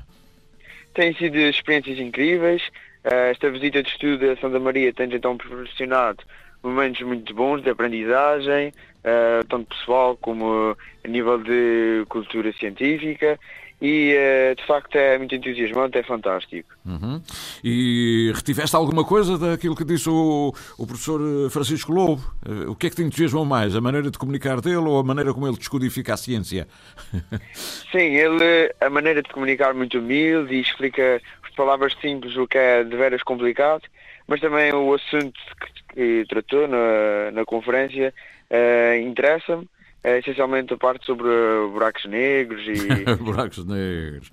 Têm 0.94 1.14
sido 1.16 1.38
experiências 1.38 1.98
incríveis. 1.98 2.62
Eh, 3.04 3.32
Esta 3.32 3.50
visita 3.50 3.82
de 3.82 3.90
estudo 3.90 4.30
a 4.30 4.36
Santa 4.38 4.60
Maria 4.60 4.94
tem 4.94 5.12
então 5.14 5.36
proporcionado 5.38 6.20
momentos 6.62 7.02
muito 7.02 7.34
bons 7.34 7.64
de 7.64 7.70
aprendizagem, 7.72 8.72
eh, 9.04 9.42
tanto 9.50 9.76
pessoal 9.76 10.16
como 10.18 10.78
a 11.04 11.08
nível 11.08 11.40
de 11.40 12.06
cultura 12.10 12.54
científica. 12.54 13.40
E 13.82 14.14
eh, 14.16 14.54
de 14.54 14.64
facto 14.68 14.96
é 14.96 15.18
muito 15.18 15.34
entusiasmante, 15.34 15.98
é 15.98 16.04
fantástico. 16.04 16.70
Uhum. 16.86 17.20
E 17.64 18.32
retiveste 18.36 18.76
alguma 18.76 19.04
coisa 19.04 19.40
daquilo 19.40 19.76
que 19.76 19.84
disse 19.84 20.08
o, 20.08 20.54
o 20.78 20.86
professor 20.86 21.20
eh, 21.20 21.50
Francisco 21.50 21.92
Lobo? 21.92 22.22
Eh, 22.48 22.70
O 22.70 22.76
que 22.76 22.86
é 22.86 22.90
que 22.92 22.96
te 22.96 23.02
entusiasmou 23.02 23.44
mais? 23.44 23.76
A 23.76 23.82
maneira 23.82 24.12
de 24.12 24.20
comunicar 24.20 24.62
dele 24.62 24.78
ou 24.78 25.00
a 25.00 25.04
maneira 25.04 25.34
como 25.34 25.48
ele 25.48 25.58
descodifica 25.58 26.14
a 26.14 26.18
ciência? 26.18 26.68
Sim, 27.92 28.16
ele, 28.16 28.72
a 28.80 28.90
maneira 28.90 29.24
de 29.24 29.30
comunicar 29.30 29.74
muito 29.74 29.98
humilde 29.98 30.54
e 30.54 30.62
explica 30.62 31.20
por 31.42 31.52
palavras 31.56 31.96
simples 32.00 32.38
o 32.38 32.46
que 32.46 32.60
é 32.60 32.84
de 32.84 32.96
veras 32.96 33.24
complicado, 33.24 33.82
mas 34.28 34.40
também 34.40 34.72
o 34.74 34.94
assunto 34.94 35.40
que, 35.60 35.96
que 35.96 36.26
tratou 36.30 36.68
na, 36.68 37.32
na 37.32 37.46
conferência 37.46 38.14
eh, 38.48 39.02
interessa-me, 39.02 39.68
eh, 40.04 40.20
essencialmente 40.20 40.74
a 40.74 40.78
parte 40.78 41.06
sobre 41.06 41.28
eh, 41.28 41.68
buracos 41.72 42.06
negros 42.06 42.62
e... 42.66 43.16
Buracos 43.22 43.66
negros. 43.66 44.32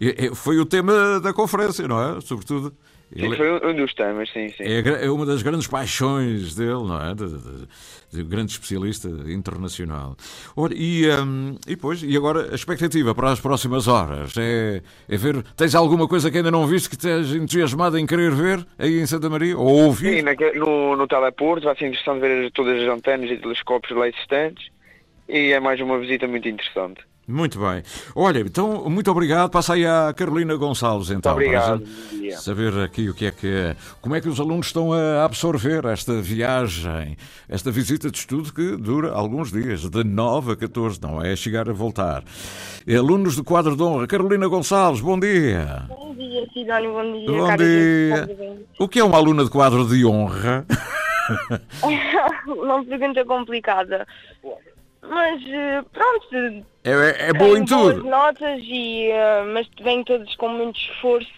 E- 0.00 0.26
e 0.30 0.34
Foi 0.34 0.58
o 0.58 0.66
tema 0.66 1.20
da 1.20 1.32
conferência, 1.32 1.86
não 1.86 2.00
é? 2.16 2.20
Sobretudo. 2.20 2.74
Ele- 3.14 3.36
foi 3.36 3.50
um, 3.52 3.70
um 3.70 3.74
dos 3.74 3.92
temas, 3.94 4.28
sim, 4.30 4.48
sim. 4.48 4.62
É, 4.64 5.04
é 5.06 5.10
uma 5.10 5.26
das 5.26 5.42
grandes 5.42 5.66
paixões 5.66 6.54
dele, 6.54 6.72
não 6.72 7.00
é? 7.00 7.14
De, 7.14 7.26
de- 7.28 7.68
de 8.12 8.22
um 8.22 8.28
grande 8.28 8.52
especialista 8.52 9.08
internacional. 9.26 10.16
Ora, 10.54 10.74
e, 10.76 11.08
hum, 11.10 11.56
e 11.66 11.74
depois, 11.74 12.02
e 12.02 12.16
agora 12.16 12.52
a 12.52 12.54
expectativa 12.54 13.14
para 13.14 13.30
as 13.30 13.40
próximas 13.40 13.88
horas 13.88 14.34
é, 14.36 14.82
é 15.08 15.16
ver. 15.16 15.42
Tens 15.56 15.74
alguma 15.74 16.06
coisa 16.06 16.30
que 16.30 16.36
ainda 16.36 16.50
não 16.50 16.66
viste 16.66 16.88
que 16.88 16.94
estejas 16.94 17.34
entusiasmado 17.34 17.98
em 17.98 18.06
querer 18.06 18.30
ver 18.32 18.66
aí 18.78 19.00
em 19.00 19.06
Santa 19.06 19.28
Maria? 19.30 19.56
Ou 19.56 19.84
ouvir? 19.86 20.16
Sim, 20.18 20.22
naque- 20.22 20.52
no, 20.58 20.94
no 20.96 21.06
teleporto 21.06 21.64
vai 21.64 21.76
ser 21.76 21.86
interessante 21.88 22.20
ver 22.20 22.50
todas 22.52 22.80
as 22.82 22.88
antenas 22.88 23.30
e 23.30 23.36
telescópios 23.38 23.96
lá 23.98 24.08
existentes 24.08 24.66
e 25.28 25.52
é 25.52 25.60
mais 25.60 25.80
uma 25.80 25.98
visita 25.98 26.26
muito 26.28 26.48
interessante. 26.48 27.00
Muito 27.26 27.60
bem. 27.60 27.82
Olha, 28.16 28.40
então, 28.40 28.90
muito 28.90 29.10
obrigado. 29.10 29.50
Passa 29.50 29.74
aí 29.74 29.86
à 29.86 30.12
Carolina 30.14 30.56
Gonçalves, 30.56 31.10
então. 31.10 31.34
Muito 31.34 31.46
obrigado. 31.46 31.82
Para 31.82 32.36
saber 32.38 32.78
aqui 32.80 33.08
o 33.08 33.14
que 33.14 33.26
é 33.26 33.30
que 33.30 33.46
é. 33.46 33.76
Como 34.00 34.16
é 34.16 34.20
que 34.20 34.28
os 34.28 34.40
alunos 34.40 34.66
estão 34.66 34.92
a 34.92 35.24
absorver 35.24 35.84
esta 35.86 36.20
viagem, 36.20 37.16
esta 37.48 37.70
visita 37.70 38.10
de 38.10 38.18
estudo 38.18 38.52
que 38.52 38.76
dura 38.76 39.12
alguns 39.12 39.52
dias, 39.52 39.88
de 39.88 40.04
9 40.04 40.52
a 40.52 40.56
14, 40.56 41.00
não 41.00 41.22
é 41.22 41.36
chegar 41.36 41.68
a 41.70 41.72
voltar. 41.72 42.24
Alunos 42.88 43.36
do 43.36 43.44
quadro 43.44 43.76
de 43.76 43.82
honra. 43.82 44.06
Carolina 44.08 44.48
Gonçalves, 44.48 45.00
bom 45.00 45.18
dia. 45.18 45.86
Bom 45.88 46.14
dia, 46.14 46.44
Sidónio, 46.52 46.92
bom 46.92 47.12
dia. 47.12 47.26
Bom 47.28 47.56
dia. 47.56 48.66
O 48.80 48.88
que 48.88 48.98
é 48.98 49.04
uma 49.04 49.16
aluna 49.16 49.44
de 49.44 49.50
quadro 49.50 49.86
de 49.86 50.04
honra? 50.04 50.66
Uma 52.46 52.84
pergunta 52.84 53.24
complicada. 53.24 54.06
Mas 55.08 55.42
eh, 55.46 55.82
pronto, 55.92 56.66
É, 56.84 56.90
é, 56.92 57.28
é 57.28 57.32
boa 57.32 57.58
em 57.58 57.64
tudo. 57.64 58.04
notas, 58.04 58.60
e, 58.62 59.08
eh, 59.10 59.44
mas 59.52 59.66
vêm 59.82 60.04
todos 60.04 60.34
com 60.36 60.48
muito 60.48 60.78
esforço 60.78 61.28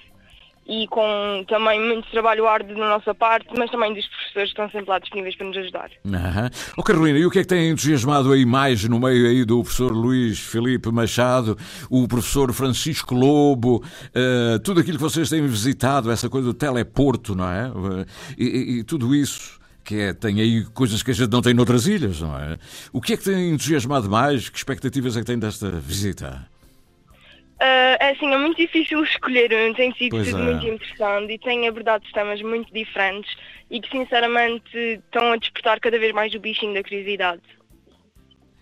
e 0.67 0.87
com 0.89 1.45
também 1.47 1.79
muito 1.79 2.11
trabalho 2.11 2.47
árduo 2.47 2.75
da 2.75 2.89
nossa 2.89 3.15
parte, 3.15 3.49
mas 3.57 3.71
também 3.71 3.93
dos 3.93 4.07
professores 4.07 4.49
que 4.53 4.61
estão 4.61 4.71
sempre 4.71 4.89
lá 4.91 4.99
disponíveis 4.99 5.37
para 5.37 5.47
nos 5.47 5.57
ajudar. 5.59 5.91
Aham. 6.07 6.51
Oh, 6.77 6.83
Carolina, 6.83 7.19
e 7.19 7.27
o 7.27 7.31
que 7.31 7.39
é 7.41 7.43
que 7.43 7.49
tem 7.49 7.69
entusiasmado 7.71 8.33
aí 8.33 8.47
mais 8.47 8.83
no 8.89 8.99
meio 8.99 9.27
aí 9.29 9.45
do 9.45 9.61
professor 9.63 9.93
Luís 9.93 10.39
Filipe 10.39 10.91
Machado, 10.91 11.57
o 11.91 12.09
professor 12.09 12.51
Francisco 12.53 13.15
Lobo, 13.15 13.83
eh, 14.15 14.59
tudo 14.65 14.81
aquilo 14.81 14.97
que 14.97 15.03
vocês 15.03 15.29
têm 15.29 15.47
visitado, 15.47 16.11
essa 16.11 16.31
coisa 16.31 16.47
do 16.49 16.55
teleporto, 16.55 17.35
não 17.35 17.49
é? 17.51 17.71
E, 18.39 18.45
e- 18.45 18.79
e 18.79 18.85
tudo 18.85 19.15
isso, 19.15 19.61
que 19.85 20.01
é, 20.01 20.15
tem 20.15 20.41
aí 20.41 20.65
coisas 20.65 21.03
que 21.03 21.11
a 21.11 21.15
gente 21.15 21.31
não 21.31 21.43
tem 21.43 21.53
noutras 21.55 21.87
ilhas, 21.87 22.21
não 22.21 22.39
é? 22.39 22.59
O 22.93 23.01
que 23.01 23.13
é 23.13 23.17
que 23.17 23.25
tem 23.25 23.51
entusiasmado 23.51 24.09
mais? 24.09 24.49
Que 24.49 24.57
expectativas 24.57 25.17
é 25.17 25.21
que 25.21 25.27
tem 25.27 25.39
desta 25.39 25.71
visita? 25.71 26.49
Eh, 27.61 27.97
é 28.01 28.11
assim, 28.11 28.33
é 28.33 28.37
muito 28.37 28.57
difícil 28.57 29.03
escolher 29.05 29.51
um, 29.53 29.73
tem 29.75 29.93
sido 29.95 30.11
Pois 30.11 30.29
tudo 30.29 30.43
é. 30.43 30.45
muito 30.53 30.67
interessante 30.67 31.33
e 31.33 31.39
tem 31.39 31.69
abordado 31.69 32.05
temas 32.13 32.43
muito 32.43 32.73
diferentes 32.73 33.35
e 33.71 33.81
que 33.81 33.91
sinceramente 33.91 34.77
estão 34.77 35.33
a 35.33 35.37
despertar 35.37 35.79
cada 35.81 35.99
vez 35.99 36.13
mais 36.13 36.35
o 36.35 36.41
bichinho 36.41 36.75
da 36.75 36.83
curiosidade. 36.83 37.43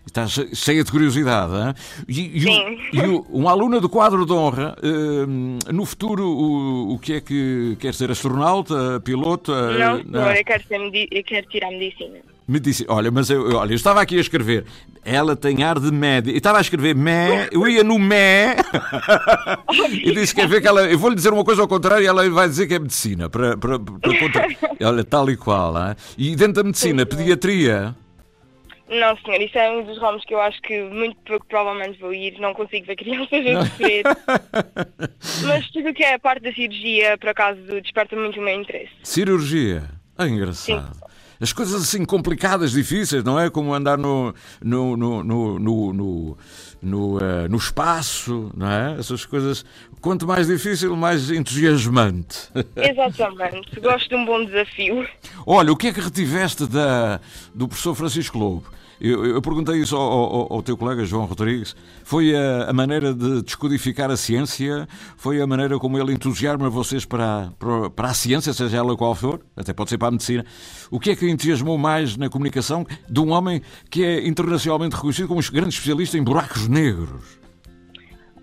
Está 0.05 0.27
che- 0.27 0.53
cheia 0.53 0.83
de 0.83 0.91
curiosidade, 0.91 1.53
hein? 1.53 1.73
E, 2.07 2.39
e 2.43 2.45
o- 2.45 2.51
Sim. 2.51 2.77
e 2.91 2.99
o- 3.01 3.25
um 3.31 3.47
aluno 3.47 3.79
do 3.79 3.87
quadro 3.89 4.25
de 4.25 4.33
honra, 4.33 4.75
eh, 4.83 5.71
no 5.71 5.85
futuro, 5.85 6.23
o, 6.27 6.93
o 6.93 6.99
que 6.99 7.13
é 7.13 7.21
que 7.21 7.77
quer 7.79 7.93
ser? 7.93 8.11
Astronauta? 8.11 8.99
Piloto? 9.03 9.53
eh, 9.53 9.79
Não, 9.79 10.03
não. 10.03 10.31
eu 10.33 10.43
quero, 10.43 10.63
ser 10.67 11.07
eu 11.09 11.23
quero 11.23 11.47
tirar 11.47 11.71
medicina. 11.71 12.17
Me 12.45 12.59
disse, 12.59 12.85
olha, 12.89 13.09
mas 13.09 13.29
eu, 13.29 13.55
olha, 13.55 13.71
eu 13.71 13.75
estava 13.75 14.01
aqui 14.01 14.17
a 14.17 14.21
escrever, 14.21 14.65
ela 15.05 15.33
tem 15.33 15.63
ar 15.63 15.79
de 15.79 15.89
média, 15.89 16.29
eu 16.31 16.35
estava 16.37 16.57
a 16.57 16.61
escrever 16.61 16.93
mé, 16.93 17.47
eu 17.53 17.65
ia 17.65 17.85
no 17.85 17.97
mé, 17.97 18.57
e 20.03 20.11
disse, 20.13 20.35
quer 20.35 20.47
ver 20.49 20.59
que 20.61 20.67
ela, 20.67 20.83
eu 20.85 20.99
vou-lhe 20.99 21.15
dizer 21.15 21.31
uma 21.31 21.45
coisa 21.45 21.61
ao 21.61 21.67
contrário 21.69 22.03
e 22.03 22.07
ela 22.07 22.29
vai 22.29 22.49
dizer 22.49 22.67
que 22.67 22.73
é 22.73 22.79
medicina, 22.79 23.29
para, 23.29 23.55
para, 23.57 23.79
para 23.79 24.19
contra- 24.19 24.47
olha, 24.85 25.03
tal 25.05 25.29
e 25.29 25.37
qual, 25.37 25.73
hein? 25.77 25.95
e 26.17 26.35
dentro 26.35 26.55
da 26.55 26.63
medicina, 26.63 27.05
pediatria, 27.05 27.95
Não, 28.89 29.17
senhor, 29.17 29.41
isso 29.41 29.57
é 29.57 29.71
um 29.71 29.83
dos 29.83 29.97
ramos 29.97 30.23
que 30.25 30.33
eu 30.33 30.41
acho 30.41 30.61
que 30.61 30.81
muito 30.83 31.15
pouco 31.25 31.45
provavelmente 31.47 31.99
vou 31.99 32.13
ir. 32.13 32.39
Não 32.39 32.53
consigo 32.53 32.85
ver 32.85 32.95
crianças 32.95 33.45
a 33.45 33.65
sofrer. 33.65 34.03
Mas 35.47 35.71
tudo 35.71 35.89
o 35.89 35.93
que 35.93 36.03
é 36.03 36.15
a 36.15 36.19
parte 36.19 36.43
da 36.43 36.53
cirurgia, 36.53 37.17
por 37.17 37.29
acaso, 37.29 37.61
desperta 37.81 38.15
muito 38.15 38.39
o 38.39 38.43
meu 38.43 38.59
interesse. 38.59 38.91
cirurgia, 39.03 39.83
ah, 40.17 40.27
engraçado. 40.27 41.12
As 41.43 41.51
coisas 41.51 41.83
assim 41.83 42.05
complicadas, 42.05 42.71
difíceis, 42.71 43.21
não 43.21 43.37
é? 43.37 43.49
Como 43.49 43.73
andar 43.73 43.97
no, 43.97 44.33
no, 44.63 44.95
no, 44.95 45.21
no, 45.21 45.59
no, 45.59 45.93
no, 45.93 46.37
no, 46.81 47.19
eh, 47.19 47.47
no 47.49 47.57
espaço, 47.57 48.49
não 48.55 48.71
é? 48.71 48.97
Essas 48.97 49.25
coisas, 49.25 49.65
quanto 49.99 50.25
mais 50.25 50.47
difícil, 50.47 50.95
mais 50.95 51.29
entusiasmante. 51.29 52.49
Exatamente. 52.77 53.77
Gosto 53.81 54.07
de 54.07 54.15
um 54.15 54.25
bom 54.25 54.45
desafio. 54.45 55.05
Olha, 55.45 55.73
o 55.73 55.75
que 55.75 55.87
é 55.87 55.93
que 55.93 55.99
retiveste 55.99 56.65
da, 56.65 57.19
do 57.53 57.67
professor 57.67 57.93
Francisco 57.93 58.37
Lobo? 58.37 58.63
Eu, 59.03 59.25
eu 59.25 59.41
perguntei 59.41 59.75
isso 59.75 59.97
ao, 59.97 60.01
ao- 60.01 60.53
ao 60.53 60.63
teu 60.63 60.77
colega 60.77 61.03
João 61.03 61.25
Rodrigues. 61.25 61.75
Foi 62.05 62.33
a, 62.33 62.69
a 62.69 62.73
maneira 62.73 63.13
de 63.13 63.41
descodificar 63.41 64.09
a 64.09 64.15
ciência? 64.15 64.87
Foi 65.17 65.41
a 65.41 65.45
maneira 65.45 65.77
como 65.77 65.99
ele 65.99 66.13
entusiasma 66.13 66.69
vocês 66.69 67.03
para, 67.03 67.51
para, 67.59 67.89
para 67.89 68.07
a 68.07 68.13
ciência, 68.13 68.53
seja 68.53 68.77
ela 68.77 68.95
qual 68.95 69.13
for? 69.13 69.41
Até 69.57 69.73
pode 69.73 69.89
ser 69.89 69.97
para 69.97 70.07
a 70.07 70.11
medicina. 70.11 70.45
O 70.89 71.01
que 71.01 71.09
é 71.11 71.15
que 71.17 71.29
entusiasmou 71.29 71.77
mais 71.77 72.15
na 72.15 72.29
comunicação 72.29 72.85
de 73.09 73.19
um 73.19 73.31
homem 73.31 73.61
que 73.91 74.05
é 74.05 74.25
internacionalmente 74.25 74.95
reconhecido 74.95 75.27
como 75.27 75.41
um 75.41 75.51
grande 75.51 75.73
especialista 75.73 76.17
em 76.17 76.23
buracos 76.23 76.69
negros? 76.69 77.43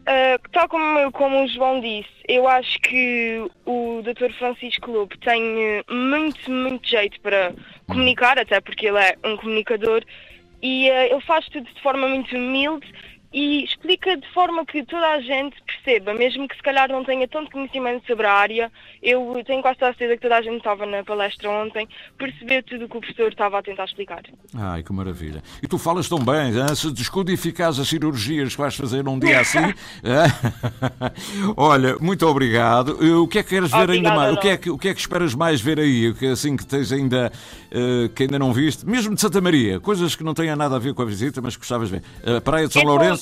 Uh, 0.01 0.37
tal 0.53 0.69
como, 0.69 1.13
como 1.13 1.45
o 1.45 1.49
João 1.49 1.81
disse, 1.81 2.09
eu 2.29 2.49
acho 2.49 2.79
que 2.81 3.47
o 3.65 4.03
Dr. 4.03 4.33
Francisco 4.39 4.91
Lobo 4.91 5.17
tem 5.19 5.41
uh, 5.43 5.95
muito, 5.95 6.51
muito 6.51 6.89
jeito 6.89 7.21
para 7.21 7.53
comunicar, 7.87 8.39
até 8.39 8.61
porque 8.61 8.89
ele 8.89 8.99
é 8.99 9.17
um 9.25 9.37
comunicador, 9.37 10.03
e 10.63 10.91
uh, 10.91 11.13
ele 11.13 11.21
faz 11.23 11.47
tudo 11.49 11.69
de 11.73 11.83
forma 11.83 12.09
muito 12.09 12.35
humilde 12.37 12.93
e 13.33 13.65
explica 13.65 14.17
de 14.17 14.29
forma 14.33 14.67
que 14.67 14.85
toda 14.85 15.07
a 15.07 15.21
gente 15.21 15.57
perceba, 15.63 16.13
mesmo 16.15 16.49
que 16.49 16.57
se 16.57 16.63
calhar 16.63 16.89
não 16.89 17.05
tenha 17.05 17.29
tanto 17.29 17.51
conhecimento 17.51 18.07
sobre 18.07 18.27
a 18.27 18.33
área. 18.33 18.73
Eu 19.03 19.41
tenho 19.47 19.63
quase 19.63 19.79
a 19.83 19.87
certeza 19.87 20.17
que 20.17 20.23
toda 20.23 20.37
a 20.37 20.43
gente 20.43 20.57
estava 20.59 20.85
na 20.85 21.05
palestra 21.05 21.49
ontem, 21.49 21.89
percebeu 22.19 22.63
tudo 22.63 22.85
o 22.85 22.89
que 22.89 22.97
o 22.97 23.01
professor 23.01 23.29
estava 23.29 23.59
a 23.59 23.63
tentar 23.63 23.85
explicar. 23.85 24.23
Ai, 24.55 24.83
que 24.83 24.93
maravilha. 24.93 25.43
E 25.63 25.69
tu 25.69 25.79
falas 25.79 26.09
tão 26.09 26.19
bem, 26.19 26.49
hein? 26.49 26.75
se 26.75 26.91
descodificares 26.93 27.79
as 27.79 27.89
cirurgias 27.89 28.55
que 28.55 28.61
vais 28.61 28.75
fazer 28.75 29.05
num 29.05 29.19
dia 29.19 29.41
assim. 29.41 29.59
Olha, 31.57 31.97
muito 32.01 32.27
obrigado. 32.27 32.99
Eh, 33.01 33.15
O 33.15 33.29
que 33.29 33.39
é 33.39 33.43
que 33.43 33.51
queres 33.51 33.71
ver 33.71 33.91
ainda 33.91 33.93
Obrigada, 33.93 34.17
mais? 34.17 34.35
O 34.35 34.41
que, 34.41 34.49
é 34.49 34.57
que, 34.57 34.71
o 34.71 34.79
que 34.79 34.89
é 34.89 34.95
que 34.95 35.01
esperas 35.01 35.35
mais 35.35 35.61
ver 35.61 35.79
aí? 35.79 36.09
O 36.09 36.15
que 36.15 36.27
é 36.27 36.31
assim 36.31 36.57
que 36.57 36.67
tens 36.67 36.93
ainda 36.93 37.33
eh, 37.71 38.11
que 38.15 38.25
ainda 38.25 38.39
não 38.39 38.53
viste? 38.53 38.87
Mesmo 38.87 39.15
de 39.15 39.21
Santa 39.21 39.41
Maria, 39.41 39.81
coisas 39.81 40.15
que 40.15 40.25
não 40.25 40.35
têm 40.35 40.55
nada 40.57 40.77
a 40.77 40.79
ver 40.79 40.95
com 40.95 41.03
a 41.03 41.05
visita, 41.05 41.41
mas 41.41 41.55
que 41.55 41.61
gostavas 41.61 41.89
de 41.91 41.99
ver. 41.99 42.37
A 42.37 42.41
Praia 42.41 42.67
de 42.67 42.73
São 42.73 42.83
Então, 42.83 42.95
Lourenço? 42.95 43.20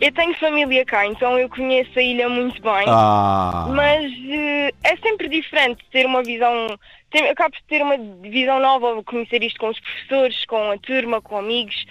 Eu 0.00 0.12
tenho 0.12 0.34
família 0.38 0.84
cá, 0.84 1.06
então 1.06 1.38
eu 1.38 1.48
conheço 1.48 1.98
a 1.98 2.02
ilha 2.02 2.28
muito 2.28 2.60
bem. 2.60 2.84
Ah. 2.88 3.66
Mas 3.70 4.12
eh, 4.28 4.70
é 4.82 4.96
sempre 4.96 5.28
diferente 5.28 5.84
ter 5.92 6.04
uma 6.04 6.22
visão. 6.22 6.78
Tem, 7.10 7.28
acabo 7.28 7.54
de 7.54 7.62
ter 7.68 7.80
uma 7.80 7.96
visão 8.22 8.60
nova, 8.60 9.02
conhecer 9.04 9.42
isto 9.42 9.58
com 9.60 9.68
os 9.68 9.78
professores, 9.78 10.44
com 10.46 10.70
a 10.70 10.78
turma, 10.78 11.20
com 11.22 11.38
amigos. 11.38 11.84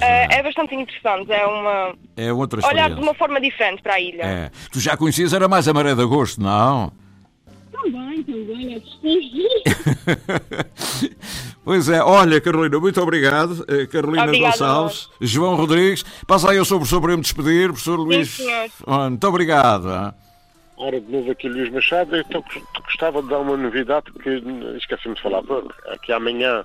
Eh, 0.00 0.38
é 0.38 0.42
bastante 0.42 0.74
interessante, 0.74 1.32
é 1.32 1.46
uma. 1.46 1.94
É 2.16 2.32
outra 2.32 2.66
Olhar 2.66 2.90
de 2.90 3.00
uma 3.00 3.14
forma 3.14 3.40
diferente 3.40 3.82
para 3.82 3.94
a 3.94 4.00
ilha. 4.00 4.22
É. 4.22 4.50
Tu 4.72 4.80
já 4.80 4.96
conhecias, 4.96 5.32
era 5.32 5.48
mais 5.48 5.68
a 5.68 5.74
Maré 5.74 5.94
de 5.94 6.02
Agosto, 6.02 6.40
não? 6.40 6.92
Também, 7.82 8.22
também, 8.22 8.74
é. 8.74 8.80
Pois 11.64 11.88
é, 11.88 12.02
olha, 12.02 12.40
Carolina, 12.40 12.78
muito 12.80 13.00
obrigado. 13.00 13.64
Eh, 13.68 13.86
Carolina 13.86 14.24
Obrigada, 14.24 14.52
Gonçalves, 14.52 15.08
João 15.20 15.54
Rodrigues. 15.56 16.02
Passa 16.26 16.50
aí 16.50 16.58
ao 16.58 16.64
seu 16.64 16.78
professor 16.78 17.00
para 17.00 17.12
eu 17.12 17.16
me 17.18 17.22
despedir, 17.22 17.68
professor 17.68 17.96
Luís. 17.98 18.30
senhor. 18.30 18.70
Muito 19.10 19.26
obrigado. 19.28 20.14
Ora, 20.76 21.00
de 21.00 21.12
novo 21.12 21.30
aqui 21.30 21.48
Luís 21.48 21.70
Machado, 21.70 22.16
eu 22.16 22.24
gostava 22.84 23.22
de 23.22 23.28
dar 23.28 23.38
uma 23.38 23.56
novidade 23.56 24.10
que 24.12 24.42
esqueci-me 24.78 25.14
de 25.14 25.22
falar. 25.22 25.42
Aqui 25.92 26.12
amanhã 26.12 26.64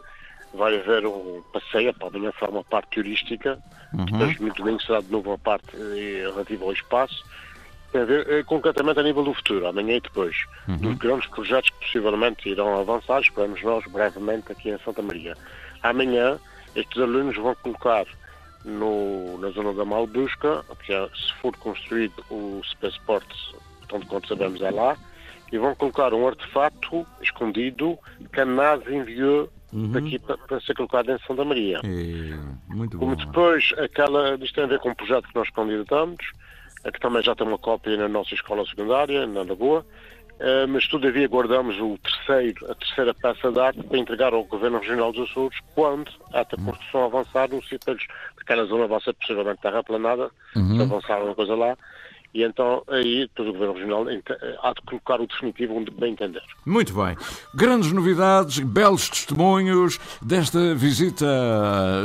vai 0.54 0.78
haver 0.80 1.06
um 1.06 1.42
passeio, 1.52 1.94
para 1.94 2.08
amanhã 2.08 2.32
forma 2.40 2.64
parte 2.64 2.90
turística, 2.92 3.60
Uhum. 3.94 4.06
depois 4.06 4.40
muito 4.40 4.64
bem 4.64 4.78
será 4.80 5.00
de 5.00 5.12
novo 5.12 5.32
a 5.34 5.38
parte 5.38 5.68
eh, 5.76 6.24
relativa 6.30 6.66
ao 6.66 6.74
espaço, 6.74 7.24
tem 7.92 8.02
a 8.02 8.06
ver 8.06 8.28
eh, 8.30 8.44
concretamente 8.44 9.00
a 9.00 9.04
nível 9.04 9.24
do 9.24 9.34
futuro, 9.34 9.68
amanhã 9.68 9.96
e 9.98 10.02
depois, 10.02 10.36
Uhum. 10.68 10.78
dos 10.78 10.96
grandes 10.98 11.28
projetos 11.30 11.70
que 11.70 11.86
possivelmente 11.86 12.50
irão 12.50 12.80
avançar, 12.80 13.22
esperamos 13.22 13.62
nós 13.64 13.84
brevemente 13.92 14.52
aqui 14.52 14.70
em 14.70 14.78
Santa 14.80 15.02
Maria. 15.02 15.36
Amanhã 15.84 16.40
estes 16.76 17.02
alunos 17.02 17.36
vão 17.38 17.56
colocar 17.56 18.06
no, 18.64 19.38
na 19.38 19.50
zona 19.50 19.74
da 19.74 19.86
Malbusca, 19.86 20.64
que 20.86 20.92
é, 20.94 21.08
se 21.16 21.34
for 21.42 21.56
construído 21.58 22.24
o 22.30 22.62
Spaceport, 22.66 23.26
tanto 23.88 24.08
quanto 24.08 24.28
sabemos 24.28 24.60
é 24.62 24.72
lá, 24.72 24.98
e 25.52 25.58
vão 25.58 25.76
colocar 25.76 26.14
um 26.14 26.28
artefato 26.28 27.06
escondido 27.22 27.98
que 28.34 28.42
a 28.42 28.46
NASA 28.46 28.92
enviou 28.94 29.50
Uhum. 29.74 29.92
daqui 29.92 30.18
para, 30.20 30.38
para 30.38 30.62
ser 30.62 30.74
colocado 30.74 31.12
em 31.12 31.18
Santa 31.28 31.44
Maria. 31.44 31.82
É, 31.84 32.74
muito 32.74 32.98
bom. 32.98 33.06
Como 33.08 33.16
depois, 33.18 33.74
aquela, 33.78 34.36
isto 34.36 34.56
tem 34.56 34.64
a 34.64 34.68
ver 34.68 34.80
com 34.80 34.90
um 34.90 34.96
projeto 34.96 35.28
que 35.28 35.36
nós 35.36 35.50
candidatamos, 35.50 36.18
que 36.92 37.00
também 37.00 37.22
já 37.24 37.36
tem 37.36 37.48
uma 37.48 37.58
cópia 37.58 37.98
na 37.98 38.08
nossa 38.08 38.34
escola 38.34 38.66
secundária, 38.66 39.26
na 39.26 39.42
Lagoa, 39.44 39.86
eh, 40.40 40.66
mas 40.68 40.88
todavia 40.88 41.28
guardamos 41.28 41.78
o 41.80 41.98
terceiro, 41.98 42.70
a 42.72 42.76
terceira 42.76 43.14
peça 43.14 43.52
de 43.52 43.60
arte 43.60 43.84
para 43.84 43.98
entregar 43.98 44.34
ao 44.34 44.44
Governo 44.44 44.80
Regional 44.80 45.12
dos 45.12 45.30
Açores 45.30 45.58
quando 45.74 46.12
esta 46.34 46.58
construção 46.58 47.06
avançar 47.06 47.50
no 47.50 47.62
sítio 47.64 47.80
deles, 47.86 48.04
aquela 48.42 48.66
zona 48.66 48.86
vai 48.88 49.00
ser 49.02 49.14
possivelmente 49.14 49.62
terraplanada, 49.62 50.30
Uhum. 50.56 50.76
se 50.76 50.82
avançar 50.82 51.16
alguma 51.16 51.36
coisa 51.36 51.56
lá, 51.56 51.78
e 52.36 52.44
então 52.44 52.84
aí 52.90 53.30
todo 53.34 53.50
o 53.50 53.54
Governo 53.54 53.76
Regional 53.76 54.06
há 54.62 54.74
de 54.74 54.82
colocar 54.82 55.22
o 55.22 55.26
definitivo 55.26 55.74
onde 55.74 55.90
bem 55.90 56.12
entender. 56.12 56.44
Muito 56.66 56.94
bem. 56.94 57.16
Grandes 57.54 57.94
novidades, 57.94 58.60
belos 58.60 59.10
testemunhos 59.10 59.98
desta 60.22 60.76
visita, 60.76 61.26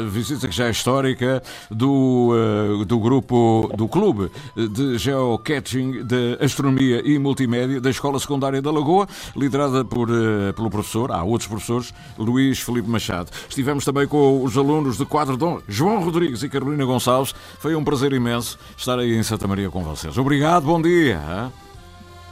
visita 0.09 0.47
que 0.47 0.55
já 0.55 0.69
é 0.69 0.71
histórica 0.71 1.43
do, 1.69 2.31
uh, 2.31 2.85
do 2.85 3.01
grupo, 3.01 3.69
do 3.77 3.89
Clube 3.89 4.31
de 4.55 4.99
Geocaching 4.99 6.05
de 6.05 6.39
Astronomia 6.41 7.03
e 7.05 7.19
Multimédia 7.19 7.81
da 7.81 7.91
Escola 7.91 8.21
Secundária 8.21 8.63
da 8.63 8.71
Lagoa, 8.71 9.09
liderada 9.35 9.85
por, 9.85 10.09
uh, 10.09 10.55
pelo 10.55 10.71
professor, 10.71 11.11
há 11.11 11.25
outros 11.25 11.49
professores, 11.49 11.93
Luís 12.17 12.61
Felipe 12.61 12.89
Machado. 12.89 13.33
Estivemos 13.49 13.85
também 13.85 14.07
com 14.07 14.45
os 14.45 14.57
alunos 14.57 14.97
de 14.97 15.05
quadro 15.05 15.37
Dom 15.37 15.61
João 15.67 16.05
Rodrigues 16.05 16.45
e 16.45 16.49
Carolina 16.49 16.85
Gonçalves. 16.85 17.35
Foi 17.59 17.75
um 17.75 17.83
prazer 17.83 18.13
imenso 18.13 18.57
estar 18.77 18.97
aí 18.97 19.13
em 19.17 19.25
Santa 19.25 19.49
Maria 19.49 19.69
com 19.69 19.83
vocês. 19.83 20.20
Obrigado, 20.21 20.67
bom 20.67 20.83
dia. 20.83 21.51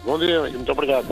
Bom 0.05 0.19
dia 0.19 0.47
e 0.47 0.53
muito 0.53 0.71
obrigado. 0.71 1.07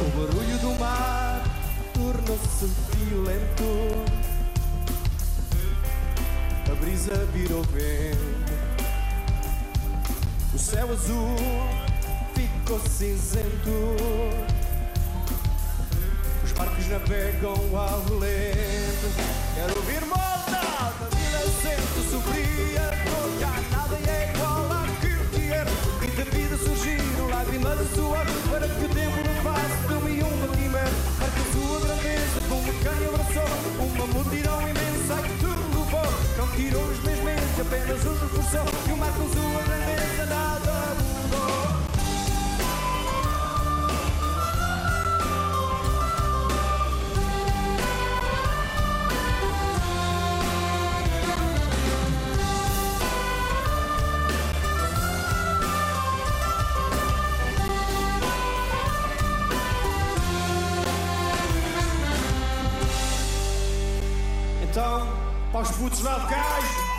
O 0.00 0.04
barulho 0.16 0.58
do 0.60 0.78
mar 0.78 1.42
tornou-se 1.92 2.70
violento. 2.96 3.64
A 6.70 6.74
brisa 6.76 7.16
virou 7.32 7.62
vento. 7.64 8.54
O 10.54 10.58
céu 10.58 10.88
azul 10.92 11.36
ficou 12.32 12.78
cinzento. 12.78 14.53
Navegam 17.44 17.78
ao 17.78 18.00
relento. 18.04 19.06
Quero 19.54 19.76
ouvir 19.76 20.00
moda 20.06 20.48
da 20.48 21.08
vida 21.12 21.40
sento 21.60 22.00
sofria. 22.10 22.80
Tocar 23.04 23.60
nada 23.70 23.96
é 24.10 24.32
igual 24.34 24.64
que 25.30 25.42
era. 25.52 25.70
E 26.02 26.06
da 26.06 26.24
vida 26.24 26.56
surgiram 26.56 27.28
lágrimas 27.28 27.78
de 27.78 27.94
suor. 27.94 28.24
Para 28.50 28.66
que 28.66 28.84
o 28.84 28.88
tempo 28.88 29.16
não 29.28 29.36
passe 29.44 29.76
uma 29.92 30.56
quimera. 30.56 30.92
Marca 31.20 31.40
a 31.40 31.52
sua 31.52 31.80
grandeza 31.80 32.40
como 32.48 32.72
quem 32.80 33.08
abraçou. 33.08 33.50
Uma 33.92 34.06
multidão 34.06 34.60
imensa 34.62 35.14
que 35.22 35.38
tudo 35.40 35.60
levou. 35.78 36.10
Não 36.38 36.48
tirou 36.56 36.84
os 36.84 36.98
meus 37.04 37.20
medos, 37.20 37.60
apenas 37.60 38.04
os 38.06 38.20
reforçou. 38.22 38.66
E 38.88 38.92
o 38.92 38.96
mar 38.96 39.12
com 39.12 39.28
sua 39.28 39.62
grandeza 39.64 40.26
nada 40.26 40.72
mudou. 40.96 41.23
Para 65.64 65.70
os 65.70 65.76
putos 65.78 66.00
lá 66.02 66.93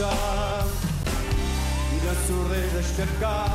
E 0.00 0.04
cá. 3.18 3.46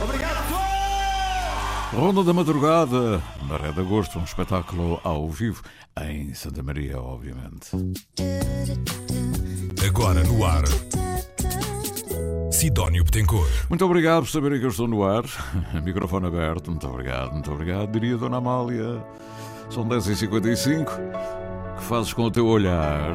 Obrigado 0.00 0.36
a 0.36 0.42
todos! 0.42 2.00
Ronda 2.00 2.22
da 2.22 2.32
Madrugada, 2.32 3.20
Rede 3.56 3.74
de 3.74 3.80
Agosto, 3.80 4.18
um 4.18 4.24
espetáculo 4.24 5.00
ao 5.04 5.28
vivo 5.28 5.62
em 6.00 6.32
Santa 6.34 6.62
Maria, 6.62 7.00
obviamente. 7.00 7.70
Agora 9.86 10.22
no 10.24 10.44
ar. 10.44 10.64
Sidónio 12.50 13.02
Betancourt. 13.04 13.50
Muito 13.68 13.84
obrigado 13.84 14.22
por 14.22 14.30
saberem 14.30 14.60
que 14.60 14.64
eu 14.64 14.70
estou 14.70 14.86
no 14.86 15.04
ar. 15.04 15.24
Microfone 15.82 16.26
aberto, 16.26 16.70
muito 16.70 16.86
obrigado, 16.86 17.32
muito 17.32 17.50
obrigado. 17.50 17.90
Diria 17.90 18.16
Dona 18.16 18.36
Amália. 18.36 19.04
São 19.70 19.86
10h55. 19.88 20.86
Que 21.76 21.82
fazes 21.82 22.12
com 22.12 22.24
o 22.24 22.30
teu 22.30 22.46
olhar? 22.46 23.10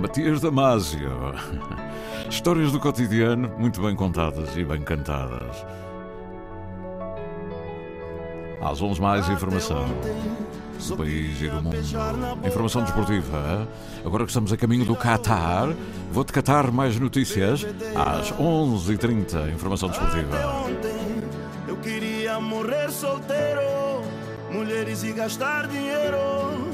Matias 0.00 0.40
Damasio. 0.40 1.34
Histórias 2.28 2.72
do 2.72 2.80
cotidiano 2.80 3.52
muito 3.58 3.80
bem 3.80 3.94
contadas 3.94 4.56
e 4.56 4.64
bem 4.64 4.82
cantadas. 4.82 5.64
Às 8.60 8.82
11 8.82 9.00
mais 9.00 9.28
informação 9.28 9.86
do 10.86 10.96
país 10.96 11.40
e 11.40 11.48
do 11.48 11.62
mundo. 11.62 11.76
Informação 12.46 12.82
desportiva. 12.82 13.68
Agora 14.04 14.24
que 14.24 14.30
estamos 14.30 14.52
a 14.52 14.56
caminho 14.56 14.84
do 14.84 14.96
Qatar, 14.96 15.74
vou-te 16.10 16.32
catar 16.32 16.70
mais 16.70 16.98
notícias 16.98 17.64
às 17.94 18.32
11h30. 18.32 19.52
Informação 19.52 19.88
desportiva. 19.88 20.36
Eu 21.66 21.76
queria 21.76 22.40
morrer 22.40 22.90
solteiro, 22.90 24.02
mulheres 24.50 25.02
e 25.02 25.12
gastar 25.12 25.66
dinheiro, 25.68 26.68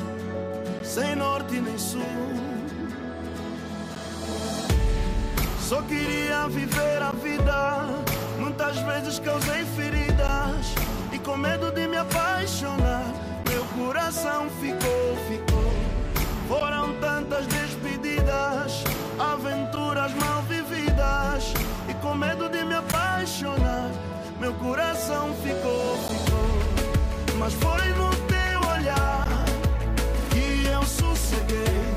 sem 0.82 1.14
norte 1.14 1.60
nem 1.60 1.78
sul. 1.78 2.02
Só 5.60 5.80
queria 5.82 6.46
viver 6.48 7.02
a 7.02 7.10
vida, 7.12 7.86
muitas 8.38 8.78
vezes 8.80 9.18
causei 9.18 9.64
feridas 9.64 10.93
com 11.24 11.38
medo 11.38 11.72
de 11.72 11.88
me 11.88 11.96
apaixonar, 11.96 13.04
meu 13.48 13.64
coração 13.76 14.48
ficou, 14.60 15.16
ficou. 15.26 15.72
Foram 16.46 16.94
tantas 17.00 17.46
despedidas, 17.46 18.84
aventuras 19.18 20.12
mal 20.14 20.42
vividas 20.42 21.54
e 21.88 21.94
com 21.94 22.14
medo 22.14 22.48
de 22.50 22.62
me 22.64 22.74
apaixonar, 22.74 23.90
meu 24.38 24.52
coração 24.54 25.34
ficou, 25.42 25.96
ficou. 26.08 27.38
Mas 27.38 27.54
foi 27.54 27.88
no 27.94 28.10
teu 28.26 28.70
olhar 28.70 29.26
que 30.30 30.66
eu 30.66 30.82
sosseguei. 30.82 31.93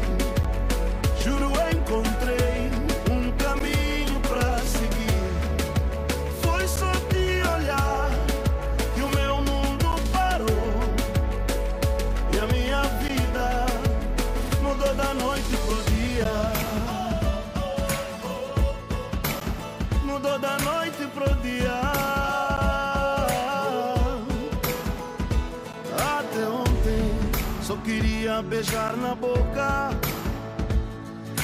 Queria 27.88 28.42
beijar 28.42 28.98
na 28.98 29.16
boca. 29.16 29.92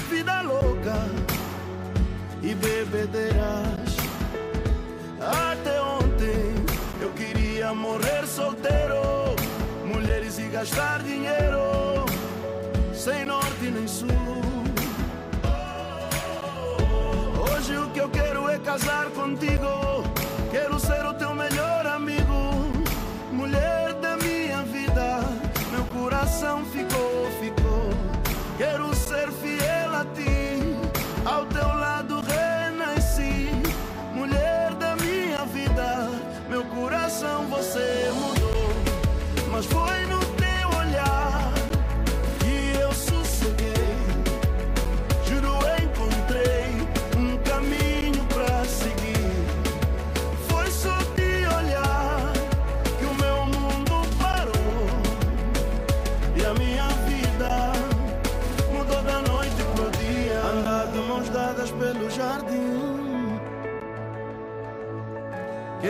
Vida 0.09 0.41
louca. 0.41 0.97
E 2.41 2.53
bebedeiras. 2.53 3.91
Até 5.21 5.81
ontem 5.81 6.43
eu 7.01 7.11
queria 7.13 7.73
morrer 7.73 8.27
solteiro, 8.27 9.01
mulheres 9.85 10.37
e 10.37 10.49
gastar 10.49 11.01
dinheiro, 11.01 12.05
sem 12.93 13.23
norte 13.23 13.71
nem 13.71 13.87
sul. 13.87 14.09
Hoje 17.45 17.77
o 17.77 17.89
que 17.91 18.01
eu 18.01 18.09
quero 18.09 18.49
é 18.49 18.59
casar 18.59 19.05
contigo, 19.11 20.03
quero 20.51 20.77
ser 20.77 21.05
o 21.05 21.13
teu 21.13 21.33
melhor 21.33 21.82
coração 26.43 26.65
ficou, 26.65 27.31
ficou. 27.39 27.89
Quero 28.57 28.93
ser 28.93 29.31
fiel 29.31 29.95
a 29.95 30.05
ti, 30.13 30.52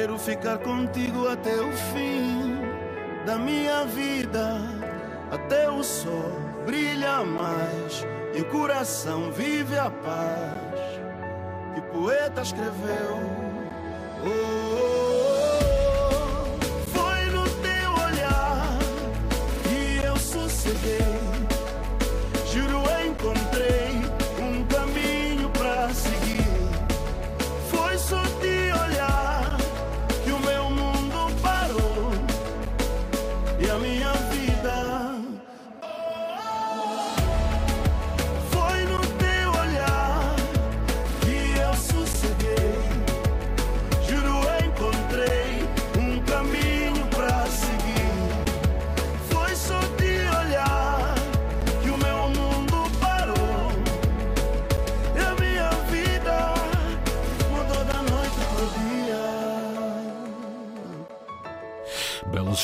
Quero 0.03 0.19
ficar 0.19 0.57
contigo 0.57 1.29
até 1.29 1.61
o 1.61 1.71
fim 1.71 2.59
da 3.25 3.37
minha 3.37 3.85
vida. 3.85 4.59
Até 5.31 5.69
o 5.71 5.81
sol 5.81 6.29
brilha 6.65 7.23
mais 7.23 8.05
e 8.35 8.41
o 8.41 8.45
coração 8.49 9.31
vive 9.31 9.77
a 9.77 9.89
paz 9.89 10.99
que 11.73 11.81
poeta 11.83 12.41
escreveu. 12.41 13.17
Oh, 14.25 14.27
oh, 14.27 15.12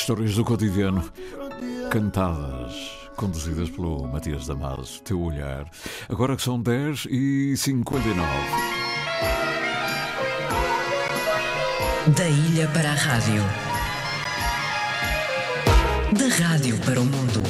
histórias 0.09 0.33
do 0.33 0.43
cotidiano, 0.43 1.07
cantadas, 1.91 2.73
conduzidas 3.15 3.69
pelo 3.69 4.07
Matias 4.07 4.47
Damas, 4.47 4.99
Teu 5.05 5.21
Olhar. 5.21 5.69
Agora 6.09 6.35
que 6.35 6.41
são 6.41 6.59
10 6.59 7.05
e 7.11 7.55
59. 7.55 8.27
Da 12.17 12.27
ilha 12.27 12.67
para 12.69 12.89
a 12.89 12.95
rádio. 12.95 13.43
Da 16.17 16.43
rádio 16.43 16.75
para 16.79 16.99
o 16.99 17.05
mundo. 17.05 17.43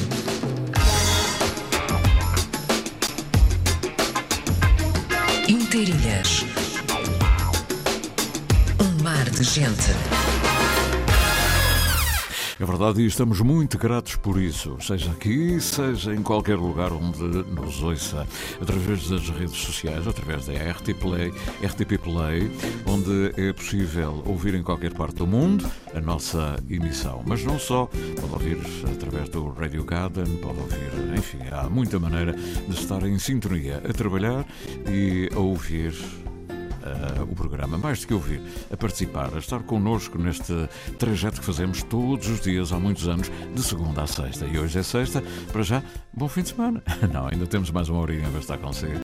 Interilhas. 5.48 6.44
Um 8.78 9.02
mar 9.02 9.30
de 9.30 9.44
gente. 9.44 10.19
É 12.60 12.64
verdade, 12.66 13.00
e 13.00 13.06
estamos 13.06 13.40
muito 13.40 13.78
gratos 13.78 14.16
por 14.16 14.38
isso, 14.38 14.76
seja 14.82 15.10
aqui, 15.12 15.58
seja 15.62 16.14
em 16.14 16.22
qualquer 16.22 16.58
lugar 16.58 16.92
onde 16.92 17.22
nos 17.22 17.82
ouça, 17.82 18.26
através 18.60 19.08
das 19.08 19.30
redes 19.30 19.56
sociais, 19.56 20.06
através 20.06 20.44
da 20.44 20.52
RT 20.52 20.92
Play, 21.00 21.32
RTP 21.64 21.98
Play, 21.98 22.52
onde 22.84 23.32
é 23.40 23.50
possível 23.54 24.22
ouvir 24.26 24.54
em 24.54 24.62
qualquer 24.62 24.92
parte 24.92 25.14
do 25.14 25.26
mundo 25.26 25.64
a 25.94 26.02
nossa 26.02 26.62
emissão. 26.68 27.22
Mas 27.26 27.42
não 27.42 27.58
só, 27.58 27.86
pode 28.20 28.30
ouvir 28.30 28.58
através 28.94 29.30
do 29.30 29.48
Radio 29.48 29.82
Garden, 29.82 30.26
pode 30.42 30.60
ouvir, 30.60 31.18
enfim, 31.18 31.38
há 31.50 31.66
muita 31.66 31.98
maneira 31.98 32.34
de 32.34 32.74
estar 32.74 33.02
em 33.04 33.18
sintonia, 33.18 33.82
a 33.88 33.92
trabalhar 33.94 34.44
e 34.86 35.30
a 35.34 35.38
ouvir 35.38 35.94
o 37.30 37.34
programa, 37.34 37.78
mais 37.78 38.00
do 38.00 38.06
que 38.06 38.14
ouvir, 38.14 38.40
a 38.70 38.76
participar, 38.76 39.30
a 39.34 39.38
estar 39.38 39.60
connosco 39.60 40.18
neste 40.18 40.68
trajeto 40.98 41.40
que 41.40 41.46
fazemos 41.46 41.82
todos 41.82 42.28
os 42.28 42.40
dias 42.40 42.72
há 42.72 42.78
muitos 42.78 43.08
anos, 43.08 43.30
de 43.54 43.62
segunda 43.62 44.02
a 44.02 44.06
sexta. 44.06 44.46
E 44.46 44.58
hoje 44.58 44.78
é 44.78 44.82
sexta, 44.82 45.22
para 45.52 45.62
já, 45.62 45.82
bom 46.12 46.28
fim 46.28 46.42
de 46.42 46.48
semana. 46.50 46.82
Não, 47.12 47.28
ainda 47.28 47.46
temos 47.46 47.70
mais 47.70 47.88
uma 47.88 48.00
horinha 48.00 48.28
para 48.28 48.40
estar 48.40 48.58
consigo. 48.58 48.92